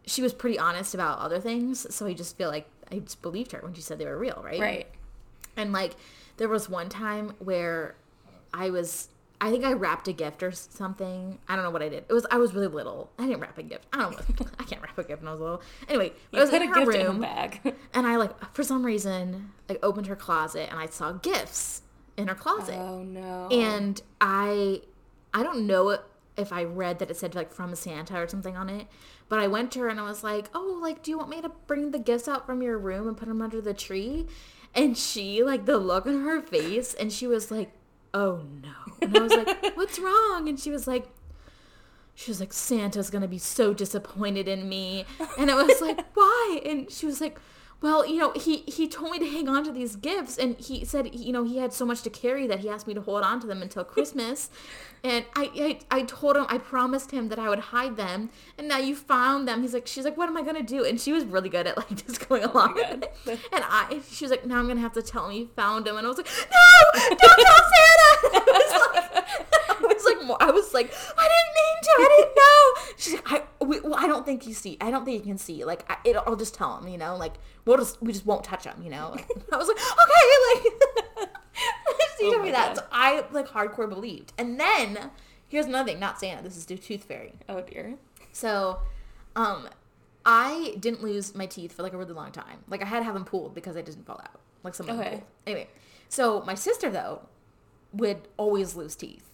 she 0.07 0.23
was 0.23 0.33
pretty 0.33 0.57
honest 0.57 0.95
about 0.95 1.19
other 1.19 1.39
things. 1.39 1.85
So 1.93 2.07
I 2.07 2.13
just 2.13 2.35
feel 2.35 2.49
like 2.49 2.67
I 2.91 2.99
just 2.99 3.21
believed 3.21 3.51
her 3.51 3.59
when 3.61 3.73
she 3.73 3.81
said 3.81 3.97
they 3.99 4.05
were 4.05 4.17
real, 4.17 4.41
right? 4.43 4.59
right 4.59 4.87
And 5.57 5.71
like, 5.71 5.95
there 6.37 6.49
was 6.49 6.69
one 6.69 6.89
time 6.89 7.33
where 7.39 7.95
I 8.53 8.69
was, 8.69 9.09
I 9.41 9.51
think 9.51 9.63
I 9.65 9.73
wrapped 9.73 10.07
a 10.07 10.13
gift 10.13 10.43
or 10.43 10.51
something. 10.51 11.39
I 11.47 11.55
don't 11.55 11.63
know 11.63 11.71
what 11.71 11.81
I 11.81 11.89
did. 11.89 12.05
It 12.07 12.13
was, 12.13 12.25
I 12.31 12.37
was 12.37 12.53
really 12.53 12.67
little. 12.67 13.09
I 13.19 13.25
didn't 13.25 13.39
wrap 13.41 13.57
a 13.57 13.63
gift. 13.63 13.85
I 13.93 13.97
don't 13.99 14.11
know. 14.39 14.45
I 14.59 14.63
can't 14.63 14.81
wrap 14.81 14.97
a 14.97 15.03
gift 15.03 15.21
when 15.21 15.27
I 15.29 15.31
was 15.31 15.41
little. 15.41 15.61
Anyway, 15.89 16.13
I 16.33 16.39
was 16.39 16.53
in 16.53 16.61
a 16.61 16.67
her 16.67 16.81
in 16.91 17.05
room. 17.07 17.17
a 17.17 17.19
bag 17.19 17.73
And 17.93 18.05
I 18.07 18.15
like 18.17 18.53
for 18.53 18.63
some 18.63 18.85
reason 18.85 19.51
like 19.69 19.79
opened 19.83 20.07
her 20.07 20.15
closet 20.15 20.69
and 20.69 20.79
I 20.79 20.85
saw 20.87 21.11
gifts 21.13 21.81
in 22.17 22.27
her 22.27 22.35
closet. 22.35 22.75
oh 22.77 23.03
no 23.03 23.49
And 23.51 24.01
I 24.21 24.81
I 25.33 25.43
don't 25.43 25.67
know 25.67 25.97
if 26.37 26.51
I 26.53 26.63
read 26.63 26.99
that 26.99 27.09
it 27.11 27.17
said 27.17 27.35
like 27.35 27.53
from 27.53 27.73
Santa 27.75 28.17
or 28.21 28.27
something 28.27 28.55
on 28.57 28.69
it, 28.69 28.87
but 29.29 29.39
I 29.39 29.47
went 29.47 29.71
to 29.73 29.79
her 29.79 29.87
and 29.87 29.99
I 29.99 30.03
was 30.03 30.23
like, 30.23 30.49
"Oh, 30.53 30.79
like 30.81 31.03
do 31.03 31.11
you 31.11 31.17
want 31.17 31.29
me 31.29 31.41
to 31.41 31.49
bring 31.49 31.91
the 31.91 31.99
gifts 31.99 32.27
out 32.27 32.45
from 32.45 32.61
your 32.61 32.77
room 32.77 33.07
and 33.07 33.17
put 33.17 33.27
them 33.27 33.41
under 33.41 33.61
the 33.61 33.73
tree?" 33.73 34.27
And 34.73 34.97
she 34.97 35.43
like 35.43 35.65
the 35.65 35.77
look 35.77 36.05
on 36.05 36.23
her 36.23 36.41
face 36.41 36.93
and 36.93 37.11
she 37.11 37.27
was 37.27 37.51
like, 37.51 37.71
"Oh 38.13 38.43
no." 38.61 38.95
And 39.01 39.17
I 39.17 39.21
was 39.21 39.33
like, 39.33 39.75
"What's 39.77 39.99
wrong?" 39.99 40.47
And 40.49 40.59
she 40.59 40.71
was 40.71 40.87
like 40.87 41.07
she 42.15 42.31
was 42.31 42.39
like, 42.39 42.53
Santa's 42.53 43.09
gonna 43.09 43.27
be 43.27 43.37
so 43.37 43.73
disappointed 43.73 44.47
in 44.47 44.67
me. 44.67 45.05
And 45.37 45.51
I 45.51 45.61
was 45.61 45.81
like, 45.81 45.99
why? 46.13 46.61
And 46.65 46.89
she 46.89 47.05
was 47.05 47.19
like, 47.19 47.39
well, 47.85 48.03
you 48.03 48.17
know, 48.17 48.31
he, 48.31 48.63
he 48.65 48.87
told 48.87 49.11
me 49.11 49.19
to 49.19 49.27
hang 49.27 49.47
on 49.47 49.63
to 49.63 49.71
these 49.71 49.95
gifts. 49.95 50.39
And 50.39 50.57
he 50.59 50.83
said, 50.83 51.13
you 51.13 51.31
know, 51.31 51.43
he 51.43 51.59
had 51.59 51.71
so 51.71 51.85
much 51.85 52.01
to 52.01 52.09
carry 52.09 52.47
that 52.47 52.61
he 52.61 52.67
asked 52.67 52.87
me 52.87 52.95
to 52.95 53.01
hold 53.01 53.21
on 53.21 53.39
to 53.41 53.45
them 53.45 53.61
until 53.61 53.83
Christmas. 53.95 54.49
and 55.03 55.23
I, 55.35 55.77
I, 55.91 55.99
I 55.99 56.01
told 56.01 56.35
him, 56.35 56.47
I 56.49 56.57
promised 56.57 57.11
him 57.11 57.29
that 57.29 57.37
I 57.37 57.47
would 57.47 57.59
hide 57.59 57.95
them. 57.95 58.31
And 58.57 58.67
now 58.67 58.79
you 58.79 58.95
found 58.95 59.47
them. 59.47 59.61
He's 59.61 59.75
like, 59.75 59.85
she's 59.85 60.03
like, 60.03 60.17
what 60.17 60.27
am 60.27 60.35
I 60.35 60.41
gonna 60.41 60.63
do? 60.63 60.83
And 60.83 60.99
she 60.99 61.11
was 61.11 61.25
really 61.25 61.47
good 61.47 61.67
at 61.67 61.77
like 61.77 61.89
just 62.07 62.27
going 62.27 62.43
oh 62.43 62.53
along 62.53 62.73
with 62.73 63.03
it. 63.03 63.15
And 63.27 63.63
I, 63.63 64.01
she 64.09 64.25
was 64.25 64.31
like, 64.31 64.47
now 64.47 64.57
I'm 64.57 64.67
gonna 64.67 64.81
have 64.81 64.93
to 64.93 65.03
tell 65.03 65.29
him 65.29 65.33
you 65.33 65.49
found 65.55 65.85
them. 65.85 65.95
And 65.97 66.07
I 66.07 66.09
was 66.09 66.17
like, 66.17 66.25
no, 66.25 66.99
don't 67.09 67.19
tell 67.19 67.63
Santa. 67.75 68.25
I 69.69 69.77
was 69.81 70.05
like, 70.05 70.17
I 70.17 70.25
was 70.25 70.33
like, 70.33 70.41
I 70.41 70.51
was 70.51 70.73
like, 70.73 70.91
I 71.15 71.29
didn't 71.29 71.53
mean 71.55 71.77
to. 71.83 71.91
I 71.99 72.15
didn't 72.17 72.35
know. 72.35 72.95
She's 72.97 73.13
like, 73.13 73.31
I, 73.31 73.63
we, 73.63 73.79
well, 73.81 73.95
I 73.95 74.07
don't 74.07 74.25
think 74.25 74.47
you 74.47 74.55
see. 74.55 74.75
I 74.81 74.89
don't 74.89 75.05
think 75.05 75.19
you 75.23 75.31
can 75.31 75.37
see. 75.37 75.63
Like, 75.65 75.85
I, 75.87 75.97
it, 76.03 76.15
I'll 76.15 76.35
just 76.35 76.55
tell 76.55 76.79
him. 76.79 76.87
You 76.87 76.97
know, 76.97 77.15
like 77.15 77.33
we'll 77.75 77.85
just 77.85 78.01
we 78.01 78.11
just 78.13 78.25
won't 78.25 78.43
touch 78.43 78.63
them, 78.63 78.81
You 78.83 78.89
know. 78.91 79.15
I 79.51 79.57
was 79.57 79.67
like, 79.67 79.77
okay, 79.77 80.63
like. 81.23 81.29
she 82.17 82.25
Oh 82.25 82.31
told 82.31 82.43
me 82.45 82.51
that. 82.51 82.77
So 82.77 82.83
I 82.91 83.25
like 83.31 83.47
hardcore 83.47 83.89
believed. 83.89 84.33
And 84.37 84.59
then 84.59 85.11
here's 85.47 85.65
another 85.65 85.91
thing. 85.91 85.99
Not 85.99 86.19
Santa. 86.19 86.41
This 86.43 86.57
is 86.57 86.65
the 86.65 86.77
Tooth 86.77 87.03
Fairy. 87.03 87.33
oh 87.49 87.61
dear 87.61 87.95
So, 88.31 88.79
um, 89.35 89.67
I 90.25 90.75
didn't 90.79 91.03
lose 91.03 91.35
my 91.35 91.45
teeth 91.45 91.73
for 91.73 91.83
like 91.83 91.93
a 91.93 91.97
really 91.97 92.13
long 92.13 92.31
time. 92.31 92.63
Like 92.67 92.81
I 92.81 92.85
had 92.85 92.99
to 92.99 93.05
have 93.05 93.13
them 93.13 93.25
pulled 93.25 93.53
because 93.53 93.77
I 93.77 93.81
didn't 93.81 94.05
fall 94.05 94.19
out. 94.23 94.39
Like 94.63 94.75
some 94.75 94.89
of 94.89 94.99
Okay. 94.99 95.09
pulled. 95.09 95.23
Anyway, 95.45 95.67
so 96.09 96.41
my 96.45 96.55
sister 96.55 96.89
though 96.89 97.21
would 97.93 98.27
always 98.37 98.75
lose 98.75 98.95
teeth. 98.95 99.29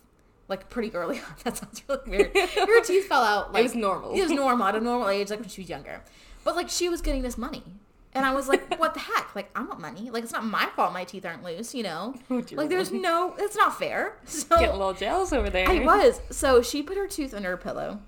Like 0.47 0.69
pretty 0.69 0.93
early 0.93 1.17
on. 1.19 1.25
That 1.43 1.57
sounds 1.57 1.81
really 1.87 2.09
weird. 2.09 2.35
Her 2.35 2.81
teeth 2.83 3.07
fell 3.07 3.23
out. 3.23 3.53
Like, 3.53 3.61
it 3.61 3.63
was 3.63 3.75
normal. 3.75 4.13
It 4.13 4.21
was 4.21 4.31
normal 4.31 4.67
at 4.67 4.75
a 4.75 4.81
normal 4.81 5.07
age, 5.07 5.29
like 5.29 5.39
when 5.39 5.47
she 5.49 5.61
was 5.61 5.69
younger. 5.69 6.01
But 6.43 6.55
like 6.55 6.67
she 6.69 6.89
was 6.89 7.01
getting 7.01 7.21
this 7.21 7.37
money. 7.37 7.63
And 8.13 8.25
I 8.25 8.33
was 8.33 8.47
like, 8.49 8.77
what 8.79 8.93
the 8.93 8.99
heck? 8.99 9.35
Like, 9.35 9.49
I 9.55 9.63
want 9.63 9.79
money. 9.79 10.09
Like, 10.09 10.23
it's 10.23 10.33
not 10.33 10.43
my 10.43 10.67
fault 10.75 10.91
my 10.93 11.05
teeth 11.05 11.25
aren't 11.25 11.43
loose, 11.43 11.73
you 11.73 11.83
know? 11.83 12.15
Oh, 12.29 12.43
like, 12.51 12.69
there's 12.69 12.91
no, 12.91 13.35
it's 13.37 13.55
not 13.55 13.77
fair. 13.77 14.17
So, 14.25 14.47
getting 14.57 14.69
a 14.69 14.77
little 14.77 14.93
jealous 14.93 15.31
over 15.33 15.49
there 15.49 15.69
I 15.69 15.79
was. 15.79 16.19
So 16.29 16.61
she 16.61 16.83
put 16.83 16.97
her 16.97 17.07
tooth 17.07 17.33
under 17.33 17.49
her 17.49 17.57
pillow. 17.57 17.99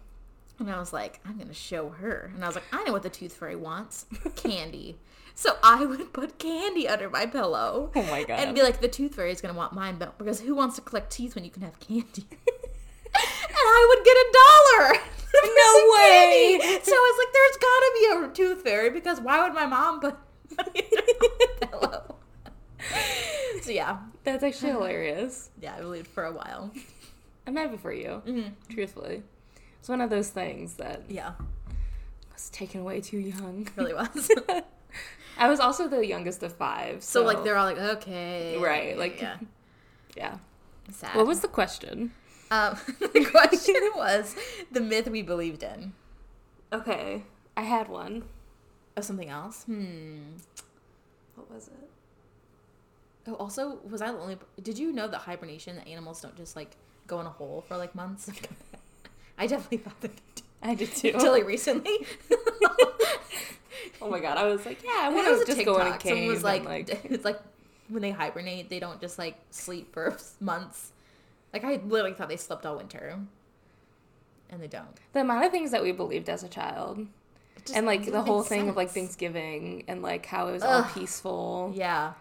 And 0.59 0.69
I 0.69 0.79
was 0.79 0.93
like, 0.93 1.19
I'm 1.25 1.35
going 1.35 1.47
to 1.47 1.53
show 1.53 1.89
her. 1.89 2.31
And 2.35 2.43
I 2.43 2.47
was 2.47 2.55
like, 2.55 2.65
I 2.71 2.83
know 2.83 2.91
what 2.91 3.03
the 3.03 3.09
tooth 3.09 3.33
fairy 3.33 3.55
wants 3.55 4.05
candy. 4.35 4.97
So 5.35 5.57
I 5.63 5.83
would 5.83 6.13
put 6.13 6.37
candy 6.37 6.87
under 6.87 7.09
my 7.09 7.25
pillow. 7.25 7.89
Oh 7.95 8.03
my 8.03 8.23
God. 8.23 8.39
And 8.39 8.53
be 8.53 8.61
like, 8.61 8.81
the 8.81 8.87
tooth 8.87 9.15
fairy 9.15 9.31
is 9.31 9.41
going 9.41 9.51
to 9.51 9.57
want 9.57 9.73
mine, 9.73 9.95
but 9.97 10.15
because 10.19 10.41
who 10.41 10.53
wants 10.53 10.75
to 10.75 10.81
collect 10.81 11.11
teeth 11.11 11.33
when 11.33 11.43
you 11.43 11.49
can 11.49 11.63
have 11.63 11.79
candy? 11.79 12.27
and 12.29 13.55
I 13.55 13.95
would 13.95 14.05
get 14.05 14.15
a 14.15 14.27
dollar. 14.93 15.12
Way. 15.93 16.59
So 16.83 16.91
I 16.93 17.11
was 17.11 17.17
like, 17.19 17.33
there's 17.33 17.57
got 17.57 17.79
to 17.79 17.91
be 17.93 18.05
a 18.25 18.33
tooth 18.33 18.63
fairy 18.63 18.89
because 18.89 19.19
why 19.21 19.43
would 19.43 19.53
my 19.53 19.65
mom 19.65 19.99
put 19.99 20.15
money 20.57 20.87
under 20.97 21.13
my 21.21 21.67
pillow? 21.67 22.15
so 23.61 23.71
yeah, 23.71 23.97
that's 24.23 24.43
actually 24.43 24.71
hilarious 24.71 25.49
yeah, 25.61 25.75
I 25.75 25.79
believed 25.81 26.07
for 26.07 26.25
a 26.25 26.31
while. 26.33 26.71
i'm 27.47 27.55
happy 27.55 27.77
for 27.77 27.93
you 27.93 28.21
Mm-hmm. 28.27 28.49
truthfully 28.73 29.23
it's 29.79 29.87
one 29.87 30.01
of 30.01 30.09
those 30.09 30.29
things 30.29 30.73
that 30.75 31.03
Yeah, 31.09 31.31
was 32.33 32.49
taken 32.49 32.81
away 32.81 32.99
too 33.01 33.17
young 33.19 33.67
really 33.77 33.93
was. 33.93 34.29
I 35.37 35.49
was 35.49 35.59
also 35.59 35.87
the 35.87 36.05
youngest 36.05 36.43
of 36.43 36.53
five. 36.53 37.03
So, 37.03 37.21
So 37.21 37.25
like 37.25 37.43
they're 37.43 37.55
all 37.57 37.65
like, 37.65 37.79
okay, 37.79 38.57
Right, 38.57 38.97
like- 38.97 39.19
yeah, 39.21 39.37
yeah. 40.17 40.37
sad. 40.91 41.15
What 41.15 41.25
was 41.25 41.39
the 41.39 41.47
question? 41.47 42.11
Um, 42.53 42.77
the 42.99 43.25
question? 43.31 43.75
Was 43.95 44.35
the 44.71 44.81
myth 44.81 45.07
we 45.09 45.21
believed 45.21 45.63
in 45.63 45.93
Okay, 46.71 47.23
I 47.55 47.61
had 47.61 47.87
one. 47.87 48.23
of 48.95 49.03
something 49.03 49.29
else? 49.29 49.63
Hmm. 49.63 50.17
What 51.35 51.49
was 51.51 51.67
it? 51.67 51.89
Oh, 53.27 53.35
also, 53.35 53.79
was 53.89 54.01
I 54.01 54.11
the 54.11 54.17
only? 54.19 54.37
Did 54.61 54.77
you 54.77 54.91
know 54.91 55.07
that 55.07 55.19
hibernation, 55.19 55.75
that 55.77 55.87
animals 55.87 56.21
don't 56.21 56.35
just 56.35 56.55
like 56.55 56.71
go 57.07 57.19
in 57.19 57.25
a 57.25 57.29
hole 57.29 57.63
for 57.67 57.77
like 57.77 57.95
months? 57.95 58.29
I 59.37 59.47
definitely 59.47 59.77
thought 59.77 59.99
that 60.01 60.15
they 60.15 60.21
did. 60.35 60.43
I 60.61 60.75
did 60.75 60.91
too. 60.95 61.11
until 61.13 61.31
like 61.31 61.45
recently. 61.45 61.97
oh 64.01 64.09
my 64.09 64.19
god, 64.19 64.37
I 64.37 64.45
was 64.45 64.65
like, 64.65 64.83
yeah, 64.83 64.91
I 64.93 65.05
I 65.05 65.09
want 65.09 65.25
think 65.25 65.27
it 65.27 65.31
was 65.31 65.45
to 65.45 65.51
a 65.51 65.55
just 65.55 65.65
go 65.65 65.77
in 65.79 65.87
a 65.87 65.97
cave. 65.97 66.11
Someone 66.11 66.27
was 66.27 66.43
like, 66.43 66.65
like, 66.65 67.05
it's 67.11 67.25
like 67.25 67.39
when 67.89 68.01
they 68.01 68.11
hibernate, 68.11 68.69
they 68.69 68.79
don't 68.79 68.99
just 69.01 69.17
like 69.17 69.37
sleep 69.51 69.93
for 69.93 70.17
months. 70.39 70.91
Like 71.53 71.63
I 71.63 71.79
literally 71.85 72.13
thought 72.13 72.29
they 72.29 72.37
slept 72.37 72.65
all 72.65 72.77
winter, 72.77 73.19
and 74.49 74.61
they 74.61 74.67
don't. 74.67 74.99
the 75.13 75.21
amount 75.21 75.45
of 75.45 75.51
things 75.51 75.71
that 75.71 75.83
we 75.83 75.91
believed 75.91 76.27
as 76.29 76.43
a 76.43 76.49
child, 76.49 77.05
and 77.73 77.85
like 77.85 78.11
the 78.11 78.21
whole 78.23 78.41
thing 78.43 78.67
of 78.69 78.75
like. 78.75 78.89
Thanksgiving 78.89 79.83
and 79.87 80.01
like 80.01 80.25
how 80.25 80.47
it 80.47 80.53
was 80.53 80.63
all 80.63 80.83
peaceful. 80.83 81.71
Yeah. 81.75 82.13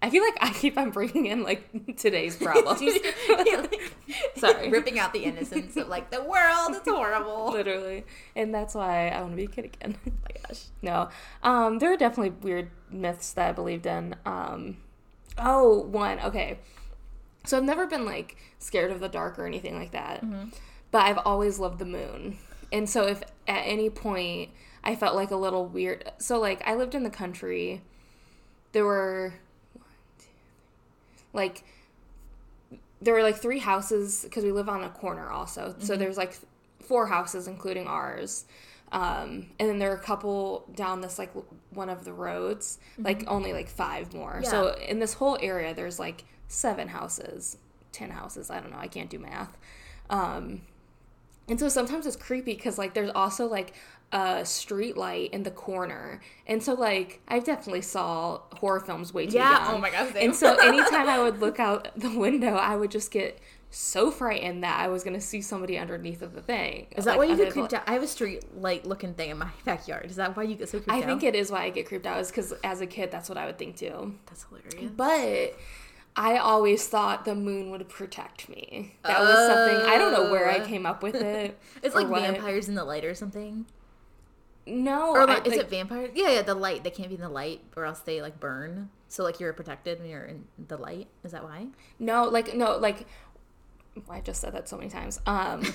I 0.00 0.10
feel 0.10 0.22
like 0.22 0.38
I 0.40 0.50
keep 0.52 0.78
on 0.78 0.90
bringing 0.90 1.26
in 1.26 1.42
like 1.42 1.68
today's 1.96 2.36
problems. 2.42 2.80
Sorry. 4.36 4.70
ripping 4.70 4.98
out 4.98 5.12
the 5.12 5.24
innocence 5.24 5.76
of 5.76 5.88
like 5.88 6.10
the 6.10 6.22
world. 6.22 6.70
It's 6.76 6.88
horrible. 6.88 7.50
Literally, 7.50 8.04
and 8.36 8.54
that's 8.54 8.74
why 8.74 9.08
I 9.08 9.20
want 9.20 9.32
to 9.32 9.36
be 9.36 9.44
a 9.44 9.48
kid 9.48 9.64
again. 9.66 9.96
Oh 10.06 10.12
my 10.22 10.40
gosh. 10.48 10.64
No. 10.82 11.08
Um, 11.42 11.78
there 11.80 11.92
are 11.92 11.96
definitely 11.96 12.30
weird 12.40 12.70
myths 12.90 13.32
that 13.32 13.48
I 13.48 13.52
believed 13.52 13.86
in. 13.86 14.14
Um, 14.24 14.76
oh, 15.36 15.80
one. 15.80 16.20
Okay. 16.20 16.58
So 17.48 17.56
I've 17.56 17.64
never 17.64 17.86
been 17.86 18.04
like 18.04 18.36
scared 18.58 18.90
of 18.90 19.00
the 19.00 19.08
dark 19.08 19.38
or 19.38 19.46
anything 19.46 19.78
like 19.78 19.92
that, 19.92 20.22
mm-hmm. 20.22 20.50
but 20.90 20.98
I've 20.98 21.18
always 21.18 21.58
loved 21.58 21.78
the 21.78 21.86
moon. 21.86 22.36
And 22.70 22.88
so 22.88 23.06
if 23.06 23.22
at 23.46 23.62
any 23.62 23.88
point 23.88 24.50
I 24.84 24.94
felt 24.94 25.16
like 25.16 25.30
a 25.30 25.36
little 25.36 25.66
weird, 25.66 26.12
so 26.18 26.38
like 26.38 26.62
I 26.66 26.74
lived 26.74 26.94
in 26.94 27.04
the 27.04 27.10
country, 27.10 27.80
there 28.72 28.84
were 28.84 29.32
one, 29.72 29.86
two, 30.18 30.26
three, 30.26 30.30
like 31.32 31.64
there 33.00 33.14
were 33.14 33.22
like 33.22 33.36
three 33.36 33.60
houses 33.60 34.24
because 34.24 34.44
we 34.44 34.52
live 34.52 34.68
on 34.68 34.84
a 34.84 34.90
corner 34.90 35.30
also. 35.30 35.74
So 35.78 35.92
mm-hmm. 35.92 36.00
there's 36.00 36.18
like 36.18 36.36
four 36.82 37.06
houses 37.06 37.48
including 37.48 37.86
ours. 37.86 38.44
Um, 38.92 39.46
and 39.58 39.68
then 39.68 39.78
there 39.78 39.90
are 39.90 39.96
a 39.96 40.00
couple 40.00 40.66
down 40.74 41.00
this 41.00 41.18
like 41.18 41.32
one 41.70 41.88
of 41.88 42.04
the 42.04 42.12
roads, 42.12 42.78
like 42.98 43.20
mm-hmm. 43.20 43.28
only 43.28 43.52
like 43.54 43.68
five 43.68 44.12
more. 44.12 44.42
So 44.44 44.74
in 44.74 44.98
this 44.98 45.14
whole 45.14 45.38
area, 45.40 45.72
there's 45.72 45.98
like 45.98 46.24
seven 46.48 46.88
houses, 46.88 47.56
ten 47.92 48.10
houses. 48.10 48.50
I 48.50 48.60
don't 48.60 48.70
know. 48.72 48.78
I 48.78 48.88
can't 48.88 49.08
do 49.10 49.18
math. 49.18 49.56
Um, 50.10 50.62
and 51.48 51.58
so 51.58 51.68
sometimes 51.68 52.06
it's 52.06 52.16
creepy 52.16 52.54
because 52.54 52.76
like 52.78 52.94
there's 52.94 53.10
also 53.14 53.46
like 53.46 53.74
a 54.12 54.44
street 54.44 54.96
light 54.96 55.32
in 55.32 55.42
the 55.42 55.50
corner, 55.50 56.20
and 56.46 56.62
so 56.62 56.74
like 56.74 57.20
I 57.28 57.38
definitely 57.38 57.82
saw 57.82 58.40
horror 58.54 58.80
films 58.80 59.12
way 59.14 59.26
too 59.26 59.36
Yeah, 59.36 59.64
young. 59.66 59.74
oh 59.76 59.78
my 59.78 59.90
God, 59.90 60.12
same. 60.12 60.26
And 60.30 60.36
so 60.36 60.56
anytime 60.62 61.08
I 61.08 61.22
would 61.22 61.40
look 61.40 61.60
out 61.60 61.88
the 61.96 62.10
window, 62.18 62.54
I 62.54 62.76
would 62.76 62.90
just 62.90 63.10
get 63.10 63.38
so 63.70 64.10
frightened 64.10 64.64
that 64.64 64.80
I 64.80 64.88
was 64.88 65.04
gonna 65.04 65.20
see 65.20 65.42
somebody 65.42 65.76
underneath 65.78 66.22
of 66.22 66.34
the 66.34 66.40
thing. 66.40 66.86
Is 66.96 67.04
that 67.04 67.12
like, 67.12 67.18
why 67.18 67.24
you 67.26 67.36
get 67.36 67.52
creeped 67.52 67.74
out? 67.74 67.82
I 67.86 67.92
have 67.92 68.02
a 68.02 68.06
street 68.06 68.58
light 68.58 68.86
looking 68.86 69.12
thing 69.12 69.28
in 69.30 69.36
my 69.38 69.50
backyard. 69.66 70.06
Is 70.10 70.16
that 70.16 70.34
why 70.36 70.44
you 70.44 70.54
get 70.54 70.70
so 70.70 70.78
creeped 70.78 70.90
I 70.90 70.98
out? 70.98 71.02
I 71.04 71.06
think 71.06 71.22
it 71.22 71.34
is 71.34 71.50
why 71.50 71.64
I 71.64 71.70
get 71.70 71.86
creeped 71.86 72.06
out 72.06 72.18
is 72.20 72.28
because 72.30 72.52
as 72.64 72.80
a 72.80 72.86
kid, 72.86 73.10
that's 73.10 73.28
what 73.28 73.36
I 73.36 73.44
would 73.44 73.58
think 73.58 73.76
too. 73.76 74.14
That's 74.26 74.44
hilarious. 74.44 74.90
But 74.96 75.54
I 76.20 76.38
always 76.38 76.84
thought 76.88 77.24
the 77.24 77.36
moon 77.36 77.70
would 77.70 77.88
protect 77.88 78.48
me. 78.48 78.96
That 79.04 79.20
was 79.20 79.36
something 79.36 79.88
I 79.88 79.98
don't 79.98 80.12
know 80.12 80.30
where 80.32 80.50
I 80.50 80.58
Oh. 80.58 80.66
came 80.66 80.84
up 80.84 81.00
with 81.02 81.14
it. 81.14 81.56
It's 81.82 81.94
like 81.94 82.08
what. 82.08 82.22
vampires 82.22 82.68
in 82.68 82.74
the 82.74 82.84
light 82.84 83.04
or 83.04 83.14
something. 83.14 83.66
No, 84.66 85.10
Or 85.12 85.20
I- 85.20 85.24
like, 85.34 85.46
is 85.46 85.52
like, 85.52 85.60
it 85.62 85.70
vampires? 85.70 86.10
Yeah, 86.14 86.30
yeah, 86.30 86.42
the 86.42 86.54
light. 86.56 86.82
They 86.84 86.90
can't 86.90 87.08
be 87.08 87.14
in 87.14 87.20
the 87.20 87.28
light, 87.28 87.60
or 87.76 87.84
else 87.86 88.00
they 88.00 88.20
like 88.20 88.40
burn. 88.40 88.90
So 89.08 89.22
like 89.22 89.38
you're 89.40 89.52
protected 89.52 90.00
when 90.00 90.10
you're 90.10 90.24
in 90.24 90.44
the 90.66 90.76
light. 90.76 91.06
Is 91.24 91.30
that 91.32 91.44
why? 91.44 91.68
no, 92.00 92.24
like 92.24 92.52
no, 92.54 92.76
like 92.78 93.06
I 94.10 94.20
just 94.20 94.40
said 94.40 94.52
that 94.54 94.68
so 94.68 94.76
many 94.76 94.90
times. 94.90 95.20
Um, 95.24 95.62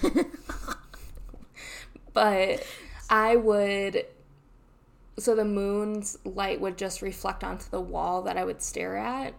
but 2.13 2.65
I 3.09 3.35
would. 3.35 4.05
So 5.19 5.35
the 5.35 5.45
moon's 5.45 6.17
light 6.25 6.59
would 6.59 6.77
just 6.77 7.01
reflect 7.01 7.43
onto 7.43 7.69
the 7.69 7.81
wall 7.81 8.23
that 8.23 8.35
I 8.37 8.43
would 8.43 8.61
stare 8.63 8.97
at, 8.97 9.33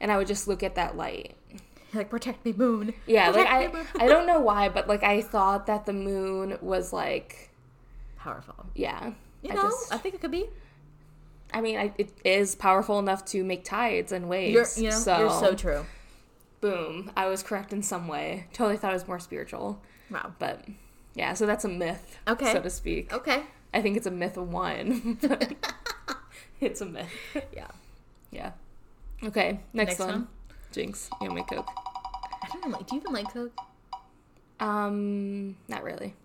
and 0.00 0.10
I 0.12 0.16
would 0.16 0.26
just 0.26 0.46
look 0.48 0.62
at 0.62 0.74
that 0.76 0.96
light. 0.96 1.34
like 1.94 2.10
protect 2.10 2.44
me, 2.44 2.52
moon. 2.52 2.94
Yeah, 3.06 3.26
like 3.30 3.46
Protect 3.46 3.50
I, 3.52 3.66
me, 3.68 3.72
moon. 3.72 3.86
I 4.00 4.06
don't 4.08 4.26
know 4.32 4.40
why, 4.40 4.68
but 4.68 4.88
like 4.88 5.02
I 5.02 5.22
thought 5.22 5.66
that 5.66 5.86
the 5.86 5.92
moon 5.92 6.58
was 6.60 6.92
like, 6.92 7.50
Powerful. 8.18 8.66
yeah. 8.74 9.12
You 9.42 9.52
I 9.52 9.54
know, 9.54 9.62
just, 9.62 9.92
I 9.92 9.98
think 9.98 10.14
it 10.14 10.20
could 10.20 10.30
be. 10.32 10.46
I 11.54 11.60
mean, 11.60 11.78
I, 11.78 11.92
it 11.96 12.10
is 12.24 12.54
powerful 12.56 12.98
enough 12.98 13.24
to 13.26 13.44
make 13.44 13.64
tides 13.64 14.10
and 14.12 14.24
You're, 14.24 14.30
waves. 14.30 14.76
you 14.80 14.90
know, 14.90 14.96
so, 14.96 15.18
you're 15.18 15.30
so 15.30 15.54
true. 15.54 15.86
boom, 16.60 17.12
I 17.16 17.28
was 17.28 17.42
correct 17.44 17.72
in 17.72 17.82
some 17.82 18.08
way. 18.08 18.46
Totally 18.52 18.76
thought 18.76 18.90
it 18.90 18.94
was 18.94 19.06
more 19.06 19.20
spiritual, 19.20 19.80
Wow. 20.10 20.32
but 20.40 20.64
yeah. 21.14 21.34
So 21.34 21.46
that's 21.46 21.64
a 21.64 21.68
myth, 21.68 22.18
Okay. 22.26 22.52
so 22.52 22.60
to 22.60 22.68
speak. 22.70 23.12
Okay. 23.12 23.42
I 23.72 23.80
think 23.82 23.96
it's 23.96 24.06
a 24.06 24.10
myth 24.10 24.36
of 24.36 24.50
one. 24.52 25.18
it's 26.60 26.80
a 26.80 26.86
myth. 26.86 27.10
Yeah. 27.54 27.68
Yeah. 28.32 28.52
Okay, 29.24 29.60
next, 29.72 29.98
Next 29.98 30.00
one. 30.00 30.08
one. 30.08 30.28
Jinx, 30.72 31.08
you 31.20 31.28
want 31.28 31.36
me 31.36 31.42
Coke? 31.56 31.68
I 32.42 32.48
don't 32.52 32.70
know. 32.70 32.76
Like, 32.76 32.86
do 32.86 32.96
you 32.96 33.00
even 33.00 33.12
like 33.12 33.32
Coke? 33.32 33.58
Um, 34.60 35.56
not 35.68 35.82
really. 35.82 36.14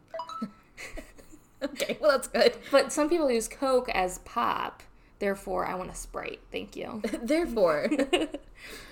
Okay. 1.64 1.96
Well, 2.02 2.10
that's 2.10 2.28
good. 2.28 2.56
But 2.72 2.92
some 2.92 3.08
people 3.08 3.30
use 3.30 3.48
Coke 3.48 3.88
as 3.90 4.18
pop. 4.20 4.82
Therefore, 5.20 5.64
I 5.68 5.76
want 5.76 5.92
a 5.92 5.96
Sprite. 5.96 6.40
Thank 6.52 6.76
you. 6.76 7.02
Therefore. 7.24 7.88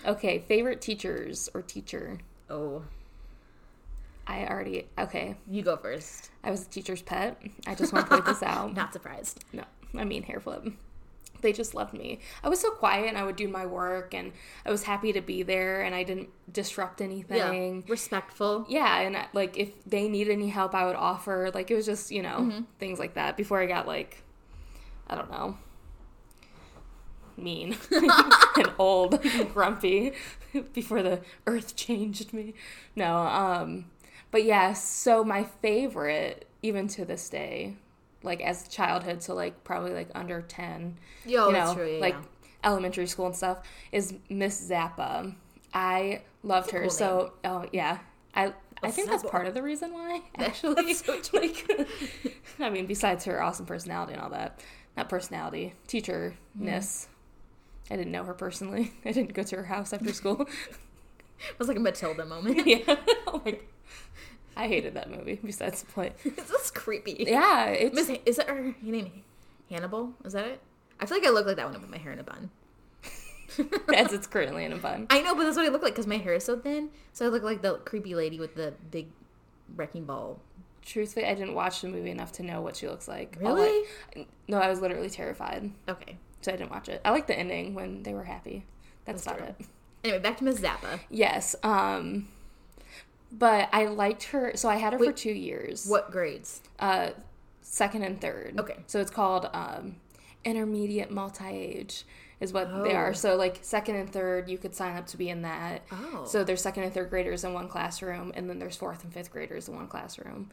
Okay, 0.05 0.39
favorite 0.47 0.81
teachers 0.81 1.47
or 1.53 1.61
teacher. 1.61 2.17
oh, 2.49 2.81
I 4.25 4.45
already 4.47 4.87
okay. 4.97 5.35
you 5.47 5.61
go 5.61 5.77
first. 5.77 6.31
I 6.43 6.49
was 6.49 6.63
a 6.65 6.69
teacher's 6.69 7.03
pet. 7.03 7.39
I 7.67 7.75
just 7.75 7.93
want 7.93 8.05
to 8.07 8.09
point 8.11 8.25
this 8.25 8.41
out. 8.41 8.73
Not 8.75 8.93
surprised. 8.93 9.43
No, 9.53 9.63
I 9.95 10.05
mean 10.05 10.23
hair 10.23 10.39
flip. 10.39 10.63
They 11.41 11.53
just 11.53 11.73
loved 11.73 11.93
me. 11.93 12.19
I 12.43 12.49
was 12.49 12.59
so 12.59 12.71
quiet 12.71 13.07
and 13.07 13.17
I 13.17 13.23
would 13.23 13.35
do 13.35 13.47
my 13.47 13.65
work 13.65 14.13
and 14.13 14.31
I 14.65 14.71
was 14.71 14.83
happy 14.83 15.13
to 15.13 15.21
be 15.21 15.43
there 15.43 15.81
and 15.81 15.93
I 15.95 16.03
didn't 16.03 16.29
disrupt 16.51 17.01
anything. 17.01 17.75
Yeah. 17.85 17.91
Respectful. 17.91 18.65
Yeah, 18.69 18.99
and 19.01 19.15
I- 19.17 19.27
like 19.33 19.57
if 19.57 19.69
they 19.85 20.07
needed 20.09 20.33
any 20.33 20.49
help, 20.49 20.73
I 20.75 20.85
would 20.85 20.95
offer. 20.95 21.51
Like 21.53 21.71
it 21.71 21.75
was 21.75 21.85
just 21.85 22.11
you 22.11 22.21
know 22.21 22.63
things 22.79 22.99
like 22.99 23.13
that. 23.15 23.37
Before 23.37 23.59
I 23.61 23.65
got 23.65 23.87
like, 23.87 24.23
I 25.07 25.15
don't 25.15 25.31
know, 25.31 25.57
mean 27.37 27.77
and 27.91 28.71
old, 28.77 29.23
and 29.25 29.53
grumpy. 29.53 30.13
Before 30.73 31.03
the 31.03 31.21
earth 31.45 31.75
changed 31.75 32.33
me. 32.33 32.55
No, 32.95 33.17
um, 33.17 33.85
but 34.31 34.43
yeah. 34.43 34.73
So 34.73 35.23
my 35.23 35.43
favorite, 35.43 36.47
even 36.63 36.87
to 36.89 37.05
this 37.05 37.29
day, 37.29 37.75
like 38.23 38.41
as 38.41 38.67
childhood, 38.67 39.23
so 39.23 39.33
like 39.33 39.63
probably 39.63 39.93
like 39.93 40.09
under 40.15 40.41
ten, 40.41 40.97
Yo, 41.25 41.47
you 41.47 41.53
that's 41.53 41.69
know, 41.71 41.75
true. 41.75 41.93
Yeah, 41.93 41.99
like 41.99 42.15
yeah. 42.15 42.69
elementary 42.69 43.07
school 43.07 43.27
and 43.27 43.35
stuff, 43.35 43.59
is 43.91 44.13
Miss 44.29 44.69
Zappa. 44.69 45.33
I 45.73 46.21
loved 46.43 46.71
her. 46.71 46.81
cool 46.81 46.89
so, 46.89 47.33
oh 47.43 47.65
yeah, 47.71 47.99
I 48.33 48.53
I 48.81 48.91
think 48.91 49.09
that's 49.09 49.23
part 49.23 49.47
of 49.47 49.53
the 49.53 49.61
reason 49.61 49.93
why. 49.93 50.21
Actually, 50.35 50.95
like, 51.33 51.97
I 52.59 52.69
mean, 52.69 52.85
besides 52.85 53.25
her 53.25 53.41
awesome 53.41 53.65
personality 53.65 54.13
and 54.13 54.21
all 54.21 54.29
that, 54.29 54.59
not 54.95 55.09
personality, 55.09 55.73
teacherness. 55.87 56.35
Mm-hmm. 56.57 57.13
I 57.93 57.95
didn't 57.95 58.11
know 58.11 58.23
her 58.23 58.35
personally. 58.35 58.93
I 59.03 59.11
didn't 59.11 59.33
go 59.33 59.41
to 59.41 59.55
her 59.57 59.63
house 59.63 59.93
after 59.93 60.13
school. 60.13 60.41
It 60.41 61.57
was 61.57 61.67
like 61.67 61.77
a 61.77 61.79
Matilda 61.79 62.25
moment. 62.25 62.67
yeah, 62.67 62.97
oh 63.27 63.41
my, 63.43 63.57
I 64.59 64.67
hated 64.67 64.93
that 64.95 65.09
movie. 65.09 65.39
Besides 65.43 65.81
the 65.83 65.91
point, 65.91 66.13
That's 66.35 66.69
creepy. 66.71 67.25
yeah, 67.27 67.67
it's 67.67 67.95
Miss, 67.95 68.11
is 68.25 68.37
that 68.37 68.47
her 68.49 68.75
name? 68.81 69.23
Hannibal? 69.69 70.13
Is 70.25 70.33
that 70.33 70.45
it? 70.45 70.61
I 70.99 71.05
feel 71.05 71.17
like 71.17 71.25
I 71.27 71.29
look 71.29 71.45
like 71.45 71.55
that 71.55 71.65
when 71.65 71.75
I 71.75 71.79
put 71.79 71.89
my 71.89 71.97
hair 71.97 72.11
in 72.11 72.19
a 72.19 72.23
bun. 72.23 72.49
as 73.95 74.13
it's 74.13 74.27
currently 74.33 74.65
in 74.65 74.73
a 74.73 74.77
bun. 74.77 75.07
I 75.09 75.21
know, 75.21 75.35
but 75.35 75.43
that's 75.43 75.55
what 75.57 75.65
I 75.65 75.69
look 75.69 75.81
like 75.83 75.93
because 75.93 76.07
my 76.07 76.17
hair 76.17 76.33
is 76.33 76.43
so 76.43 76.57
thin. 76.59 76.89
So 77.13 77.25
I 77.25 77.29
look 77.29 77.43
like 77.43 77.61
the 77.61 77.75
creepy 77.77 78.15
lady 78.15 78.39
with 78.39 78.55
the 78.55 78.73
big 78.91 79.07
wrecking 79.75 80.05
ball. 80.05 80.39
Truthfully, 80.81 81.25
I 81.25 81.35
didn't 81.35 81.53
watch 81.53 81.81
the 81.81 81.87
movie 81.87 82.09
enough 82.11 82.31
to 82.33 82.43
know 82.43 82.61
what 82.61 82.75
she 82.75 82.87
looks 82.87 83.07
like. 83.07 83.37
Really? 83.39 83.85
I- 84.15 84.27
no, 84.47 84.57
I 84.59 84.69
was 84.69 84.81
literally 84.81 85.09
terrified, 85.09 85.71
Okay. 85.87 86.17
so 86.41 86.51
I 86.51 86.55
didn't 86.55 86.71
watch 86.71 86.89
it. 86.89 87.01
I 87.05 87.11
like 87.11 87.27
the 87.27 87.37
ending 87.37 87.75
when 87.75 88.03
they 88.03 88.13
were 88.13 88.23
happy. 88.23 88.65
That's, 89.05 89.23
That's 89.23 89.37
about 89.39 89.55
true. 89.57 89.65
it. 89.65 89.65
Anyway, 90.03 90.19
back 90.19 90.37
to 90.37 90.43
Miss 90.43 90.59
Zappa. 90.59 90.99
Yes. 91.09 91.55
Um, 91.63 92.27
but 93.31 93.69
I 93.71 93.85
liked 93.85 94.23
her. 94.25 94.53
So 94.55 94.69
I 94.69 94.75
had 94.77 94.93
her 94.93 94.99
for 94.99 95.11
two 95.11 95.31
years. 95.31 95.85
What 95.87 96.11
grades? 96.11 96.61
Uh, 96.79 97.09
second 97.61 98.03
and 98.03 98.19
third. 98.19 98.59
Okay. 98.59 98.77
So 98.87 98.99
it's 98.99 99.11
called 99.11 99.49
um, 99.53 99.97
intermediate 100.43 101.11
multi-age 101.11 102.05
is 102.39 102.53
what 102.53 102.69
they 102.83 102.93
Oh. 102.93 102.95
are. 102.95 103.13
So 103.13 103.35
like 103.35 103.59
second 103.61 103.95
and 103.97 104.11
third, 104.11 104.49
you 104.49 104.57
could 104.57 104.73
sign 104.73 104.95
up 104.95 105.07
to 105.07 105.17
be 105.17 105.29
in 105.29 105.41
that. 105.43 105.83
Oh. 105.91 106.23
So 106.25 106.43
there's 106.43 106.61
second 106.61 106.83
and 106.83 106.93
third 106.93 107.09
graders 107.09 107.43
in 107.43 107.53
one 107.53 107.67
classroom, 107.67 108.31
and 108.35 108.49
then 108.49 108.59
there's 108.59 108.75
fourth 108.77 109.03
and 109.03 109.13
fifth 109.13 109.31
graders 109.31 109.67
in 109.67 109.75
one 109.75 109.87
classroom. 109.87 110.49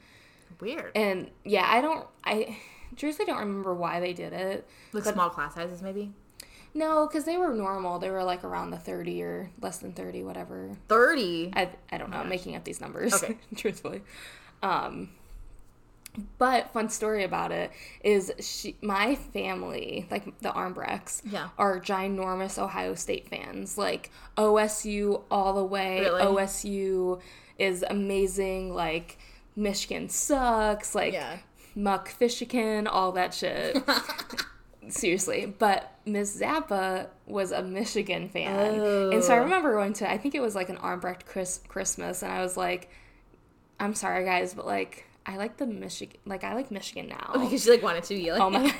Weird. 0.60 0.92
And 0.96 1.30
yeah, 1.44 1.66
I 1.68 1.80
don't. 1.80 2.06
I 2.24 2.56
truthfully 2.96 3.26
don't 3.26 3.38
remember 3.38 3.74
why 3.74 4.00
they 4.00 4.12
did 4.12 4.32
it. 4.32 4.66
like 4.92 5.04
small 5.04 5.28
class 5.30 5.54
sizes, 5.54 5.82
maybe. 5.82 6.12
No, 6.76 7.06
because 7.06 7.24
they 7.24 7.38
were 7.38 7.54
normal. 7.54 7.98
They 7.98 8.10
were 8.10 8.22
like 8.22 8.44
around 8.44 8.70
the 8.70 8.76
30 8.78 9.22
or 9.22 9.50
less 9.62 9.78
than 9.78 9.92
30, 9.92 10.22
whatever. 10.24 10.76
30. 10.88 11.52
I, 11.56 11.70
I 11.90 11.96
don't 11.96 12.10
know. 12.10 12.18
I'm 12.18 12.28
making 12.28 12.54
up 12.54 12.64
these 12.64 12.80
numbers, 12.82 13.14
Okay. 13.14 13.38
truthfully. 13.56 14.02
Um, 14.62 15.08
but 16.38 16.72
fun 16.72 16.88
story 16.90 17.24
about 17.24 17.50
it 17.52 17.70
is 18.04 18.30
she, 18.40 18.76
my 18.82 19.14
family, 19.14 20.06
like 20.10 20.38
the 20.40 20.50
Armbrechts, 20.50 21.22
Yeah. 21.24 21.48
are 21.58 21.80
ginormous 21.80 22.58
Ohio 22.58 22.94
State 22.94 23.28
fans. 23.28 23.78
Like 23.78 24.10
OSU 24.36 25.22
all 25.30 25.54
the 25.54 25.64
way. 25.64 26.00
Really? 26.00 26.22
OSU 26.22 27.20
is 27.58 27.84
amazing. 27.88 28.74
Like 28.74 29.18
Michigan 29.56 30.08
sucks. 30.10 30.94
Like 30.94 31.14
Yeah. 31.14 31.38
Muck 31.74 32.08
Fishikin, 32.10 32.86
all 32.90 33.12
that 33.12 33.32
shit. 33.34 33.76
Seriously, 34.89 35.47
but 35.59 35.93
Miss 36.05 36.41
Zappa 36.41 37.09
was 37.26 37.51
a 37.53 37.62
Michigan 37.62 38.28
fan, 38.28 38.80
and 39.12 39.24
so 39.24 39.34
I 39.34 39.39
Oh. 39.39 39.43
remember 39.43 39.72
going 39.74 39.93
to 39.95 40.11
I 40.11 40.18
think 40.18 40.34
it 40.34 40.41
was 40.43 40.55
like 40.55 40.68
an 40.68 40.76
Armbrecht 40.78 41.26
Chris, 41.26 41.61
Christmas, 41.68 42.22
and 42.22 42.32
I 42.32 42.41
was 42.43 42.57
like, 42.57 42.89
"I'm 43.80 43.95
sorry 43.95 44.24
guys, 44.24 44.55
but 44.55 44.66
like 44.66 45.05
I 45.26 45.37
like 45.37 45.57
the 45.57 45.66
Michigan, 45.66 46.18
like 46.24 46.45
I 46.45 46.55
like 46.55 46.70
Michigan 46.70 47.09
now." 47.09 47.32
Because 47.41 47.64
she 47.64 47.70
like 47.70 47.82
wanted 47.82 48.05
to 48.05 48.14
be 48.14 48.30
like. 48.32 48.41
oh 48.41 48.51
my 48.51 48.62
god! 48.66 48.74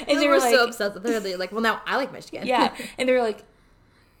and 0.00 0.08
and 0.10 0.20
they 0.20 0.28
were 0.28 0.40
so 0.40 0.64
obsessed 0.64 0.94
with 0.94 1.04
her. 1.06 1.20
They're 1.20 1.36
like, 1.36 1.52
well, 1.52 1.60
now 1.60 1.82
I 1.86 1.96
like 1.96 2.12
Michigan. 2.12 2.46
yeah, 2.46 2.74
and 2.98 3.06
they 3.08 3.12
were 3.12 3.22
like, 3.22 3.44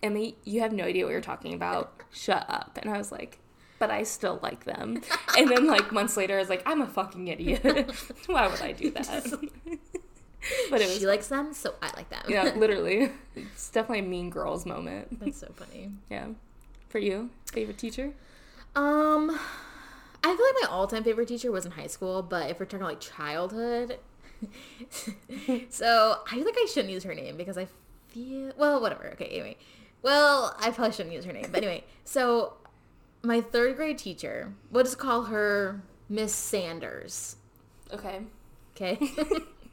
"Emmy, 0.02 0.36
you 0.44 0.60
have 0.60 0.72
no 0.72 0.84
idea 0.84 1.04
what 1.04 1.12
you're 1.12 1.20
talking 1.22 1.54
about. 1.54 1.92
Shut 2.12 2.44
up!" 2.48 2.78
And 2.82 2.90
I 2.92 2.98
was 2.98 3.10
like. 3.12 3.38
But 3.80 3.92
I 3.92 4.02
still 4.02 4.40
like 4.42 4.64
them. 4.64 5.00
And 5.38 5.48
then, 5.48 5.68
like, 5.68 5.92
months 5.92 6.16
later, 6.16 6.34
I 6.34 6.40
was 6.40 6.48
like, 6.48 6.64
I'm 6.66 6.82
a 6.82 6.88
fucking 6.88 7.28
idiot. 7.28 7.62
Why 8.26 8.48
would 8.48 8.60
I 8.60 8.72
do 8.72 8.90
that? 8.90 9.32
but 10.70 10.80
it 10.80 10.86
was 10.86 10.98
she 10.98 11.06
likes 11.06 11.28
them, 11.28 11.52
so 11.52 11.74
I 11.82 11.90
like 11.96 12.08
them. 12.10 12.22
Yeah, 12.28 12.52
literally. 12.56 13.12
It's 13.34 13.70
definitely 13.70 14.00
a 14.00 14.08
mean 14.08 14.30
girls 14.30 14.66
moment. 14.66 15.20
That's 15.20 15.38
so 15.38 15.48
funny. 15.54 15.92
Yeah. 16.10 16.28
For 16.88 16.98
you, 16.98 17.30
favorite 17.52 17.78
teacher? 17.78 18.12
Um, 18.74 19.38
I 20.24 20.36
feel 20.36 20.46
like 20.46 20.54
my 20.62 20.68
all-time 20.70 21.04
favorite 21.04 21.28
teacher 21.28 21.52
was 21.52 21.66
in 21.66 21.72
high 21.72 21.86
school, 21.86 22.22
but 22.22 22.50
if 22.50 22.58
we're 22.58 22.66
talking 22.66 22.86
like 22.86 23.00
childhood, 23.00 23.98
so 25.70 26.18
I 26.26 26.34
feel 26.34 26.44
like 26.44 26.56
I 26.56 26.66
shouldn't 26.72 26.92
use 26.92 27.04
her 27.04 27.14
name 27.14 27.36
because 27.36 27.58
I 27.58 27.66
feel 28.08 28.52
well, 28.56 28.80
whatever. 28.80 29.08
Okay, 29.12 29.26
anyway, 29.26 29.56
well, 30.02 30.56
I 30.58 30.70
probably 30.70 30.92
shouldn't 30.92 31.14
use 31.14 31.24
her 31.24 31.32
name, 31.32 31.48
but 31.50 31.58
anyway, 31.58 31.84
so 32.04 32.54
my 33.22 33.40
third 33.40 33.76
grade 33.76 33.98
teacher, 33.98 34.54
we'll 34.70 34.84
just 34.84 34.98
call 34.98 35.24
her 35.24 35.82
Miss 36.08 36.34
Sanders. 36.34 37.36
Okay. 37.92 38.20
Okay. 38.76 38.98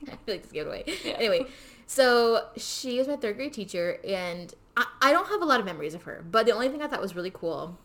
I 0.08 0.12
feel 0.12 0.18
like 0.28 0.43
this 0.43 0.52
gave 0.52 0.64
it 0.66 0.68
away. 0.68 0.84
Anyway, 1.18 1.46
so 1.88 2.48
she 2.58 3.00
is 3.00 3.08
my 3.08 3.16
third 3.16 3.36
grade 3.38 3.54
teacher, 3.54 4.00
and 4.08 4.54
I, 4.78 4.86
I 5.02 5.12
don't 5.12 5.28
have 5.28 5.41
a 5.41 5.46
lot 5.46 5.60
of 5.60 5.66
memories 5.66 5.93
of 5.93 6.04
her, 6.04 6.24
but 6.30 6.46
the 6.46 6.52
only 6.52 6.70
thing 6.70 6.82
I 6.82 6.88
thought 6.88 7.02
was 7.02 7.16
really 7.16 7.32
cool 7.32 7.78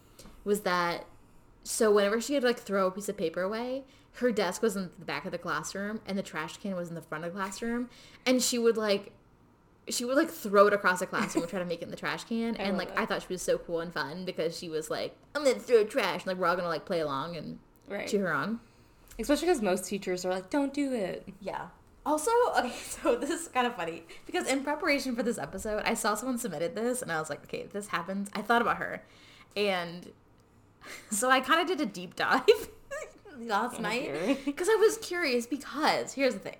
was 0.44 0.60
that 0.62 1.04
so 1.62 1.92
whenever 1.92 2.20
she 2.20 2.34
would 2.34 2.42
like 2.42 2.58
throw 2.58 2.86
a 2.86 2.90
piece 2.90 3.08
of 3.08 3.16
paper 3.16 3.42
away, 3.42 3.84
her 4.14 4.32
desk 4.32 4.62
was 4.62 4.76
in 4.76 4.90
the 4.98 5.04
back 5.04 5.24
of 5.26 5.30
the 5.32 5.38
classroom 5.38 6.00
and 6.06 6.16
the 6.18 6.22
trash 6.22 6.56
can 6.56 6.74
was 6.74 6.88
in 6.88 6.94
the 6.94 7.02
front 7.02 7.24
of 7.24 7.32
the 7.32 7.38
classroom, 7.38 7.88
and 8.26 8.42
she 8.42 8.58
would 8.58 8.76
like 8.76 9.12
she 9.88 10.04
would 10.04 10.16
like 10.16 10.30
throw 10.30 10.66
it 10.68 10.72
across 10.72 11.00
the 11.00 11.06
classroom 11.06 11.42
and 11.42 11.50
try 11.50 11.58
to 11.58 11.64
make 11.64 11.80
it 11.80 11.84
in 11.84 11.90
the 11.90 11.96
trash 11.96 12.24
can. 12.24 12.54
and 12.56 12.78
like 12.78 12.88
it. 12.90 12.94
I 12.96 13.06
thought 13.06 13.22
she 13.22 13.28
was 13.32 13.42
so 13.42 13.58
cool 13.58 13.80
and 13.80 13.92
fun 13.92 14.24
because 14.24 14.56
she 14.56 14.68
was 14.68 14.88
like, 14.90 15.16
I'm 15.34 15.44
gonna 15.44 15.58
throw 15.58 15.84
trash 15.84 16.20
and 16.22 16.26
like 16.28 16.36
we're 16.36 16.46
all 16.46 16.56
gonna 16.56 16.68
like 16.68 16.84
play 16.86 17.00
along 17.00 17.36
and 17.36 17.58
Right. 17.88 18.06
cheer 18.08 18.22
her 18.26 18.32
on. 18.32 18.60
Especially 19.18 19.48
because 19.48 19.60
most 19.60 19.84
teachers 19.86 20.24
are 20.24 20.30
like, 20.30 20.48
don't 20.48 20.72
do 20.72 20.92
it. 20.92 21.28
Yeah. 21.40 21.66
Also, 22.06 22.30
okay, 22.58 22.72
so 22.72 23.16
this 23.16 23.30
is 23.30 23.48
kind 23.48 23.66
of 23.66 23.74
funny 23.76 24.04
because 24.26 24.46
in 24.46 24.62
preparation 24.64 25.14
for 25.14 25.22
this 25.22 25.38
episode, 25.38 25.82
I 25.84 25.94
saw 25.94 26.14
someone 26.14 26.38
submitted 26.38 26.74
this 26.74 27.02
and 27.02 27.12
I 27.12 27.18
was 27.20 27.30
like, 27.30 27.42
okay, 27.44 27.58
if 27.58 27.72
this 27.72 27.88
happens, 27.88 28.28
I 28.34 28.42
thought 28.42 28.62
about 28.62 28.78
her. 28.78 29.02
And 29.56 30.10
so 31.10 31.30
I 31.30 31.40
kind 31.40 31.60
of 31.60 31.66
did 31.66 31.80
a 31.80 31.90
deep 31.90 32.16
dive 32.16 32.44
last 33.38 33.80
night 33.80 34.38
because 34.44 34.68
I 34.68 34.76
was 34.76 34.96
curious 34.98 35.46
because 35.46 36.14
here's 36.14 36.34
the 36.34 36.40
thing. 36.40 36.56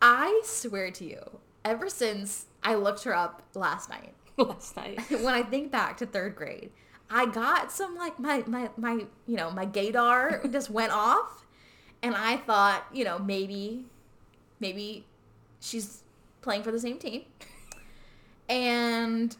I 0.00 0.42
swear 0.44 0.90
to 0.90 1.04
you, 1.04 1.38
ever 1.64 1.88
since 1.88 2.46
I 2.64 2.74
looked 2.74 3.04
her 3.04 3.14
up 3.14 3.42
last 3.54 3.88
night, 3.88 4.14
Last 4.36 4.76
night. 4.76 4.98
when 5.10 5.34
I 5.34 5.42
think 5.42 5.70
back 5.70 5.96
to 5.98 6.06
third 6.06 6.34
grade, 6.34 6.70
I 7.08 7.26
got 7.26 7.70
some 7.70 7.94
like 7.96 8.18
my 8.18 8.42
my 8.46 8.70
my 8.76 9.04
you 9.26 9.36
know 9.36 9.50
my 9.50 9.66
gaydar 9.66 10.50
just 10.50 10.70
went 10.70 10.90
off, 10.92 11.46
and 12.02 12.16
I 12.16 12.38
thought 12.38 12.84
you 12.92 13.04
know 13.04 13.18
maybe 13.18 13.84
maybe 14.62 15.04
she's 15.60 16.02
playing 16.40 16.62
for 16.62 16.72
the 16.72 16.80
same 16.80 16.98
team, 16.98 17.24
and 18.48 19.36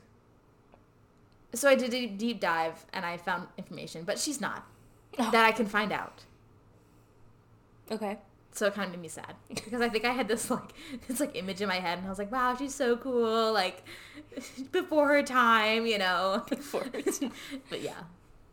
so 1.54 1.68
I 1.68 1.74
did 1.74 1.94
a 1.94 2.06
deep 2.06 2.40
dive 2.40 2.84
and 2.92 3.04
I 3.04 3.16
found 3.16 3.48
information, 3.56 4.04
but 4.04 4.18
she's 4.18 4.40
not 4.40 4.66
oh. 5.18 5.30
that 5.30 5.44
I 5.44 5.52
can 5.52 5.66
find 5.66 5.92
out. 5.92 6.24
Okay. 7.90 8.18
So 8.54 8.66
it 8.66 8.74
kind 8.74 8.86
of 8.86 8.92
made 8.92 9.02
me 9.02 9.08
sad 9.08 9.34
because 9.48 9.80
I 9.80 9.88
think 9.88 10.04
I 10.04 10.12
had 10.12 10.28
this 10.28 10.50
like 10.50 10.74
this 11.08 11.20
like 11.20 11.34
image 11.36 11.62
in 11.62 11.68
my 11.68 11.80
head, 11.80 11.98
and 11.98 12.06
I 12.06 12.10
was 12.10 12.18
like, 12.18 12.30
"Wow, 12.30 12.54
she's 12.56 12.74
so 12.74 12.96
cool!" 12.96 13.52
Like 13.52 13.82
before 14.72 15.08
her 15.08 15.22
time, 15.22 15.86
you 15.86 15.98
know. 15.98 16.44
Before 16.48 16.84
her 16.84 17.02
time. 17.02 17.32
but 17.70 17.80
yeah, 17.80 18.02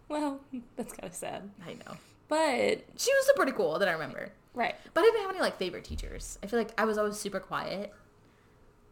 Well, 0.07 0.39
that's 0.75 0.93
kind 0.93 1.09
of 1.09 1.15
sad. 1.15 1.49
I 1.65 1.73
know 1.73 1.97
But, 2.27 2.85
she 2.97 3.11
was 3.13 3.31
pretty 3.35 3.51
cool 3.51 3.79
that 3.79 3.87
I 3.87 3.93
remember. 3.93 4.29
Right. 4.53 4.75
But 4.93 5.01
I 5.01 5.03
didn't 5.05 5.21
have 5.21 5.31
any 5.31 5.39
like 5.39 5.57
favorite 5.57 5.83
teachers. 5.83 6.37
I 6.43 6.47
feel 6.47 6.59
like 6.59 6.71
I 6.77 6.85
was 6.85 6.97
always 6.97 7.17
super 7.17 7.39
quiet, 7.39 7.93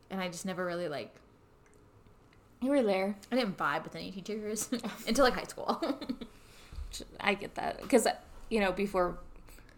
and 0.10 0.22
I 0.22 0.28
just 0.30 0.46
never 0.46 0.66
really 0.66 0.88
like 0.88 1.14
You 2.62 2.70
were 2.72 2.82
there. 2.84 3.16
I 3.32 3.36
didn't 3.36 3.58
vibe 3.58 3.84
with 3.84 3.96
any 3.96 4.12
teachers 4.12 4.70
until 5.08 5.24
like 5.24 5.34
high 5.36 5.44
school. 5.44 5.82
I 7.20 7.34
get 7.34 7.56
that. 7.56 7.82
Because, 7.82 8.08
you 8.50 8.60
know, 8.60 8.72
before 8.72 9.18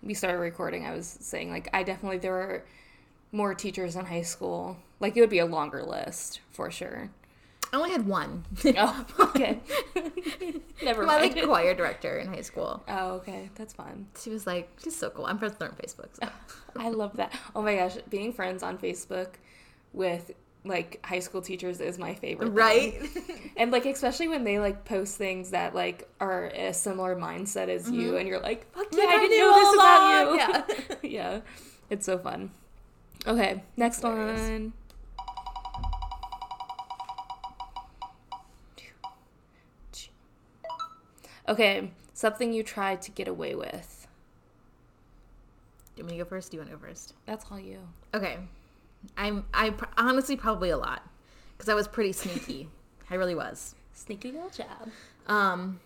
we 0.03 0.13
started 0.13 0.37
recording, 0.39 0.85
I 0.85 0.93
was 0.93 1.07
saying, 1.07 1.49
like, 1.49 1.69
I 1.73 1.83
definitely, 1.83 2.19
there 2.19 2.31
were 2.31 2.65
more 3.31 3.53
teachers 3.53 3.95
in 3.95 4.05
high 4.05 4.21
school. 4.21 4.77
Like, 4.99 5.17
it 5.17 5.21
would 5.21 5.29
be 5.29 5.39
a 5.39 5.45
longer 5.45 5.83
list, 5.83 6.41
for 6.51 6.69
sure. 6.71 7.09
I 7.71 7.77
only 7.77 7.91
had 7.91 8.07
one. 8.07 8.45
Oh, 8.77 9.05
okay. 9.19 9.59
Never 10.83 11.05
My 11.05 11.19
mind. 11.19 11.35
like 11.35 11.45
choir 11.45 11.73
director 11.73 12.17
in 12.17 12.27
high 12.27 12.41
school. 12.41 12.83
Oh, 12.87 13.11
okay. 13.13 13.49
That's 13.55 13.73
fun. 13.73 14.07
She 14.19 14.29
was 14.29 14.47
like, 14.47 14.71
she's 14.83 14.95
so 14.95 15.09
cool. 15.09 15.25
I'm 15.25 15.37
friends 15.37 15.53
with 15.59 15.67
her 15.67 15.73
on 15.73 15.75
Facebook. 15.75 16.15
So. 16.15 16.29
I 16.81 16.89
love 16.89 17.17
that. 17.17 17.37
Oh 17.55 17.61
my 17.61 17.75
gosh, 17.75 17.97
being 18.09 18.33
friends 18.33 18.63
on 18.63 18.77
Facebook 18.77 19.35
with 19.93 20.31
like 20.65 21.03
high 21.05 21.19
school 21.19 21.41
teachers 21.41 21.79
is 21.79 21.97
my 21.97 22.13
favorite. 22.15 22.47
thing. 22.47 22.55
Right? 22.55 23.01
And 23.57 23.71
like 23.71 23.85
especially 23.85 24.29
when 24.29 24.45
they 24.45 24.57
like 24.57 24.85
post 24.85 25.17
things 25.17 25.51
that 25.51 25.75
like 25.75 26.07
are 26.21 26.45
a 26.47 26.73
similar 26.73 27.13
mindset 27.15 27.67
as 27.67 27.91
you 27.91 28.09
mm-hmm. 28.09 28.17
and 28.17 28.27
you're 28.27 28.39
like, 28.39 28.71
fuck 28.73 28.87
yeah, 28.93 29.03
I 29.03 29.15
I 29.15 29.17
didn't 29.17 29.37
know 29.37 29.55
this 29.55 29.73
about 29.73 31.03
you. 31.03 31.09
Yeah. 31.09 31.41
It's 31.89 32.05
so 32.05 32.17
fun. 32.17 32.51
Okay, 33.27 33.63
next 33.75 34.01
one. 34.01 34.71
Okay, 41.49 41.91
something 42.13 42.53
you 42.53 42.63
tried 42.63 43.01
to 43.01 43.11
get 43.11 43.27
away 43.27 43.55
with. 43.55 44.07
Do 45.95 46.01
you 46.01 46.03
want 46.03 46.11
me 46.11 46.17
to 46.19 46.23
go 46.23 46.29
first? 46.29 46.51
Do 46.51 46.57
you 46.57 46.61
want 46.61 46.71
to 46.71 46.77
go 46.77 46.85
first? 46.87 47.13
That's 47.25 47.45
all 47.51 47.59
you. 47.59 47.79
Okay. 48.13 48.37
I'm 49.17 49.45
I 49.53 49.71
pr- 49.71 49.85
honestly 49.97 50.35
probably 50.35 50.69
a 50.69 50.77
lot 50.77 51.01
because 51.57 51.69
I 51.69 51.73
was 51.73 51.87
pretty 51.87 52.11
sneaky. 52.13 52.69
I 53.09 53.15
really 53.15 53.35
was. 53.35 53.75
Sneaky 53.93 54.31
little 54.31 54.49
job. 54.49 54.89
Um, 55.27 55.79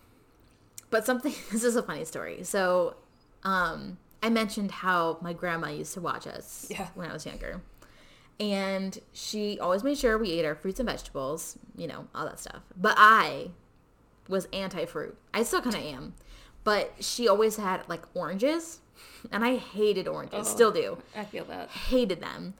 but 0.90 1.06
something. 1.06 1.32
This 1.50 1.64
is 1.64 1.76
a 1.76 1.82
funny 1.82 2.04
story. 2.04 2.44
So, 2.44 2.96
um, 3.42 3.98
I 4.22 4.30
mentioned 4.30 4.70
how 4.70 5.18
my 5.20 5.32
grandma 5.32 5.68
used 5.68 5.94
to 5.94 6.00
watch 6.00 6.26
us 6.26 6.66
Yeah. 6.70 6.88
when 6.94 7.08
I 7.10 7.12
was 7.12 7.24
younger, 7.26 7.60
and 8.40 8.98
she 9.12 9.58
always 9.60 9.82
made 9.84 9.96
sure 9.98 10.18
we 10.18 10.30
ate 10.32 10.44
our 10.44 10.54
fruits 10.54 10.80
and 10.80 10.88
vegetables. 10.88 11.56
You 11.76 11.86
know, 11.86 12.06
all 12.14 12.24
that 12.26 12.38
stuff. 12.40 12.62
But 12.76 12.94
I 12.98 13.50
was 14.28 14.46
anti-fruit. 14.52 15.16
I 15.32 15.42
still 15.42 15.60
kind 15.62 15.74
of 15.76 15.82
am. 15.82 16.14
But 16.64 16.92
she 17.00 17.28
always 17.28 17.56
had 17.56 17.86
like 17.88 18.02
oranges, 18.14 18.80
and 19.30 19.44
I 19.44 19.56
hated 19.56 20.08
oranges. 20.08 20.40
Oh. 20.40 20.42
Still 20.54 20.70
do 20.72 20.98
I 21.16 21.24
feel 21.24 21.44
that. 21.46 21.68
hated 21.68 22.20
them 22.20 22.54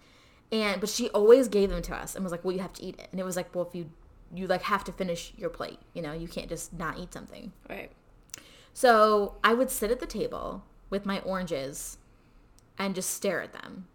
and 0.53 0.79
but 0.79 0.91
she 0.91 1.09
always 1.11 1.49
gave 1.49 1.71
them 1.71 1.81
to 1.81 1.95
us 1.97 2.15
and 2.15 2.23
was 2.23 2.31
like 2.31 2.45
well 2.45 2.53
you 2.53 2.61
have 2.61 2.73
to 2.75 2.83
eat 2.85 2.97
it 2.99 3.09
and 3.11 3.19
it 3.19 3.25
was 3.25 3.35
like 3.35 3.55
well 3.55 3.67
if 3.67 3.75
you 3.75 3.89
you 4.35 4.47
like 4.47 4.61
have 4.62 4.85
to 4.85 4.93
finish 4.93 5.33
your 5.39 5.49
plate 5.49 5.79
you 5.95 6.03
know 6.03 6.12
you 6.12 6.29
can't 6.29 6.51
just 6.51 6.71
not 6.75 6.99
eat 6.99 7.12
something 7.15 7.51
Right. 7.71 7.91
so 8.75 9.37
i 9.43 9.55
would 9.55 9.71
sit 9.71 9.91
at 9.91 10.01
the 10.01 10.07
table 10.07 10.62
with 10.91 11.07
my 11.07 11.21
oranges 11.21 11.97
and 12.79 12.95
just 12.95 13.09
stare 13.11 13.41
at 13.41 13.55
them 13.55 13.87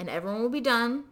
and 0.00 0.10
everyone 0.10 0.42
would 0.42 0.52
be 0.52 0.60
done 0.60 1.04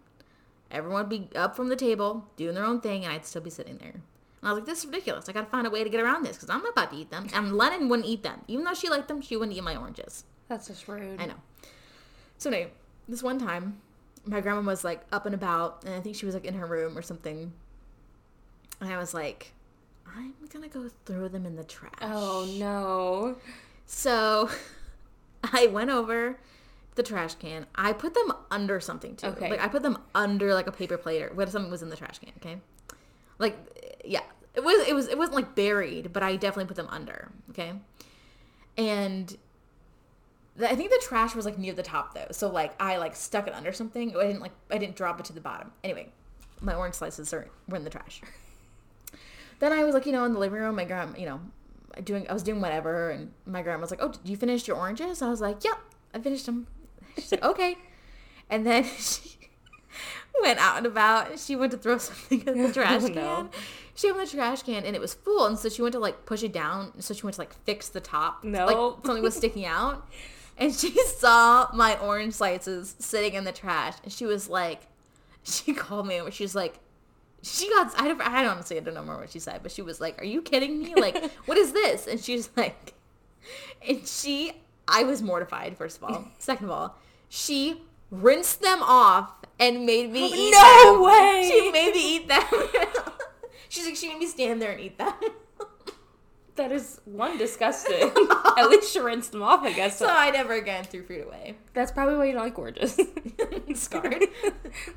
everyone 0.71 1.09
would 1.09 1.31
be 1.31 1.37
up 1.37 1.55
from 1.55 1.69
the 1.69 1.77
table 1.77 2.27
doing 2.37 2.55
their 2.57 2.65
own 2.65 2.81
thing 2.81 3.05
and 3.05 3.13
i'd 3.15 3.25
still 3.25 3.43
be 3.43 3.51
sitting 3.51 3.79
there 3.79 4.01
and 4.41 4.49
i 4.49 4.53
was 4.53 4.61
like 4.61 4.67
this 4.67 4.81
is 4.81 4.87
ridiculous 4.87 5.29
i 5.29 5.33
gotta 5.33 5.47
find 5.47 5.67
a 5.67 5.71
way 5.71 5.83
to 5.85 5.91
get 5.91 6.01
around 6.01 6.25
this 6.25 6.37
because 6.37 6.51
i'm 6.51 6.63
not 6.63 6.73
about 6.73 6.91
to 6.91 6.97
eat 6.97 7.11
them 7.11 7.27
and 7.35 7.57
lennon 7.57 7.89
wouldn't 7.89 8.09
eat 8.09 8.23
them 8.23 8.41
even 8.49 8.65
though 8.65 8.75
she 8.75 8.89
liked 8.89 9.09
them 9.09 9.21
she 9.21 9.37
wouldn't 9.37 9.57
eat 9.57 9.63
my 9.65 9.77
oranges 9.77 10.25
That's 10.49 10.69
just 10.69 10.87
rude. 10.89 11.21
I 11.21 11.27
know. 11.27 11.35
So 12.39 12.51
anyway, 12.51 12.71
this 13.09 13.23
one 13.23 13.39
time, 13.39 13.81
my 14.25 14.41
grandma 14.41 14.61
was 14.61 14.85
like 14.85 15.01
up 15.11 15.27
and 15.27 15.35
about, 15.35 15.85
and 15.85 15.95
I 15.95 16.01
think 16.01 16.15
she 16.17 16.27
was 16.27 16.35
like 16.35 16.45
in 16.45 16.55
her 16.55 16.67
room 16.67 16.97
or 16.97 17.03
something. 17.03 17.53
And 18.81 18.93
I 18.93 18.99
was 18.99 19.13
like, 19.15 19.53
I'm 20.07 20.35
gonna 20.53 20.69
go 20.69 20.89
throw 21.05 21.29
them 21.29 21.47
in 21.47 21.57
the 21.57 21.65
trash. 21.65 21.95
Oh 22.03 22.47
no. 22.59 23.37
So 23.87 24.51
I 25.43 25.67
went 25.69 25.91
over 25.91 26.39
the 26.95 27.03
trash 27.03 27.35
can. 27.35 27.67
I 27.75 27.93
put 27.93 28.15
them 28.15 28.33
under 28.51 28.79
something 28.81 29.17
too. 29.17 29.29
Okay. 29.29 29.51
Like 29.51 29.61
I 29.65 29.69
put 29.69 29.83
them 29.83 29.99
under 30.15 30.55
like 30.55 30.67
a 30.67 30.73
paper 30.73 30.97
plate 30.99 31.23
or 31.23 31.31
what 31.35 31.51
something 31.51 31.71
was 31.71 31.83
in 31.83 31.89
the 31.89 31.97
trash 31.97 32.19
can. 32.19 32.33
Okay. 32.37 32.59
Like 33.39 33.57
yeah, 34.05 34.23
it 34.55 34.65
was 34.65 34.87
it 34.89 34.95
was 34.95 35.09
it 35.09 35.19
wasn't 35.19 35.37
like 35.37 35.55
buried, 35.55 36.13
but 36.13 36.23
I 36.23 36.37
definitely 36.37 36.67
put 36.67 36.77
them 36.77 36.89
under. 36.91 37.31
Okay. 37.51 37.73
And 38.79 39.37
I 40.63 40.75
think 40.75 40.91
the 40.91 41.03
trash 41.03 41.35
was 41.35 41.45
like 41.45 41.59
near 41.59 41.75
the 41.75 41.83
top 41.83 42.15
though, 42.15 42.29
so 42.31 42.49
like 42.49 42.75
I 42.81 42.97
like 42.97 43.15
stuck 43.15 43.47
it 43.47 43.55
under 43.55 43.73
something. 43.73 44.17
I 44.17 44.27
didn't 44.27 44.41
like 44.41 44.53
I 44.71 44.79
didn't 44.79 44.97
drop 44.97 45.21
it 45.21 45.27
to 45.27 45.33
the 45.33 45.41
bottom. 45.41 45.73
Anyway, 45.85 46.09
my 46.61 46.75
orange 46.75 46.95
slices 46.95 47.33
are 47.33 47.49
were 47.69 47.77
in 47.77 47.85
the 47.85 47.91
trash. 47.91 48.21
Then 49.59 49.73
I 49.73 49.85
was 49.85 49.95
like, 49.95 50.05
you 50.05 50.13
know, 50.13 50.25
in 50.25 50.35
the 50.35 50.39
living 50.39 50.61
room, 50.61 50.77
my 50.77 50.85
grandma, 50.85 51.17
you 51.19 51.25
know, 51.25 51.41
doing 52.05 52.29
I 52.29 52.35
was 52.35 52.43
doing 52.43 52.61
whatever, 52.61 53.11
and 53.11 53.33
my 53.47 53.63
grandma 53.63 53.81
was 53.81 53.91
like, 53.91 54.03
"Oh, 54.03 54.09
did 54.09 54.21
you 54.25 54.37
finish 54.37 54.69
your 54.69 54.77
oranges?" 54.77 55.23
I 55.23 55.31
was 55.31 55.41
like, 55.41 55.65
"Yep, 55.65 55.79
I 56.13 56.19
finished 56.19 56.47
them." 56.47 56.67
She's 57.15 57.33
like, 57.33 57.43
"Okay," 57.43 57.79
and 58.51 58.67
then 58.67 58.85
she 58.99 59.46
went 60.43 60.59
out 60.59 60.79
and 60.79 60.87
about. 60.87 61.39
She 61.39 61.57
went 61.57 61.73
to 61.73 61.79
throw 61.79 61.99
something 61.99 62.41
in 62.47 62.63
the 62.63 62.69
oh, 62.69 62.73
trash 62.73 63.03
Oh, 63.03 63.07
can. 63.07 63.15
no. 63.15 63.49
She 63.95 64.11
opened 64.11 64.27
the 64.29 64.31
trash 64.37 64.63
can 64.63 64.85
and 64.85 64.95
it 64.95 65.01
was 65.01 65.15
full, 65.15 65.47
and 65.47 65.59
so 65.59 65.69
she 65.69 65.81
went 65.83 65.93
to 65.93 65.99
like 65.99 66.27
push 66.27 66.43
it 66.43 66.53
down. 66.53 67.01
So 67.01 67.15
she 67.15 67.23
went 67.23 67.35
to 67.35 67.41
like 67.41 67.55
fix 67.65 67.89
the 67.89 68.01
top. 68.01 68.45
No. 68.45 68.67
like 68.67 69.07
something 69.07 69.23
was 69.23 69.35
sticking 69.35 69.65
out, 69.65 70.07
and 70.59 70.75
she 70.75 70.91
saw 71.07 71.69
my 71.73 71.99
orange 71.99 72.35
slices 72.35 72.95
sitting 72.99 73.35
in 73.35 73.45
the 73.45 73.53
trash, 73.53 73.95
and 74.05 74.13
she 74.13 74.27
was 74.27 74.49
like, 74.49 74.83
she 75.45 75.73
called 75.73 76.07
me 76.07 76.17
and 76.19 76.33
she 76.33 76.45
was 76.45 76.55
like. 76.55 76.79
She 77.43 77.69
got. 77.69 77.93
I 78.01 78.09
don't. 78.09 78.21
I 78.21 78.45
honestly 78.47 78.77
I 78.77 78.81
don't 78.81 78.95
remember 78.97 79.21
what 79.21 79.31
she 79.31 79.39
said, 79.39 79.61
but 79.63 79.71
she 79.71 79.81
was 79.81 80.01
like, 80.01 80.21
"Are 80.21 80.25
you 80.25 80.43
kidding 80.43 80.81
me? 80.83 80.95
Like, 80.97 81.31
what 81.45 81.57
is 81.57 81.73
this?" 81.73 82.09
And 82.09 82.19
she's 82.19 82.49
like, 82.57 82.95
and 83.87 84.05
she, 84.09 84.53
I 84.89 85.05
was 85.05 85.23
mortified. 85.23 85.77
First 85.77 85.99
of 85.99 86.05
all, 86.05 86.25
second 86.39 86.65
of 86.65 86.71
all, 86.73 86.97
she 87.29 87.83
rinsed 88.11 88.63
them 88.63 88.83
off 88.83 89.31
and 89.59 89.87
made 89.87 90.11
me 90.13 90.27
eat 90.27 90.51
No 90.53 90.93
them. 90.95 91.03
way! 91.05 91.49
She 91.51 91.71
made 91.71 91.95
me 91.95 92.17
eat 92.17 92.29
them. 92.29 92.43
She's 93.69 93.85
like, 93.87 93.97
she 93.97 94.09
made 94.09 94.19
me 94.19 94.27
stand 94.27 94.61
there 94.63 94.73
and 94.73 94.81
eat 94.81 94.99
them. 94.99 95.13
That 96.57 96.73
is 96.73 97.01
one 97.05 97.37
disgusting. 97.37 98.11
At 98.57 98.71
least 98.71 98.91
she 98.91 98.99
rinsed 98.99 99.33
them 99.33 99.43
off, 99.43 99.63
I 99.63 99.73
guess. 99.75 99.99
so 99.99 100.07
I 100.09 100.31
never 100.31 100.55
again 100.55 100.85
threw 100.85 101.03
fruit 101.05 101.27
away. 101.27 101.57
That's 101.75 101.93
probably 101.93 102.17
why 102.17 102.25
you 102.27 102.33
don't 102.33 102.45
like 102.45 102.55
gorgeous. 102.55 102.99
Scarred. 103.75 104.25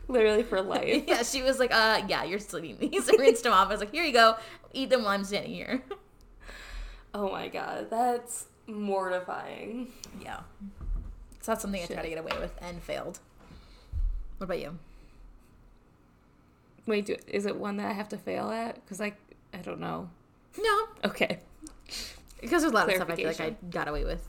Literally 0.08 0.44
for 0.44 0.62
life. 0.62 1.04
yeah, 1.06 1.24
she 1.24 1.42
was 1.42 1.60
like, 1.60 1.74
uh, 1.74 2.02
yeah, 2.08 2.24
you're 2.24 2.40
still 2.40 2.64
eating 2.64 2.90
these. 2.90 3.10
I 3.10 3.14
rinsed 3.20 3.44
them 3.44 3.52
off. 3.52 3.68
I 3.68 3.72
was 3.72 3.82
like, 3.82 3.92
here 3.92 4.06
you 4.06 4.14
go. 4.14 4.36
Eat 4.72 4.90
them 4.90 5.02
while 5.04 5.12
I'm 5.12 5.26
standing 5.26 5.52
here. 5.52 5.84
Oh 7.14 7.30
my 7.30 7.50
god, 7.50 7.90
that's 7.90 8.46
mortifying. 8.68 9.92
Yeah. 10.24 10.42
It's 11.38 11.48
not 11.48 11.60
something 11.62 11.82
I 11.84 11.88
tried 11.88 12.04
to 12.04 12.10
get 12.10 12.20
away 12.20 12.32
with 12.40 12.54
and 12.62 12.82
failed. 12.82 13.20
What 14.40 14.46
about 14.46 14.60
you? 14.60 14.78
Wait, 16.86 17.06
do, 17.06 17.16
is 17.28 17.46
it 17.46 17.56
one 17.56 17.78
that 17.78 17.88
I 17.88 17.94
have 17.94 18.10
to 18.10 18.18
fail 18.18 18.50
at? 18.50 18.76
Because 18.76 19.00
I, 19.00 19.14
I 19.54 19.58
don't 19.58 19.80
know. 19.80 20.10
No, 20.58 20.88
Okay. 21.06 21.40
because 22.42 22.62
there's 22.62 22.64
a 22.64 22.70
lot 22.70 22.88
of 22.90 22.96
stuff 22.96 23.10
I 23.10 23.16
feel 23.16 23.28
like 23.28 23.40
I 23.42 23.56
got 23.70 23.88
away 23.88 24.06
with. 24.06 24.28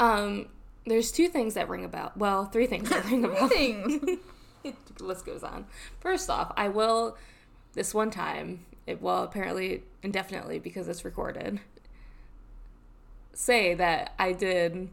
Um, 0.00 0.46
there's 0.86 1.12
two 1.12 1.28
things 1.28 1.54
that 1.54 1.68
ring 1.68 1.84
about. 1.84 2.16
Well, 2.16 2.46
three 2.46 2.66
things 2.66 2.88
that 2.88 3.04
ring 3.10 3.24
about. 3.24 3.50
Things. 3.50 4.00
the 4.62 5.04
list 5.04 5.26
goes 5.26 5.42
on. 5.42 5.66
First 6.00 6.30
off, 6.30 6.52
I 6.56 6.68
will 6.68 7.16
this 7.74 7.92
one 7.92 8.10
time. 8.10 8.64
It 8.86 9.02
well 9.02 9.24
apparently 9.24 9.82
indefinitely 10.02 10.58
because 10.60 10.88
it's 10.88 11.04
recorded. 11.04 11.58
Say 13.32 13.74
that 13.74 14.14
I 14.18 14.32
did 14.32 14.88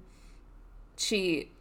cheat 0.98 1.52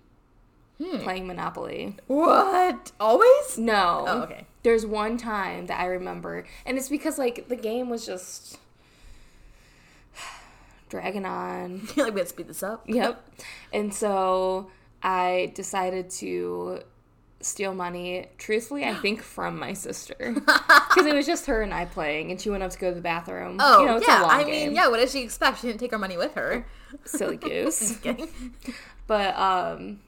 playing 1.03 1.27
Monopoly. 1.27 1.97
what? 2.07 2.93
Always? 2.99 3.59
No. 3.59 4.05
Oh, 4.07 4.23
okay. 4.23 4.47
There's 4.63 4.85
one 4.85 5.17
time 5.17 5.67
that 5.67 5.81
I 5.81 5.87
remember, 5.87 6.45
and 6.67 6.77
it's 6.77 6.89
because 6.89 7.19
like 7.19 7.49
the 7.49 7.57
game 7.57 7.89
was 7.89 8.07
just 8.07 8.59
dragging 10.89 11.25
on. 11.27 11.89
like, 11.97 12.15
we 12.15 12.21
have 12.21 12.21
to 12.21 12.27
speed 12.27 12.49
this 12.49 12.63
up. 12.63 12.85
Yep. 12.89 13.25
And 13.73 13.95
so 13.95 14.71
I 15.03 15.53
decided 15.55 16.11
to 16.11 16.83
steal 17.43 17.73
money, 17.75 18.27
truthfully, 18.37 18.85
I 18.85 18.95
think 19.03 19.23
from 19.23 19.59
my 19.59 19.73
sister. 19.73 20.35
Because 20.91 21.07
it 21.07 21.15
was 21.15 21.25
just 21.25 21.47
her 21.47 21.63
and 21.63 21.73
I 21.73 21.85
playing, 21.85 22.33
and 22.33 22.41
she 22.41 22.51
went 22.51 22.65
up 22.65 22.73
to 22.73 22.79
go 22.79 22.89
to 22.89 22.95
the 22.97 23.01
bathroom. 23.01 23.59
Oh, 23.61 23.81
you 23.81 23.87
know, 23.87 23.97
it's 23.99 24.09
yeah. 24.09 24.23
a 24.23 24.27
long 24.27 24.31
I 24.33 24.43
game. 24.43 24.69
mean, 24.69 24.75
yeah, 24.75 24.89
what 24.89 24.97
did 24.97 25.09
she 25.09 25.23
expect? 25.23 25.61
She 25.61 25.69
didn't 25.69 25.79
take 25.79 25.93
our 25.93 26.01
money 26.01 26.17
with 26.17 26.35
her. 26.35 26.67
Silly 27.05 27.37
goose. 27.39 27.97
But, 29.07 29.37
um, 29.39 30.01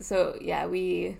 so 0.00 0.36
yeah, 0.40 0.66
we. 0.66 1.16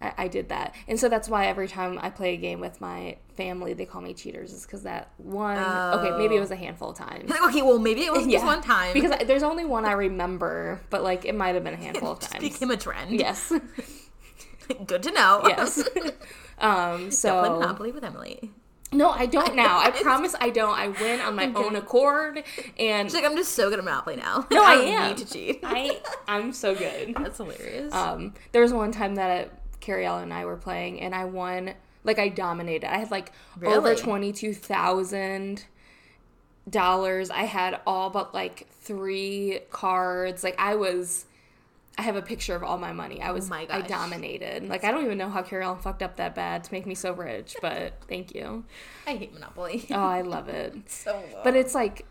I, 0.00 0.12
I 0.18 0.28
did 0.28 0.50
that. 0.50 0.74
And 0.88 1.00
so 1.00 1.08
that's 1.08 1.26
why 1.26 1.46
every 1.46 1.68
time 1.68 1.98
I 2.02 2.10
play 2.10 2.34
a 2.34 2.36
game 2.36 2.60
with 2.60 2.82
my 2.82 3.16
family, 3.34 3.72
they 3.72 3.86
call 3.86 4.02
me 4.02 4.12
cheaters, 4.12 4.52
is 4.52 4.66
because 4.66 4.82
that 4.82 5.10
one. 5.16 5.56
Okay, 5.58 6.18
maybe 6.18 6.36
it 6.36 6.40
was 6.40 6.50
a 6.50 6.56
handful 6.56 6.90
of 6.90 6.98
times. 6.98 7.30
Like, 7.30 7.42
okay, 7.44 7.62
well, 7.62 7.78
maybe 7.78 8.02
it 8.04 8.12
was 8.12 8.26
just 8.26 8.44
one 8.44 8.60
time. 8.60 8.92
Because 8.92 9.12
I, 9.12 9.24
there's 9.24 9.42
only 9.42 9.64
one 9.64 9.86
I 9.86 9.92
remember, 9.92 10.82
but 10.90 11.02
like 11.02 11.24
it 11.24 11.34
might 11.34 11.54
have 11.54 11.64
been 11.64 11.72
a 11.74 11.78
handful 11.78 12.12
of 12.12 12.18
it 12.22 12.26
times. 12.28 12.42
became 12.44 12.70
a 12.70 12.76
trend. 12.76 13.10
Yes. 13.12 13.50
Good 14.86 15.02
to 15.04 15.10
know. 15.12 15.42
yes. 15.46 15.82
um, 16.58 17.10
So. 17.10 17.28
Don't 17.30 17.44
Play 17.44 17.58
Monopoly 17.60 17.92
with 17.92 18.04
Emily. 18.04 18.50
No, 18.92 19.10
I 19.10 19.26
don't 19.26 19.54
now. 19.56 19.78
I 19.80 19.90
promise 19.90 20.34
I 20.40 20.50
don't. 20.50 20.78
I 20.78 20.88
win 20.88 21.20
on 21.20 21.34
my 21.34 21.52
own 21.54 21.76
accord, 21.76 22.42
and 22.78 23.08
She's 23.08 23.14
like, 23.14 23.24
I'm 23.24 23.36
just 23.36 23.52
so 23.52 23.68
good 23.68 23.78
at 23.78 23.84
Monopoly 23.84 24.16
now. 24.16 24.46
No, 24.50 24.62
I 24.62 24.76
don't 24.76 24.86
am. 24.88 25.08
need 25.08 25.26
to 25.26 25.32
cheat. 25.32 25.60
I 25.64 26.00
I'm 26.28 26.52
so 26.52 26.74
good. 26.74 27.14
That's 27.18 27.38
hilarious. 27.38 27.92
Um, 27.92 28.34
there 28.52 28.62
was 28.62 28.72
one 28.72 28.92
time 28.92 29.16
that 29.16 29.50
Carrie 29.80 30.06
Ellen 30.06 30.24
and 30.24 30.34
I 30.34 30.44
were 30.44 30.56
playing, 30.56 31.00
and 31.00 31.14
I 31.14 31.24
won. 31.24 31.74
Like 32.04 32.20
I 32.20 32.28
dominated. 32.28 32.88
I 32.88 32.98
had 32.98 33.10
like 33.10 33.32
over 33.64 33.94
twenty 33.96 34.32
two 34.32 34.54
thousand 34.54 35.64
dollars. 36.70 37.30
I 37.30 37.42
had 37.42 37.80
all 37.86 38.10
but 38.10 38.32
like 38.32 38.68
three 38.70 39.60
cards. 39.70 40.44
Like 40.44 40.54
I 40.58 40.76
was. 40.76 41.26
I 41.98 42.02
have 42.02 42.16
a 42.16 42.22
picture 42.22 42.54
of 42.54 42.62
all 42.62 42.76
my 42.78 42.92
money. 42.92 43.22
I 43.22 43.30
was. 43.32 43.50
Oh 43.50 43.54
I 43.54 43.80
dominated. 43.80 44.68
Like 44.68 44.84
I 44.84 44.90
don't 44.90 45.04
even 45.04 45.16
know 45.18 45.30
how 45.30 45.42
Carrie 45.42 45.64
Ellen 45.64 45.78
fucked 45.78 46.02
up 46.02 46.16
that 46.16 46.34
bad 46.34 46.64
to 46.64 46.72
make 46.72 46.86
me 46.86 46.94
so 46.94 47.12
rich, 47.12 47.56
but 47.62 47.94
thank 48.08 48.34
you. 48.34 48.64
I 49.06 49.16
hate 49.16 49.32
Monopoly. 49.32 49.86
Oh, 49.90 49.94
I 50.04 50.20
love 50.22 50.48
it. 50.48 50.74
so 50.90 51.22
But 51.42 51.56
it's 51.56 51.74
like 51.74 52.04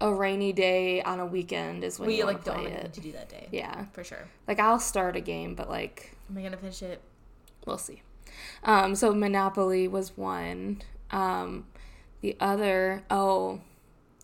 a 0.00 0.12
rainy 0.12 0.52
day 0.52 1.02
on 1.02 1.20
a 1.20 1.26
weekend 1.26 1.82
is 1.84 1.98
when 1.98 2.08
we 2.08 2.18
you 2.18 2.24
like 2.24 2.44
play 2.44 2.64
have 2.70 2.84
it. 2.86 2.92
to 2.94 3.00
do 3.00 3.12
that 3.12 3.28
day. 3.28 3.48
Yeah, 3.52 3.86
For 3.92 4.02
sure. 4.04 4.26
like 4.46 4.58
I'll 4.58 4.78
start 4.80 5.16
a 5.16 5.20
game, 5.20 5.54
but 5.54 5.68
like 5.68 6.16
Am 6.30 6.36
I 6.38 6.42
gonna 6.42 6.56
finish 6.56 6.82
it? 6.82 7.00
we'll 7.66 7.78
see. 7.78 8.02
Um, 8.64 8.94
so 8.94 9.12
Monopoly 9.14 9.88
was 9.88 10.16
one. 10.16 10.82
Um, 11.10 11.66
the 12.20 12.36
other, 12.40 13.02
oh, 13.10 13.60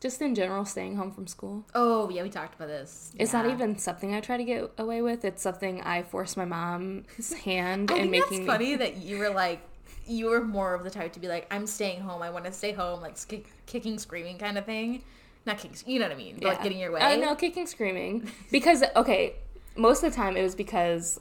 just 0.05 0.21
in 0.21 0.35
general, 0.35 0.67
staying 0.67 0.97
home 0.97 1.11
from 1.11 1.27
school. 1.27 1.65
Oh 1.75 2.11
yeah, 2.11 2.23
we 2.23 2.29
talked 2.29 2.55
about 2.57 2.69
this. 2.69 3.11
It's 3.19 3.33
Yeah. 3.33 3.41
not 3.43 3.51
even 3.51 3.79
something 3.79 4.15
I 4.15 4.21
try 4.21 4.37
to 4.37 4.45
get 4.45 4.71
away 4.77 5.01
with. 5.01 5.25
It's 5.25 5.41
something 5.41 5.81
I 5.81 6.03
force 6.03 6.37
my 6.37 6.45
mom's 6.45 7.33
hand 7.45 7.91
I 7.91 7.97
and 8.01 8.11
making 8.11 8.45
that's 8.45 8.53
funny 8.59 8.77
that 8.83 8.99
you 8.99 9.17
were 9.19 9.31
like, 9.31 9.63
you 10.07 10.27
were 10.27 10.45
more 10.45 10.75
of 10.75 10.85
the 10.85 10.91
type 10.91 11.15
to 11.15 11.21
be 11.21 11.27
like, 11.27 11.47
I'm 11.51 11.67
staying 11.67 12.01
home. 12.03 12.21
I 12.21 12.29
want 12.29 12.45
to 12.45 12.53
stay 12.53 12.73
home, 12.73 13.01
like 13.01 13.17
sk- 13.17 13.47
kicking, 13.65 13.99
screaming 13.99 14.37
kind 14.37 14.59
of 14.59 14.67
thing. 14.67 15.03
Not 15.47 15.57
kicking, 15.57 15.79
you 15.91 15.99
know 16.01 16.07
what 16.07 16.15
I 16.15 16.19
mean? 16.19 16.35
But, 16.37 16.49
Like 16.49 16.63
getting 16.63 16.79
your 16.79 16.93
way. 16.93 17.01
Uh, 17.01 17.17
no, 17.17 17.35
kicking, 17.35 17.67
screaming. 17.67 18.31
Because 18.51 18.85
okay, 18.95 19.37
most 19.75 20.03
of 20.05 20.13
the 20.13 20.17
time 20.17 20.37
it 20.37 20.43
was 20.43 20.55
because 20.55 21.19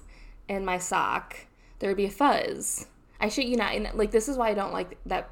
in 0.50 0.66
my 0.66 0.78
sock 0.78 1.38
there 1.80 1.90
would 1.90 1.96
be 1.98 2.06
a 2.06 2.12
fuzz. 2.12 2.86
I 3.22 3.30
shit 3.30 3.46
you 3.46 3.56
not. 3.56 3.74
And 3.76 3.90
like 3.94 4.12
this 4.12 4.28
is 4.28 4.36
why 4.36 4.50
I 4.50 4.54
don't 4.54 4.74
like 4.74 4.98
that 5.06 5.30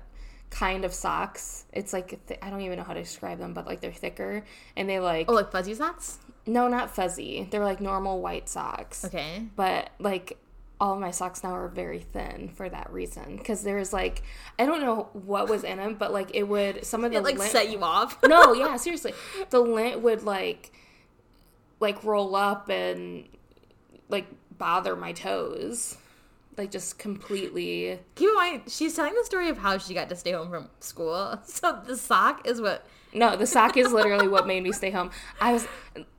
kind 0.52 0.86
of 0.86 0.94
socks. 0.94 1.66
It's 1.74 1.92
like 1.94 2.20
th- 2.28 2.40
I 2.44 2.50
don't 2.52 2.62
even 2.62 2.78
know 2.78 2.84
how 2.84 2.94
to 2.94 3.02
describe 3.02 3.40
them, 3.40 3.54
but 3.54 3.66
like 3.66 3.82
they're 3.82 3.92
thicker 3.92 4.44
and 4.76 4.88
they 4.88 5.00
like 5.00 5.26
Oh, 5.30 5.34
like 5.34 5.52
fuzzy 5.52 5.74
socks. 5.74 6.20
no, 6.46 6.68
not 6.68 6.94
fuzzy. 6.94 7.48
They're 7.50 7.64
like 7.64 7.82
normal 7.82 8.22
white 8.22 8.48
socks. 8.50 9.04
Okay. 9.06 9.44
But 9.56 9.90
like 9.98 10.38
all 10.80 10.94
of 10.96 11.00
my 11.00 11.12
socks 11.12 11.44
now 11.44 11.52
are 11.56 11.68
very 11.68 12.00
thin 12.00 12.50
for 12.50 12.68
that 12.68 12.92
reason 12.92 13.38
because 13.38 13.64
there's 13.64 13.94
like 13.94 14.24
I 14.60 14.66
don't 14.66 14.82
know 14.82 15.10
what 15.14 15.48
was 15.50 15.64
in 15.64 15.78
them, 15.78 15.96
but 15.96 16.12
like 16.12 16.32
it 16.34 16.44
would 16.48 16.86
some 16.86 17.04
of 17.06 17.12
the 17.12 17.18
It 17.18 17.24
like 17.24 17.38
lint- 17.38 17.52
set 17.52 17.70
you 17.72 17.82
off. 17.84 18.18
no, 18.28 18.54
yeah, 18.56 18.76
seriously. 18.78 19.14
The 19.52 19.60
lint 19.60 20.02
would 20.02 20.24
like 20.24 20.72
like 21.80 22.04
roll 22.04 22.36
up 22.36 22.70
and 22.70 23.28
like 24.10 24.26
bother 24.58 24.96
my 24.96 25.14
toes. 25.14 25.98
Like 26.58 26.72
just 26.72 27.00
completely 27.00 28.00
Keep 28.16 28.30
in 28.30 28.36
mind, 28.36 28.62
she's 28.68 28.96
telling 28.96 29.14
the 29.16 29.24
story 29.24 29.50
of 29.50 29.58
how 29.58 29.78
she 29.78 29.94
got 29.94 30.10
to 30.10 30.16
stay 30.16 30.32
home 30.32 30.50
from 30.50 30.70
school. 30.80 31.40
So 31.46 31.82
the 31.86 31.98
sock 31.98 32.48
is 32.48 32.62
what. 32.62 32.86
No, 33.14 33.36
the 33.36 33.48
sock 33.48 33.78
is 33.78 33.92
literally 33.92 34.28
what 34.28 34.48
made 34.48 34.64
me 34.64 34.72
stay 34.72 34.90
home. 34.92 35.12
I 35.40 35.54
was 35.54 35.68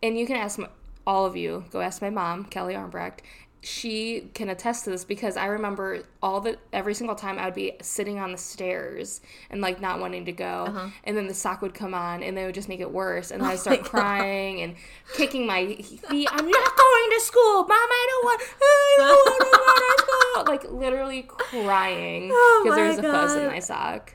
and 0.03 0.18
you 0.18 0.26
can 0.26 0.37
ask 0.37 0.59
my, 0.59 0.68
all 1.07 1.26
of 1.26 1.37
you, 1.37 1.64
go 1.70 1.80
ask 1.80 2.03
my 2.03 2.11
mom, 2.11 2.45
Kelly 2.45 2.74
Armbrecht. 2.74 3.20
She 3.64 4.30
can 4.35 4.49
attest 4.49 4.85
to 4.85 4.91
this 4.91 5.05
because 5.05 5.37
I 5.37 5.47
remember 5.47 6.03
all 6.20 6.41
the 6.41 6.59
every 6.72 6.95
single 6.95 7.14
time 7.14 7.39
I 7.39 7.45
would 7.45 7.55
be 7.55 7.74
sitting 7.80 8.18
on 8.18 8.33
the 8.33 8.39
stairs 8.39 9.20
and 9.51 9.61
like 9.61 9.80
not 9.80 10.01
wanting 10.01 10.24
to 10.24 10.33
go, 10.33 10.64
uh-huh. 10.66 10.89
and 11.05 11.16
then 11.16 11.28
the 11.28 11.35
sock 11.35 11.62
would 11.62 11.72
come 11.72 11.95
on 11.95 12.24
and 12.24 12.37
they 12.37 12.45
would 12.45 12.57
just 12.57 12.68
make 12.68 12.80
it 12.80 12.91
worse, 12.91 13.30
and 13.30 13.41
oh 13.41 13.47
I'd 13.47 13.61
start 13.61 13.83
God. 13.83 13.89
crying 13.89 14.62
and 14.62 14.74
kicking 15.14 15.47
my 15.47 15.76
feet. 15.76 16.28
I'm 16.33 16.49
not 16.49 16.76
going 16.76 17.11
to 17.11 17.20
school, 17.20 17.62
mom. 17.62 17.70
I 17.70 18.07
don't 18.11 18.24
want. 18.24 18.43
I 18.61 18.95
don't 18.99 19.26
want 19.26 19.39
to 19.39 19.51
go 19.55 19.97
to 19.97 20.03
school. 20.03 20.45
Like 20.53 20.72
literally 20.83 21.22
crying 21.22 22.30
Oh 22.35 22.61
because 22.64 22.76
there 22.76 22.85
my 22.85 22.91
was 22.91 22.99
a 22.99 23.03
fuzz 23.03 23.37
in 23.37 23.47
my 23.47 23.59
sock. 23.61 24.14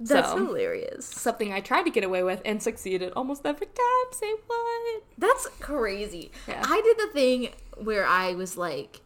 That's 0.00 0.28
So- 0.30 0.36
hilarious. 0.46 1.06
Something 1.06 1.52
I 1.52 1.60
tried 1.60 1.84
to 1.84 1.90
get 1.90 2.04
away 2.04 2.22
with 2.22 2.40
and 2.44 2.62
succeeded 2.62 3.12
almost 3.16 3.44
every 3.46 3.66
time. 3.66 4.12
Say 4.12 4.32
what? 4.46 5.02
That's 5.18 5.46
crazy. 5.60 6.30
Yeah. 6.48 6.62
I 6.64 6.80
did 6.82 6.98
the 7.08 7.12
thing 7.12 7.48
where 7.76 8.04
I 8.06 8.34
was 8.34 8.56
like, 8.56 9.00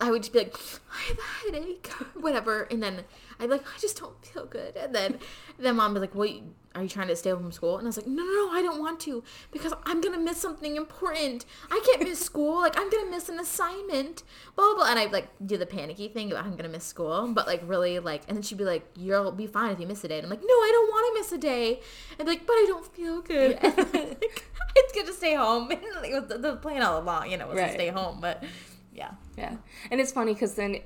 I 0.00 0.10
would 0.10 0.22
just 0.22 0.32
be 0.32 0.40
like, 0.40 0.56
I 0.92 1.08
have 1.08 1.18
a 1.18 1.56
headache, 1.58 1.86
whatever, 2.14 2.62
and 2.70 2.82
then 2.82 3.04
I'd 3.38 3.46
be 3.46 3.52
like, 3.52 3.62
I 3.66 3.78
just 3.80 3.98
don't 4.00 4.24
feel 4.24 4.46
good, 4.46 4.76
and 4.76 4.94
then 4.94 5.18
then 5.58 5.76
mom 5.76 5.94
was 5.94 6.00
like, 6.00 6.14
Wait, 6.14 6.42
are 6.74 6.82
you 6.82 6.88
trying 6.88 7.06
to 7.08 7.14
stay 7.14 7.30
home 7.30 7.40
from 7.42 7.52
school? 7.52 7.78
And 7.78 7.86
I 7.86 7.88
was 7.88 7.96
like, 7.96 8.06
No, 8.08 8.24
no, 8.24 8.46
no, 8.46 8.50
I 8.52 8.60
don't 8.62 8.80
want 8.80 8.98
to 9.00 9.22
because 9.52 9.72
I'm 9.86 10.00
gonna 10.00 10.18
miss 10.18 10.38
something 10.38 10.76
important. 10.76 11.44
I 11.70 11.80
can't 11.86 12.02
miss 12.08 12.18
school. 12.30 12.60
Like 12.60 12.76
I'm 12.76 12.90
gonna 12.90 13.08
miss 13.10 13.28
an 13.28 13.38
assignment. 13.38 14.24
Blah 14.56 14.64
blah. 14.66 14.74
blah. 14.74 14.90
And 14.90 14.98
I 14.98 15.04
like 15.06 15.28
do 15.46 15.56
the 15.56 15.66
panicky 15.66 16.08
thing 16.08 16.32
about 16.32 16.44
I'm 16.44 16.56
gonna 16.56 16.68
miss 16.68 16.84
school, 16.84 17.28
but 17.32 17.46
like 17.46 17.62
really 17.64 18.00
like, 18.00 18.22
and 18.26 18.36
then 18.36 18.42
she'd 18.42 18.58
be 18.58 18.64
like, 18.64 18.84
You'll 18.96 19.30
be 19.30 19.46
fine 19.46 19.70
if 19.70 19.78
you 19.80 19.86
miss 19.86 20.02
a 20.04 20.08
day. 20.08 20.16
And 20.18 20.24
I'm 20.26 20.30
like, 20.30 20.42
No, 20.42 20.46
I 20.54 20.70
don't 20.72 20.88
want 20.88 21.14
to 21.14 21.20
miss 21.20 21.32
a 21.32 21.38
day. 21.38 21.80
And 22.18 22.26
like, 22.26 22.46
But 22.46 22.54
I 22.54 22.64
don't 22.68 22.86
feel 22.94 23.20
good. 23.22 23.58
And, 23.62 23.76
like, 23.94 24.44
it's 24.76 24.92
good 24.92 25.06
to 25.06 25.12
stay 25.12 25.34
home. 25.36 25.70
And 25.70 25.82
like, 26.02 26.28
the, 26.28 26.38
the 26.38 26.56
plan 26.56 26.82
all 26.82 27.00
along, 27.00 27.30
you 27.30 27.36
know, 27.36 27.46
was 27.46 27.56
Right. 27.56 27.68
to 27.68 27.72
stay 27.74 27.88
home. 27.88 28.18
But 28.20 28.42
yeah, 28.94 29.10
Yeah. 29.36 29.56
And 29.90 30.00
it's 30.00 30.12
funny 30.12 30.32
because 30.34 30.54
then 30.54 30.78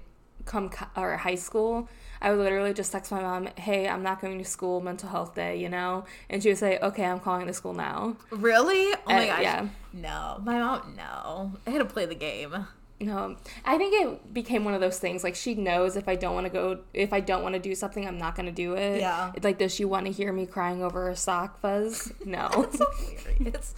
come 0.45 0.69
co- 0.71 0.87
or 1.01 1.17
high 1.19 1.35
school, 1.35 1.89
I 2.23 2.31
would 2.31 2.39
literally 2.39 2.73
just 2.75 2.91
text 2.91 3.13
my 3.13 3.21
mom, 3.21 3.49
"Hey, 3.57 3.87
I'm 3.89 4.03
not 4.03 4.21
going 4.21 4.39
to 4.39 4.45
school, 4.45 4.81
mental 4.81 5.09
health 5.09 5.35
day," 5.35 5.57
you 5.57 5.69
know, 5.69 6.05
and 6.31 6.43
she 6.43 6.49
would 6.49 6.59
say, 6.59 6.79
"Okay, 6.83 7.05
I'm 7.05 7.21
calling 7.21 7.47
the 7.47 7.53
school 7.53 7.75
now." 7.75 8.17
Really? 8.31 8.93
Oh 8.95 9.01
my 9.09 9.29
Uh, 9.29 9.33
gosh. 9.37 9.43
yeah. 9.43 9.69
No, 9.93 10.41
my 10.43 10.59
mom. 10.59 10.95
No, 10.97 11.53
I 11.67 11.71
had 11.71 11.79
to 11.79 11.85
play 11.85 12.07
the 12.07 12.15
game. 12.15 12.67
No, 13.01 13.37
I 13.65 13.79
think 13.79 13.95
it 13.95 14.35
became 14.35 14.65
one 14.65 14.75
of 14.75 14.81
those 14.81 14.99
things. 14.99 15.23
Like 15.23 15.37
she 15.37 15.55
knows 15.55 15.95
if 15.97 16.09
I 16.09 16.17
don't 16.17 16.35
want 16.35 16.47
to 16.47 16.53
go, 16.53 16.81
if 16.93 17.13
I 17.13 17.21
don't 17.21 17.45
want 17.45 17.53
to 17.55 17.61
do 17.61 17.75
something, 17.77 18.05
I'm 18.05 18.19
not 18.19 18.35
going 18.35 18.47
to 18.47 18.53
do 18.53 18.73
it. 18.75 18.99
Yeah. 19.01 19.31
It's 19.37 19.45
like, 19.45 19.59
does 19.59 19.73
she 19.73 19.85
want 19.85 20.07
to 20.07 20.13
hear 20.13 20.33
me 20.33 20.47
crying 20.47 20.83
over 20.83 21.09
a 21.09 21.15
sock 21.15 21.61
fuzz? 21.61 22.13
No. 22.27 22.49
so 22.73 22.87
hilarious. 22.93 23.75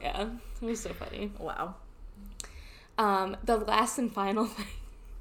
yeah, 0.00 0.30
it 0.60 0.64
was 0.64 0.80
so 0.80 0.92
funny. 0.94 1.30
wow. 1.38 1.76
Um, 3.00 3.36
the 3.44 3.56
last 3.56 3.98
and 3.98 4.12
final 4.12 4.44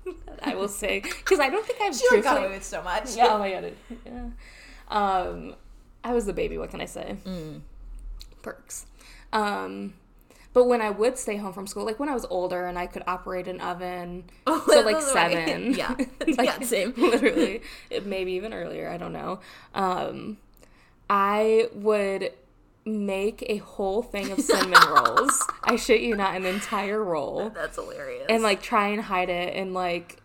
thing 0.03 0.15
that 0.25 0.39
I 0.43 0.55
will 0.55 0.67
say, 0.67 0.99
because 0.99 1.39
I 1.39 1.49
don't 1.49 1.65
think 1.65 1.80
I've 1.82 1.95
She 1.95 2.21
got 2.21 2.38
away 2.38 2.49
with 2.49 2.63
so 2.65 2.82
much. 2.84 3.15
Yeah, 3.15 3.27
oh 3.32 3.39
my 3.39 3.51
god. 3.51 3.63
it- 3.65 3.77
Yeah. 4.05 4.25
Um, 4.89 5.55
I 6.03 6.13
was 6.13 6.25
the 6.25 6.34
baby. 6.34 6.57
What 6.57 6.71
can 6.71 6.82
I 6.82 6.86
say? 6.86 7.15
Mm. 7.25 7.61
Perks. 8.41 8.86
Um, 9.32 9.93
but 10.53 10.65
when 10.65 10.82
I 10.82 10.89
would 10.89 11.17
stay 11.17 11.38
home 11.38 11.53
from 11.53 11.67
school, 11.67 11.86
like 11.86 11.99
when 11.99 12.09
I 12.09 12.13
was 12.13 12.25
older 12.30 12.65
and 12.65 12.77
I 12.80 12.88
could 12.88 13.03
operate 13.07 13.47
an 13.47 13.61
oven, 13.61 14.23
Oh, 14.47 14.63
so 14.67 14.82
like 14.82 15.01
seven, 15.13 15.73
Yeah. 15.75 15.95
like, 16.38 16.38
Yeah, 16.47 16.59
same. 16.61 16.93
literally, 16.97 17.61
maybe 18.03 18.34
even 18.34 18.53
earlier. 18.53 18.89
I 18.89 18.97
don't 18.97 19.13
know. 19.13 19.39
Um, 19.75 20.38
I 21.09 21.67
would 21.73 22.32
make 22.89 23.43
a 23.47 23.57
whole 23.57 24.01
thing 24.01 24.31
of 24.31 24.39
cinnamon 24.39 24.79
rolls. 24.89 25.45
I 25.63 25.75
shit 25.75 26.01
you 26.01 26.15
not, 26.15 26.35
an 26.35 26.45
entire 26.45 27.03
roll 27.03 27.51
That's 27.53 27.75
hilarious. 27.75 28.25
and 28.29 28.43
like 28.43 28.61
try 28.61 28.87
and 28.89 29.01
hide 29.01 29.29
it 29.29 29.55
and 29.55 29.73
like 29.73 30.17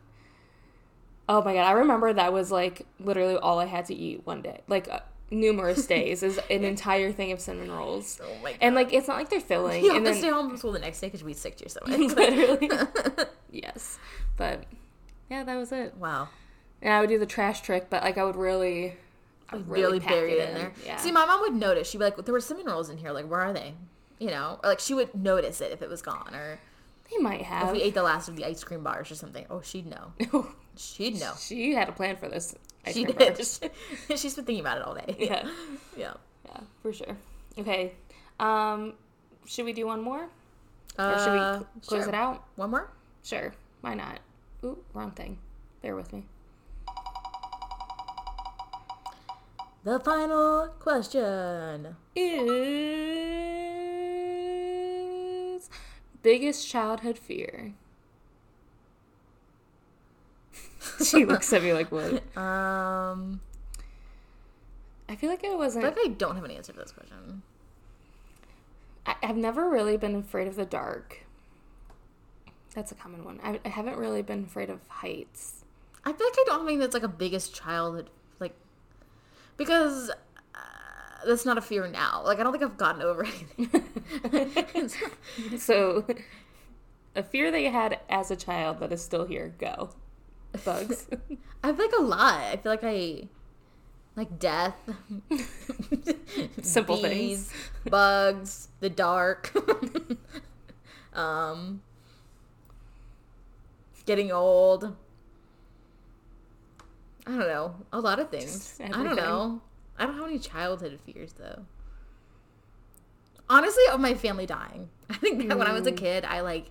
oh 1.29 1.43
my 1.43 1.55
god 1.55 1.63
i 1.65 1.73
remember 1.73 2.13
that 2.13 2.33
was 2.33 2.53
like 2.53 2.87
literally 3.01 3.37
all 3.37 3.59
i 3.59 3.65
had 3.65 3.87
to 3.87 3.95
eat 3.95 4.21
one 4.27 4.43
day 4.43 4.61
like 4.69 4.89
uh, 4.91 5.01
numerous 5.31 5.87
days 5.95 6.23
is 6.23 6.39
an 6.51 6.65
entire 6.65 7.11
thing 7.13 7.33
of 7.33 7.41
cinnamon 7.41 7.71
rolls 7.71 8.21
oh 8.23 8.29
my 8.43 8.51
god. 8.53 8.59
and 8.61 8.75
like 8.75 8.93
it's 8.93 9.09
not 9.09 9.17
like 9.17 9.31
they're 9.31 9.41
filling 9.41 9.83
you 9.83 9.89
have 9.89 9.97
and 9.97 10.07
to 10.07 10.13
then 10.13 10.21
stay 10.21 10.31
home 10.31 10.49
from 10.49 10.59
school 10.59 10.73
the 10.73 10.79
next 10.79 11.01
day 11.01 11.07
because 11.09 11.27
eat 11.27 11.37
sick 11.37 11.57
to 11.57 11.65
your 11.65 11.69
stomach. 11.71 12.17
literally 12.17 12.69
yes 13.51 13.99
but 14.37 14.65
yeah 15.31 15.43
that 15.43 15.57
was 15.57 15.73
it 15.73 15.97
wow. 15.97 16.29
and 16.83 16.93
i 16.93 17.01
would 17.01 17.09
do 17.09 17.19
the 17.19 17.25
trash 17.27 17.63
trick 17.63 17.89
but 17.89 18.03
like 18.03 18.19
i 18.19 18.25
would 18.25 18.37
really 18.37 18.95
Really, 19.53 20.01
bury 20.01 20.33
it 20.33 20.49
in 20.49 20.55
there. 20.55 20.73
yeah 20.85 20.97
See, 20.97 21.13
my 21.13 21.25
mom 21.27 21.41
would 21.43 21.55
notice. 21.55 21.89
She'd 21.89 21.99
be 21.99 22.05
like, 22.05 22.17
"There 22.25 22.33
were 22.33 22.41
cinnamon 22.41 22.73
rolls 22.73 22.89
in 22.91 22.97
here. 22.99 23.13
Like, 23.13 23.29
where 23.31 23.41
are 23.41 23.53
they?" 23.53 23.75
You 24.19 24.29
know, 24.31 24.59
or 24.63 24.71
like 24.71 24.81
she 24.81 24.95
would 24.95 25.15
notice 25.15 25.61
it 25.61 25.71
if 25.73 25.83
it 25.83 25.89
was 25.89 26.03
gone, 26.03 26.35
or 26.35 26.59
they 27.11 27.19
might 27.19 27.43
have. 27.43 27.67
if 27.69 27.73
we 27.73 27.83
ate 27.83 27.95
the 27.95 28.03
last 28.03 28.29
of 28.29 28.37
the 28.37 28.45
ice 28.45 28.65
cream 28.65 28.83
bars 28.83 29.11
or 29.11 29.15
something. 29.15 29.45
Oh, 29.51 29.61
she'd 29.63 29.87
know. 29.87 30.13
She'd 30.77 31.21
know. 31.21 31.33
she 31.39 31.73
had 31.73 31.89
a 31.89 31.93
plan 31.93 32.17
for 32.17 32.29
this 32.29 32.53
She 32.93 33.05
did. 33.05 33.37
She's 34.17 34.35
been 34.35 34.45
thinking 34.45 34.59
about 34.61 34.79
it 34.79 34.85
all 34.85 34.95
day. 34.95 35.15
yeah 35.21 35.49
Yeah. 35.97 36.15
yeah 36.47 36.61
for 36.83 36.93
sure 36.93 37.17
okay 37.57 37.93
um 38.41 38.95
should 39.47 39.67
we 39.67 39.73
do 39.73 39.87
one 39.87 40.01
more 40.03 40.27
or 40.99 41.19
should 41.19 41.33
we 41.33 41.39
Uh, 41.39 41.61
close 41.87 42.01
sure. 42.03 42.09
it 42.09 42.15
out 42.15 42.43
One 42.57 42.71
more. 42.71 42.91
Sure, 43.23 43.55
why 43.83 43.95
not? 43.95 44.19
Ooh, 44.65 44.79
wrong 44.95 45.13
thing. 45.13 45.39
Bear 45.81 45.95
with 45.95 46.13
me. 46.13 46.25
The 49.85 50.01
final 50.01 50.69
question. 50.81 51.97
Is 52.17 52.31
biggest 56.23 56.67
childhood 56.67 57.19
fear? 57.19 57.75
she 61.05 61.27
looks 61.27 61.53
at 61.53 61.63
me 61.63 61.75
like 61.75 61.93
what? 61.93 62.23
Um, 62.37 63.43
I 65.07 65.17
feel 65.17 65.29
like 65.29 65.45
it 65.45 65.51
I 65.51 65.55
wasn't. 65.55 65.85
feel 65.85 65.93
like 65.95 66.03
I 66.03 66.15
don't 66.15 66.37
have 66.37 66.45
an 66.45 66.51
answer 66.51 66.73
for 66.73 66.81
this 66.81 66.93
question. 66.93 67.43
I, 69.05 69.17
I've 69.23 69.37
never 69.37 69.69
really 69.69 69.99
been 69.99 70.15
afraid 70.17 70.49
of 70.49 70.57
the 70.57 70.65
dark. 70.65 71.27
That's 72.75 72.91
a 72.91 72.95
common 72.95 73.23
one. 73.23 73.39
I, 73.45 73.61
I 73.67 73.69
haven't 73.69 73.99
really 73.99 74.23
been 74.23 74.45
afraid 74.45 74.71
of 74.71 74.81
heights. 74.89 75.65
I 76.07 76.13
feel 76.15 76.27
like 76.27 76.39
I 76.39 76.45
don't 76.47 76.65
think 76.67 76.81
that's 76.81 76.95
like 76.95 77.03
a 77.03 77.09
biggest 77.09 77.55
childhood 77.55 78.09
because 79.57 80.11
uh, 80.55 80.59
that's 81.27 81.45
not 81.45 81.59
a 81.59 81.61
fear 81.63 81.87
now. 81.89 82.23
Like 82.25 82.39
I 82.39 82.43
don't 82.43 82.53
think 82.53 82.65
I've 82.65 82.77
gotten 82.77 83.03
over 83.03 83.27
anything. 84.33 84.91
So, 85.59 86.05
a 87.17 87.23
fear 87.23 87.51
that 87.51 87.61
you 87.61 87.71
had 87.71 87.99
as 88.09 88.31
a 88.31 88.37
child 88.37 88.81
that 88.81 88.93
is 88.93 89.03
still 89.03 89.25
here. 89.27 89.55
Go. 89.59 89.91
Bugs. 90.65 91.07
I 91.65 91.73
feel 91.73 91.87
like 91.87 91.97
a 91.99 92.03
lot. 92.03 92.41
I 92.41 92.57
feel 92.57 92.71
like 92.73 92.85
I 92.85 93.29
like 94.17 94.39
death, 94.39 94.77
Simple 96.63 97.03
bees, 97.03 97.49
things. 97.49 97.53
bugs, 97.91 98.69
the 98.79 98.89
dark, 98.89 99.53
um, 101.15 101.83
getting 104.07 104.31
old. 104.31 104.95
I 107.27 107.31
don't 107.31 107.39
know. 107.41 107.75
A 107.93 108.01
lot 108.01 108.19
of 108.21 108.31
things. 108.31 108.79
I 108.83 108.89
don't 108.89 109.17
know. 109.17 109.61
I 109.99 110.07
don't 110.07 110.17
have 110.17 110.27
any 110.27 110.39
childhood 110.39 110.99
fears 111.07 111.33
though. 111.35 111.65
Honestly, 113.49 113.83
of 113.93 114.01
my 114.01 114.15
family 114.15 114.47
dying. 114.47 114.89
I 115.11 115.15
think 115.15 115.49
that 115.49 115.59
when 115.59 115.67
I 115.67 115.73
was 115.73 115.87
a 115.87 115.93
Mm. 115.93 115.97
kid, 115.97 116.25
I 116.25 116.41
like 116.41 116.71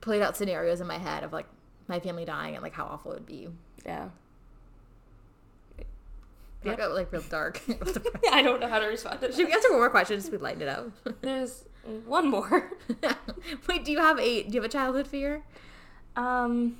played 0.00 0.22
out 0.22 0.36
scenarios 0.36 0.80
in 0.80 0.86
my 0.86 0.98
head 0.98 1.22
of 1.24 1.32
like 1.32 1.46
my 1.88 1.98
family 2.00 2.24
dying 2.24 2.54
and 2.54 2.62
like 2.62 2.74
how 2.74 2.84
awful 2.84 3.12
it 3.12 3.14
would 3.14 3.26
be. 3.26 3.48
Yeah. 3.84 4.08
I 6.64 6.76
got 6.76 6.92
like 6.92 7.10
real 7.12 7.22
dark. 7.22 7.60
I 8.32 8.42
don't 8.42 8.60
know 8.60 8.68
how 8.68 8.78
to 8.78 8.86
respond 8.86 9.20
to 9.20 9.32
Should 9.32 9.46
we 9.46 9.52
answer 9.52 9.70
one 9.70 9.80
more 9.80 9.90
question 9.90 10.16
just 10.18 10.30
to 10.30 10.38
lighten 10.38 10.62
it 10.62 10.68
up? 10.68 10.90
There's 11.20 11.64
one 12.06 12.30
more. 12.30 12.70
Wait, 13.68 13.84
do 13.84 13.90
you 13.90 13.98
have 13.98 14.18
a 14.20 14.42
do 14.44 14.54
you 14.54 14.60
have 14.62 14.70
a 14.70 14.72
childhood 14.72 15.08
fear? 15.08 15.42
Um, 16.14 16.78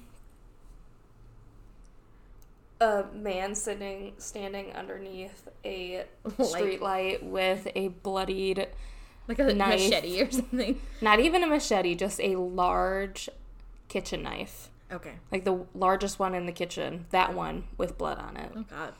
a 2.83 3.07
man 3.14 3.55
sitting 3.55 4.12
standing 4.18 4.72
underneath 4.72 5.49
a 5.64 6.05
street 6.43 6.83
light 6.83 7.22
with 7.24 7.68
a 7.74 7.89
bloodied, 7.89 8.68
Like 9.28 9.39
a 9.39 9.55
Knife. 9.55 9.80
machete 9.91 10.20
or 10.22 10.30
something? 10.30 10.80
not 11.01 11.20
even 11.20 11.43
a 11.43 11.47
machete, 11.47 11.95
just 11.95 12.20
a 12.20 12.37
large 12.37 13.28
kitchen 13.89 14.22
knife. 14.22 14.68
Okay. 14.91 15.12
Like 15.30 15.45
the 15.45 15.64
largest 15.74 16.18
one 16.18 16.35
in 16.35 16.47
the 16.47 16.53
kitchen, 16.53 17.07
that 17.11 17.35
one 17.35 17.64
with 17.78 17.97
blood 17.97 18.18
on 18.18 18.37
it. 18.37 18.51
Oh 18.55 18.64
God. 18.68 18.95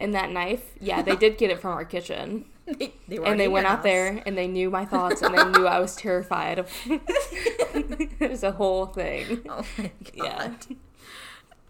And 0.00 0.12
that 0.14 0.30
knife, 0.30 0.72
yeah, 0.80 1.02
they 1.02 1.14
did 1.24 1.38
get 1.38 1.50
it 1.50 1.60
from 1.60 1.72
our 1.72 1.84
kitchen. 1.84 2.46
They, 2.66 2.94
they 3.08 3.18
were 3.18 3.26
and 3.26 3.38
they 3.38 3.46
went 3.46 3.64
your 3.66 3.72
out 3.74 3.82
there 3.82 4.22
and 4.24 4.38
they 4.38 4.46
knew 4.48 4.70
my 4.70 4.86
thoughts 4.86 5.20
and 5.20 5.36
they 5.36 5.44
knew 5.44 5.66
I 5.66 5.80
was 5.80 5.94
terrified 5.96 6.58
of 6.58 6.70
it 6.86 8.30
was 8.30 8.42
a 8.42 8.52
whole 8.52 8.86
thing. 8.86 9.42
Oh 9.50 9.62
my 9.76 9.90
God. 10.16 10.56
Yeah. 10.68 10.76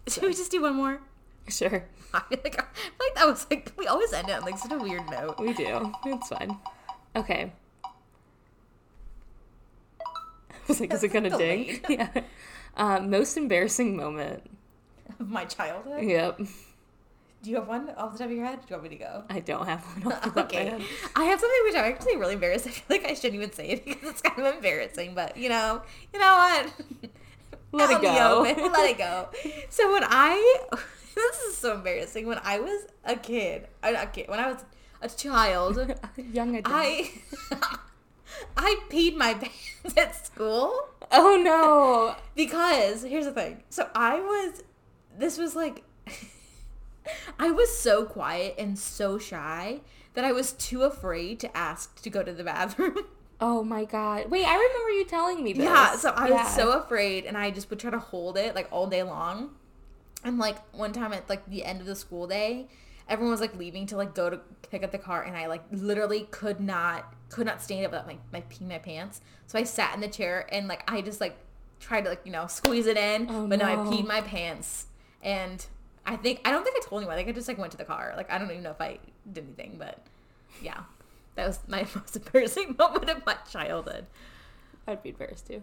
Should 0.07 0.23
we 0.23 0.35
just 0.35 0.53
do 0.53 0.63
one 0.63 0.77
more? 0.77 1.01
Sure. 1.49 1.85
I 2.15 2.21
feel 2.29 2.39
like, 2.45 2.59
I 2.59 2.63
feel 2.63 2.93
like 3.01 3.15
that 3.17 3.27
was 3.27 3.47
like 3.51 3.73
we 3.77 3.87
always 3.87 4.13
end 4.13 4.29
it 4.29 4.33
on 4.33 4.43
like 4.43 4.59
such 4.59 4.73
a 4.73 4.79
weird 4.79 5.09
note. 5.11 5.39
We 5.39 5.53
do. 5.53 5.93
It's 6.07 6.29
fine. 6.29 6.59
Okay. 7.17 7.53
I 10.05 10.69
was 10.69 10.81
like, 10.81 10.93
is 10.95 11.05
it 11.05 11.09
gonna 11.09 11.37
ding? 11.37 11.81
Yeah. 11.89 12.09
Um, 12.77 13.11
most 13.11 13.37
embarrassing 13.37 13.97
moment. 13.97 14.49
Of 15.21 15.29
my 15.29 15.45
childhood. 15.45 16.03
Yep. 16.03 16.39
Do 17.43 17.51
you 17.51 17.57
have 17.57 17.69
one 17.69 17.91
off 17.91 18.13
the 18.13 18.19
top 18.19 18.31
of 18.31 18.33
your 18.33 18.47
head? 18.47 18.61
Do 18.61 18.67
you 18.71 18.77
want 18.77 18.83
me 18.85 18.89
to 18.97 19.05
go? 19.05 19.25
I 19.29 19.41
don't 19.41 19.67
have 19.67 19.83
one 20.03 20.13
off 20.13 20.23
the 20.23 20.31
top 20.31 20.31
of 20.31 20.37
my 20.37 20.43
Okay. 20.45 20.65
head. 20.71 20.83
I 21.15 21.25
have 21.25 21.39
something 21.39 21.61
which 21.65 21.75
I'm 21.75 21.85
actually 21.85 22.17
really 22.17 22.35
embarrassed. 22.35 22.67
I 22.67 22.71
feel 22.71 22.97
like 22.97 23.05
I 23.07 23.13
shouldn't 23.15 23.35
even 23.35 23.53
say 23.53 23.69
it 23.69 23.85
because 23.85 24.11
it's 24.11 24.23
kind 24.23 24.47
of 24.47 24.55
embarrassing, 24.55 25.15
but 25.15 25.37
you 25.37 25.51
know, 25.51 25.83
you 26.13 26.19
know 26.19 26.35
what? 26.37 26.73
Let 27.73 27.91
it 27.91 27.97
Out 27.97 28.03
go. 28.03 28.41
Let 28.73 28.91
it 28.91 28.99
go. 28.99 29.29
So 29.69 29.93
when 29.93 30.05
I, 30.07 30.61
this 31.33 31.41
is 31.43 31.57
so 31.57 31.75
embarrassing. 31.75 32.27
When 32.27 32.41
I 32.43 32.59
was 32.61 32.87
a 33.05 33.17
kid, 33.17 33.69
not 33.83 33.95
a 33.95 34.07
kid, 34.07 34.29
when 34.29 34.41
I 34.41 34.53
was 34.53 34.65
a 35.03 35.09
child, 35.09 35.77
Young 36.17 36.57
adult. 36.57 36.75
I, 36.75 37.11
I 38.57 38.77
peed 38.91 39.17
my 39.17 39.35
pants 39.35 39.97
at 39.97 40.27
school 40.27 40.89
Oh 41.13 41.41
no. 41.43 42.17
because 42.35 43.03
here's 43.03 43.27
the 43.27 43.33
thing. 43.33 43.63
So 43.71 43.89
I 43.95 44.19
was, 44.21 44.63
this 45.17 45.39
was 45.39 45.55
like, 45.55 45.85
I 47.39 47.51
was 47.51 47.77
so 47.77 48.05
quiet 48.05 48.55
and 48.59 48.79
so 48.79 49.19
shy 49.19 49.81
that 50.15 50.25
I 50.25 50.33
was 50.33 50.53
too 50.53 50.83
afraid 50.83 51.39
to 51.41 51.57
ask 51.57 52.01
to 52.03 52.11
go 52.11 52.23
to 52.23 52.33
the 52.33 52.45
bathroom. 52.45 52.97
Oh 53.41 53.63
my 53.65 53.85
god. 53.85 54.31
Wait, 54.31 54.45
I 54.47 54.55
remember 54.55 54.91
you 54.93 55.05
telling 55.05 55.43
me 55.45 55.53
this. 55.53 55.65
Yeah, 55.65 55.97
so 55.97 56.11
I 56.11 56.29
Yeah. 56.29 56.45
was 56.45 56.55
so 56.55 56.73
afraid 56.79 57.25
and 57.27 57.37
I 57.37 57.51
just 57.51 57.69
would 57.69 57.79
try 57.81 57.91
to 57.91 57.99
hold 57.99 58.39
it 58.39 58.55
like 58.55 58.69
all 58.71 58.87
day 58.87 59.03
long. 59.03 59.51
And 60.25 60.39
like 60.39 60.57
one 60.75 60.93
time 60.93 61.13
at 61.13 61.29
like 61.29 61.49
the 61.49 61.65
end 61.65 61.81
of 61.81 61.87
the 61.87 61.95
school 61.95 62.27
day, 62.27 62.69
everyone 63.09 63.31
was 63.31 63.41
like 63.41 63.55
leaving 63.57 63.87
to 63.87 63.97
like 63.97 64.15
go 64.15 64.31
to 64.31 64.41
pick 64.71 64.83
up 64.83 64.91
the 64.91 64.99
car 64.99 65.23
and 65.23 65.37
I 65.37 65.47
like 65.47 65.63
literally 65.71 66.27
could 66.31 66.61
not 66.61 67.13
could 67.29 67.47
not 67.47 67.61
stand 67.63 67.85
up 67.85 67.93
without 67.93 68.07
like 68.07 68.21
my 68.33 68.41
peeing 68.43 68.69
my 68.69 68.79
pants. 68.79 69.21
So 69.47 69.59
I 69.59 69.65
sat 69.65 69.95
in 69.95 70.01
the 70.01 70.09
chair 70.09 70.47
and 70.51 70.67
like 70.69 70.91
I 70.91 71.03
just 71.03 71.21
like 71.21 71.37
tried 71.81 72.03
to 72.05 72.11
like 72.11 72.23
you 72.25 72.33
know 72.33 72.47
squeeze 72.47 72.87
it 72.87 72.97
in, 72.97 73.27
Oh, 73.29 73.47
but 73.47 73.59
no, 73.59 73.67
I 73.67 73.77
peed 73.77 74.07
my 74.07 74.23
pants, 74.23 74.87
and 75.23 75.65
I 76.07 76.17
think 76.17 76.41
I 76.45 76.51
don't 76.51 76.65
think 76.65 76.77
I 76.77 76.89
told 76.89 77.03
anyone. 77.03 77.15
I 77.15 77.19
think 77.19 77.29
I 77.29 77.33
just 77.33 77.49
like 77.49 77.59
went 77.59 77.73
to 77.73 77.79
the 77.79 77.85
car. 77.85 78.15
Like 78.17 78.31
I 78.33 78.39
don't 78.39 78.51
even 78.51 78.63
know 78.63 78.71
if 78.71 78.81
I 78.81 78.99
did 79.31 79.45
anything, 79.45 79.77
but 79.79 79.99
yeah, 80.63 80.81
that 81.35 81.47
was 81.47 81.59
my 81.69 81.87
most 81.95 82.17
embarrassing 82.17 82.77
moment 82.79 83.11
of 83.11 83.27
my 83.27 83.37
childhood. 83.51 84.07
I'd 84.87 85.03
be 85.03 85.11
embarrassed 85.11 85.47
too. 85.47 85.63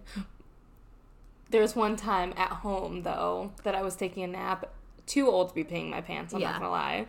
There 1.51 1.61
was 1.61 1.75
one 1.75 1.95
time 1.97 2.33
at 2.37 2.49
home 2.49 3.03
though 3.03 3.51
that 3.63 3.75
I 3.75 3.81
was 3.83 3.95
taking 3.95 4.23
a 4.23 4.27
nap, 4.27 4.65
too 5.05 5.27
old 5.29 5.49
to 5.49 5.55
be 5.55 5.63
peeing 5.65 5.89
my 5.89 5.99
pants. 6.01 6.33
I'm 6.33 6.39
Yeah. 6.39 6.51
not 6.51 6.59
gonna 6.61 6.71
lie, 6.71 7.05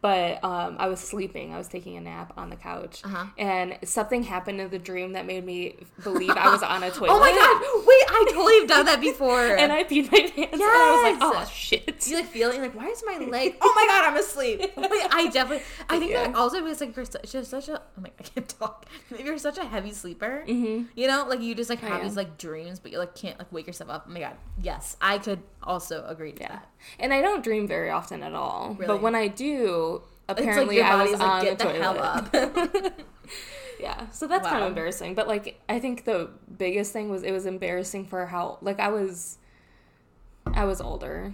but 0.00 0.42
um, 0.44 0.76
I 0.78 0.86
was 0.88 1.00
sleeping. 1.00 1.52
I 1.52 1.58
was 1.58 1.66
taking 1.68 1.96
a 1.96 2.00
nap 2.00 2.32
on 2.36 2.50
the 2.50 2.56
couch, 2.56 3.02
Uh-huh. 3.04 3.26
and 3.36 3.76
something 3.84 4.22
happened 4.22 4.60
in 4.60 4.70
the 4.70 4.78
dream 4.78 5.12
that 5.14 5.26
made 5.26 5.44
me 5.44 5.76
believe 6.04 6.30
I 6.30 6.50
was 6.52 6.62
on 6.62 6.82
a 6.82 6.90
toilet. 6.90 7.10
Oh 7.14 7.18
my 7.20 7.30
god! 7.30 7.86
Wait, 7.86 8.04
I 8.08 8.30
totally 8.32 8.58
have 8.60 8.68
done 8.68 8.86
that 8.86 9.00
before. 9.00 9.56
And 9.58 9.72
I 9.72 9.82
peed 9.84 10.10
my 10.12 10.20
pants, 10.20 10.52
and 10.52 10.62
I 10.62 10.92
was 10.92 11.02
like, 11.12 11.18
"Oh 11.20 11.50
shit!" 11.52 12.06
you 12.06 12.16
like 12.16 12.26
feel 12.26 12.50
it, 12.50 12.54
you're 12.56 12.62
like, 12.64 12.74
why 12.76 12.86
is 12.88 13.02
my 13.04 13.18
leg? 13.30 13.56
Oh 13.60 13.72
my 13.74 13.86
god, 13.86 14.04
I'm 14.12 14.16
asleep. 14.16 14.60
Wait, 14.76 15.06
I 15.10 15.28
definitely. 15.32 15.64
I 15.90 15.98
think 15.98 16.12
Yeah. 16.12 16.28
that 16.28 16.36
also 16.36 16.60
because 16.62 16.80
like 16.80 16.94
you're 16.94 17.04
such, 17.04 17.32
just 17.32 17.50
such 17.50 17.68
a. 17.68 17.80
Oh 17.80 18.00
my, 18.00 18.10
I 18.18 18.22
can't 18.22 18.48
talk. 18.48 18.86
If 19.10 19.20
you're 19.24 19.38
such 19.38 19.58
a 19.58 19.64
heavy 19.64 19.92
sleeper, 19.92 20.44
Mhm. 20.46 20.86
you 20.94 21.06
know, 21.08 21.26
like 21.28 21.40
you 21.40 21.54
just 21.54 21.70
like 21.70 21.80
have 21.80 21.98
yeah. 21.98 22.04
these 22.04 22.16
like 22.16 22.38
dreams, 22.38 22.78
but 22.78 22.92
you 22.92 22.98
like 22.98 23.14
can't 23.14 23.38
like 23.38 23.50
wake 23.52 23.66
yourself 23.66 23.90
up. 23.90 24.04
Oh 24.08 24.12
my 24.12 24.20
god, 24.20 24.36
yes, 24.62 24.96
I 25.00 25.18
could 25.18 25.42
also 25.62 26.04
agree 26.06 26.32
to 26.32 26.40
Yeah, 26.42 26.48
that. 26.48 26.68
And 26.98 27.12
I 27.12 27.20
don't 27.20 27.42
dream 27.42 27.66
very 27.66 27.90
often 27.90 28.22
at 28.22 28.34
all. 28.34 28.74
Really? 28.78 28.86
But 28.86 29.02
when 29.02 29.14
I 29.14 29.28
do, 29.28 30.02
like 30.28 30.38
apparently 30.38 30.76
your 30.76 30.84
I 30.84 31.02
was 31.02 31.12
like, 31.12 31.22
on 31.22 31.44
get 31.44 31.58
the 31.58 31.64
the 31.64 31.72
hell 31.72 31.98
up. 31.98 33.00
Yeah, 33.80 34.10
so 34.10 34.26
that's 34.26 34.46
kind 34.46 34.62
of 34.62 34.68
embarrassing. 34.68 35.14
But 35.14 35.28
like, 35.28 35.60
I 35.68 35.78
think 35.78 36.04
the 36.04 36.30
biggest 36.56 36.92
thing 36.92 37.10
was 37.10 37.22
it 37.22 37.30
was 37.30 37.46
embarrassing 37.46 38.06
for 38.06 38.26
how 38.26 38.58
like 38.60 38.80
I 38.80 38.88
was, 38.88 39.38
I 40.46 40.64
was 40.64 40.80
older. 40.80 41.32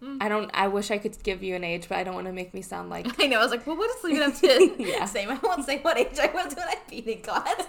Hmm. 0.00 0.18
I 0.20 0.28
don't. 0.28 0.50
I 0.54 0.68
wish 0.68 0.90
I 0.90 0.98
could 0.98 1.20
give 1.24 1.42
you 1.42 1.56
an 1.56 1.64
age, 1.64 1.88
but 1.88 1.98
I 1.98 2.04
don't 2.04 2.14
want 2.14 2.28
to 2.28 2.32
make 2.32 2.54
me 2.54 2.62
sound 2.62 2.88
like. 2.88 3.06
I 3.20 3.26
know. 3.26 3.38
I 3.40 3.42
was 3.42 3.50
like, 3.50 3.66
well, 3.66 3.76
what 3.76 3.90
is 3.90 4.04
leave 4.04 4.16
it 4.16 4.22
up 4.22 4.34
to? 4.36 4.74
Yeah. 4.82 5.04
Same. 5.06 5.28
I 5.30 5.38
won't 5.42 5.64
say 5.64 5.80
what 5.80 5.98
age 5.98 6.18
I 6.20 6.30
was 6.32 6.54
when 6.54 6.68
I 6.68 6.76
peed 6.88 7.06
in 7.06 7.20
class. 7.22 7.66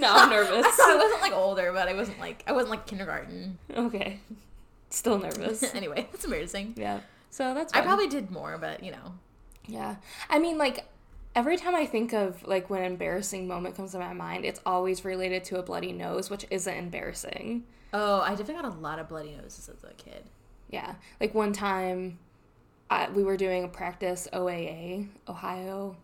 No, 0.00 0.12
I'm 0.12 0.30
nervous. 0.30 0.66
I 0.82 0.96
wasn't 0.96 1.22
like 1.22 1.32
older, 1.32 1.72
but 1.72 1.88
I 1.88 1.94
wasn't 1.94 2.18
like 2.18 2.42
I 2.46 2.52
wasn't 2.52 2.70
like 2.70 2.86
kindergarten. 2.86 3.58
Okay, 3.74 4.18
still 4.90 5.18
nervous. 5.18 5.62
anyway, 5.74 6.08
that's 6.10 6.24
embarrassing. 6.24 6.74
yeah. 6.76 7.00
So 7.30 7.54
that's. 7.54 7.72
I 7.72 7.80
probably 7.80 8.08
did 8.08 8.30
more, 8.30 8.58
but 8.58 8.82
you 8.82 8.90
know. 8.92 9.14
Yeah. 9.66 9.96
I 10.28 10.38
mean, 10.38 10.58
like, 10.58 10.84
every 11.34 11.56
time 11.56 11.74
I 11.74 11.86
think 11.86 12.12
of, 12.12 12.46
like, 12.46 12.68
when 12.68 12.82
an 12.82 12.92
embarrassing 12.92 13.48
moment 13.48 13.76
comes 13.76 13.92
to 13.92 13.98
my 13.98 14.12
mind, 14.12 14.44
it's 14.44 14.60
always 14.66 15.04
related 15.04 15.42
to 15.44 15.58
a 15.58 15.62
bloody 15.62 15.90
nose, 15.92 16.28
which 16.30 16.44
isn't 16.50 16.74
embarrassing. 16.76 17.64
Oh, 17.92 18.20
I 18.20 18.30
definitely 18.30 18.54
got 18.56 18.64
a 18.66 18.78
lot 18.80 18.98
of 18.98 19.08
bloody 19.08 19.34
noses 19.40 19.68
as 19.68 19.82
a 19.82 19.94
kid. 19.94 20.24
Yeah. 20.74 20.94
Like, 21.20 21.34
one 21.34 21.52
time, 21.52 22.18
I, 22.90 23.08
we 23.10 23.22
were 23.22 23.36
doing 23.36 23.64
a 23.64 23.68
practice 23.68 24.28
OAA, 24.32 25.08
Ohio 25.28 25.96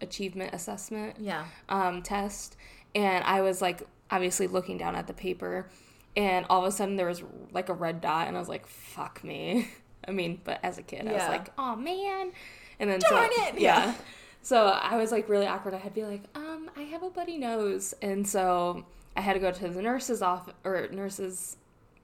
Achievement 0.00 0.54
Assessment 0.54 1.16
Yeah. 1.18 1.46
um, 1.68 2.02
test, 2.02 2.56
and 2.94 3.24
I 3.24 3.40
was, 3.40 3.60
like, 3.60 3.82
obviously 4.10 4.46
looking 4.46 4.78
down 4.78 4.94
at 4.94 5.06
the 5.06 5.14
paper, 5.14 5.68
and 6.16 6.46
all 6.48 6.60
of 6.60 6.68
a 6.68 6.72
sudden 6.72 6.96
there 6.96 7.06
was, 7.06 7.22
like, 7.52 7.68
a 7.68 7.74
red 7.74 8.00
dot, 8.00 8.28
and 8.28 8.36
I 8.36 8.40
was 8.40 8.48
like, 8.48 8.66
fuck 8.66 9.22
me. 9.24 9.68
I 10.08 10.12
mean, 10.12 10.40
but 10.44 10.60
as 10.62 10.78
a 10.78 10.82
kid, 10.82 11.06
I 11.06 11.12
was 11.12 11.22
like, 11.28 11.52
oh, 11.58 11.76
man. 11.76 12.32
And 12.80 12.88
then 12.88 13.00
Darn 13.00 13.30
so, 13.34 13.42
it! 13.42 13.60
Yeah. 13.60 13.86
Yeah. 13.86 13.94
So 14.40 14.66
I 14.66 14.96
was 14.96 15.10
like 15.12 15.28
really 15.28 15.46
awkward. 15.46 15.74
I 15.74 15.78
had 15.78 15.94
to 15.94 16.00
be 16.00 16.06
like, 16.06 16.22
um, 16.34 16.70
I 16.76 16.82
have 16.82 17.02
a 17.02 17.10
bloody 17.10 17.36
nose, 17.36 17.92
and 18.00 18.26
so 18.26 18.86
I 19.16 19.20
had 19.20 19.34
to 19.34 19.40
go 19.40 19.50
to 19.50 19.68
the 19.68 19.82
nurse's 19.82 20.22
off 20.22 20.48
or 20.64 20.88
nurse's 20.92 21.56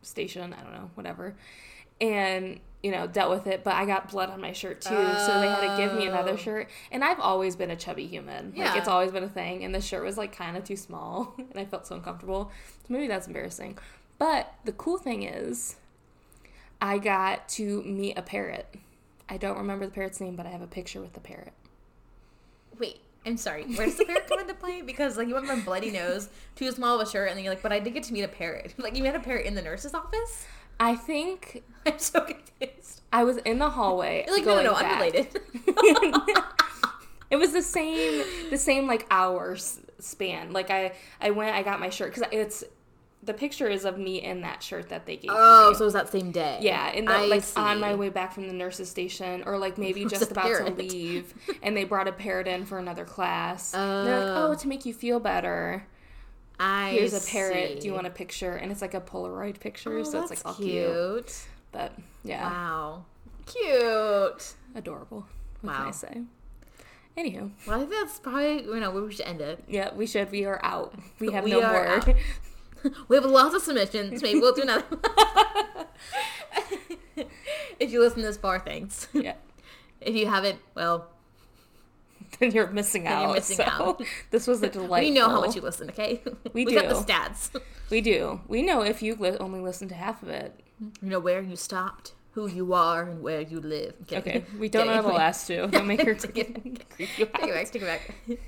station. 0.02 0.52
I 0.52 0.62
don't 0.62 0.72
know, 0.72 0.90
whatever, 0.94 1.36
and 2.12 2.61
you 2.82 2.90
know 2.90 3.07
dealt 3.07 3.30
with 3.30 3.46
it. 3.46 3.64
But 3.64 3.74
I 3.74 3.86
got 3.86 4.11
blood 4.11 4.30
on 4.30 4.40
my 4.40 4.52
shirt 4.52 4.80
too, 4.80 4.88
so 4.90 5.40
they 5.40 5.48
had 5.48 5.61
to 5.76 5.76
give 5.82 5.94
me 5.96 6.07
another 6.07 6.32
Oh. 6.32 6.36
shirt. 6.36 6.68
And 6.92 7.02
I've 7.02 7.20
always 7.20 7.57
been 7.57 7.70
a 7.70 7.76
chubby 7.76 8.07
human. 8.07 8.52
Like 8.57 8.76
it's 8.76 8.88
always 8.88 9.11
been 9.11 9.24
a 9.24 9.28
thing. 9.28 9.64
And 9.64 9.74
the 9.74 9.80
shirt 9.80 10.05
was 10.05 10.18
like 10.18 10.36
kind 10.36 10.57
of 10.57 10.64
too 10.64 10.76
small, 10.76 11.34
and 11.38 11.57
I 11.57 11.64
felt 11.64 11.86
so 11.86 11.94
uncomfortable. 11.96 12.50
So 12.86 12.92
maybe 12.92 13.07
that's 13.07 13.26
embarrassing. 13.26 13.78
But 14.18 14.52
the 14.64 14.72
cool 14.72 14.98
thing 14.98 15.22
is, 15.22 15.76
I 16.80 16.98
got 16.98 17.48
to 17.50 17.82
meet 17.82 18.16
a 18.18 18.22
parrot. 18.22 18.66
I 19.28 19.38
don't 19.38 19.57
remember 19.57 19.86
the 19.86 19.92
parrot's 19.92 20.20
name, 20.20 20.36
but 20.36 20.44
I 20.46 20.50
have 20.50 20.61
a 20.62 20.66
picture 20.66 21.00
with 21.00 21.14
the 21.14 21.20
parrot. 21.20 21.52
Wait, 22.78 22.98
I'm 23.24 23.36
sorry. 23.38 23.64
Where 23.64 23.86
does 23.86 23.96
the 23.96 24.05
parrot 24.05 24.26
come 24.28 24.40
into 24.40 24.55
play? 24.55 24.82
Because 24.82 25.16
like 25.16 25.28
you 25.28 25.34
went 25.34 25.46
from 25.46 25.62
bloody 25.62 25.90
nose, 25.90 26.28
too 26.57 26.70
small 26.72 27.00
of 27.00 27.07
a 27.07 27.11
shirt, 27.11 27.28
and 27.28 27.36
then 27.38 27.44
you're 27.44 27.55
like, 27.55 27.62
but 27.62 27.72
I 27.72 27.78
did 27.80 27.94
get 27.94 28.02
to 28.05 28.12
meet 28.12 28.22
a 28.22 28.28
parrot. 28.28 28.74
Like 28.78 28.96
you 28.96 29.02
met 29.02 29.14
a 29.16 29.20
parrot 29.20 29.46
in 29.46 29.55
the 29.55 29.62
nurse's 29.62 29.94
office. 29.94 30.44
I 30.80 30.96
think 30.96 31.62
I'm 31.86 31.98
so 31.98 32.20
confused. 32.20 33.02
I 33.12 33.24
was 33.24 33.36
in 33.38 33.58
the 33.58 33.70
hallway. 33.70 34.24
You're 34.26 34.36
like, 34.36 34.44
no, 34.44 34.62
no, 34.62 34.62
going 34.62 34.66
no, 34.66 34.80
back. 34.80 35.02
unrelated. 35.02 36.34
It 37.30 37.36
was 37.36 37.52
the 37.52 37.62
same, 37.62 38.24
the 38.50 38.58
same 38.58 38.86
like 38.86 39.08
hours 39.10 39.80
span. 39.98 40.52
Like 40.52 40.70
I, 40.70 40.92
I 41.20 41.30
went, 41.30 41.56
I 41.56 41.64
got 41.64 41.80
my 41.80 41.90
shirt 41.90 42.14
because 42.14 42.28
it's 42.30 42.62
the 43.24 43.34
picture 43.34 43.66
is 43.66 43.84
of 43.84 43.98
me 43.98 44.22
in 44.22 44.42
that 44.42 44.62
shirt 44.62 44.90
that 44.90 45.06
they 45.06 45.16
gave 45.16 45.30
oh, 45.32 45.70
me. 45.70 45.74
so 45.74 45.82
it 45.82 45.86
was 45.86 45.94
that 45.94 46.10
same 46.10 46.30
day? 46.30 46.58
Yeah, 46.60 46.92
and 46.94 47.06
like 47.06 47.42
see. 47.42 47.60
on 47.60 47.80
my 47.80 47.94
way 47.94 48.08
back 48.08 48.32
from 48.32 48.46
the 48.46 48.52
nurse's 48.52 48.88
station, 48.88 49.42
or 49.46 49.58
like 49.58 49.78
maybe 49.78 50.04
just 50.08 50.30
about 50.30 50.46
to 50.46 50.70
leave, 50.74 51.34
and 51.62 51.76
they 51.76 51.84
brought 51.84 52.06
a 52.06 52.12
parrot 52.12 52.46
in 52.46 52.66
for 52.66 52.78
another 52.78 53.04
class. 53.04 53.74
And 53.74 54.06
they're 54.06 54.20
like, 54.20 54.36
Oh. 54.36 54.50
"Oh, 54.52 54.54
to 54.54 54.68
make 54.68 54.84
you 54.84 54.94
feel 54.94 55.18
better, 55.18 55.86
I 56.59 56.90
here's 56.90 57.12
a 57.14 57.20
parrot. 57.30 57.80
Do 57.80 57.86
you 57.88 57.94
want 57.94 58.07
a 58.07 58.11
picture?" 58.11 58.55
And 58.55 58.70
it's 58.72 58.80
like 58.82 58.94
a 58.94 59.00
Polaroid 59.00 59.59
picture, 59.61 59.98
Oh, 59.98 60.02
so 60.05 60.22
it's 60.22 60.30
oh, 60.30 60.34
like 60.34 60.40
all 60.46 60.55
cute. 60.55 60.66
cute. 61.26 61.44
But 61.72 61.92
yeah, 62.22 62.48
Wow, 62.48 63.05
cute. 63.46 64.55
adorable. 64.74 65.26
What 65.61 65.74
can 65.74 65.82
Wow. 65.84 65.88
I 65.88 65.92
say? 65.92 66.22
Anywho, 67.16 67.50
Well, 67.66 67.76
I 67.76 67.78
think 67.78 67.90
that's 67.90 68.18
probably 68.18 68.62
you 68.64 68.80
know 68.80 68.90
where 68.90 69.02
we 69.05 69.12
should 69.12 69.26
end 69.26 69.40
it. 69.40 69.62
yeah, 69.68 69.92
we 69.94 70.07
should. 70.07 70.30
We 70.30 70.44
are 70.44 70.61
out. 70.64 70.94
We 71.20 71.30
have 71.32 71.44
We 71.44 71.50
no 71.52 71.61
more. 71.61 72.00
We 73.09 73.16
have 73.16 73.24
lots 73.24 73.55
of 73.55 73.62
submissions. 73.62 74.20
Maybe 74.22 74.40
we'll 74.40 74.52
do 74.55 74.61
another. 74.62 74.84
if 77.80 77.90
you 77.90 78.00
listen 78.00 78.22
this 78.22 78.36
far, 78.36 78.59
thanks. 78.59 79.09
yeah, 79.12 79.34
If 80.00 80.14
you 80.14 80.26
haven't, 80.26 80.59
well, 80.74 81.09
then 82.41 82.51
you're 82.53 82.68
missing 82.70 83.05
Then 83.05 83.12
out. 83.12 83.22
you're 83.26 83.35
missing 83.35 83.57
so 83.57 83.64
out. 83.64 84.03
This 84.30 84.47
was 84.47 84.62
a 84.62 84.68
delight. 84.68 85.03
we 85.05 85.11
know 85.11 85.28
how 85.28 85.41
much 85.41 85.55
you 85.57 85.62
listen. 85.62 85.89
Okay, 85.91 86.22
We 86.53 86.64
got 86.64 86.89
the 86.89 86.95
do. 86.95 87.01
stats. 87.12 87.51
We 87.91 88.01
do. 88.01 88.41
We 88.49 88.62
know 88.62 88.82
if 88.82 89.03
you 89.03 89.14
li- 89.16 89.37
only 89.41 89.61
listen 89.61 89.89
to 89.89 89.95
half 89.95 90.22
of 90.22 90.28
it. 90.28 90.59
You 91.03 91.09
know 91.11 91.20
where 91.20 91.41
you 91.41 91.57
stopped, 91.57 92.12
who 92.32 92.47
you 92.49 92.72
are, 92.74 93.03
and 93.05 93.22
where 93.22 93.41
you 93.41 93.61
live. 93.61 93.95
Okay, 94.12 94.45
we 94.59 94.68
don't 94.68 94.89
Okay, 94.89 94.97
know 94.97 95.03
the 95.03 95.09
last 95.14 95.47
two. 95.47 95.68
Don't 95.68 95.87
make 95.87 96.03
her 96.03 96.14
Take 96.14 96.37
it- 96.39 96.89
Take 96.99 97.20
it 97.20 97.32
back. 97.32 97.43
Take 97.70 97.82
it 97.82 97.87
back. 97.87 98.39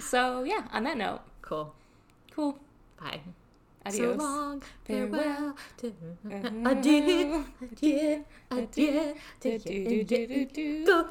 So 0.00 0.42
yeah, 0.44 0.66
on 0.72 0.84
that 0.84 0.96
note, 0.96 1.20
Cool. 1.42 1.74
cool. 2.34 2.58
Bye. 3.00 3.20
Adios. 3.84 4.18
So 4.18 4.24
long, 4.24 4.62
farewell, 4.84 5.54
to 5.76 5.94
Mhm. 6.26 6.66
adieu, 6.66 7.44
adieu, 7.62 8.24
adieu, 8.50 9.14
Do, 9.38 9.58
do, 9.58 9.58
do, 9.58 10.04
do, 10.04 10.26
do, 10.26 10.44
do. 10.46 10.84
Go. 10.86 11.08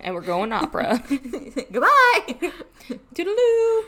And 0.00 0.14
we're 0.14 0.22
going 0.22 0.52
opera. 0.52 1.02
Goodbye. 1.08 2.52
Toodaloo. 3.14 3.84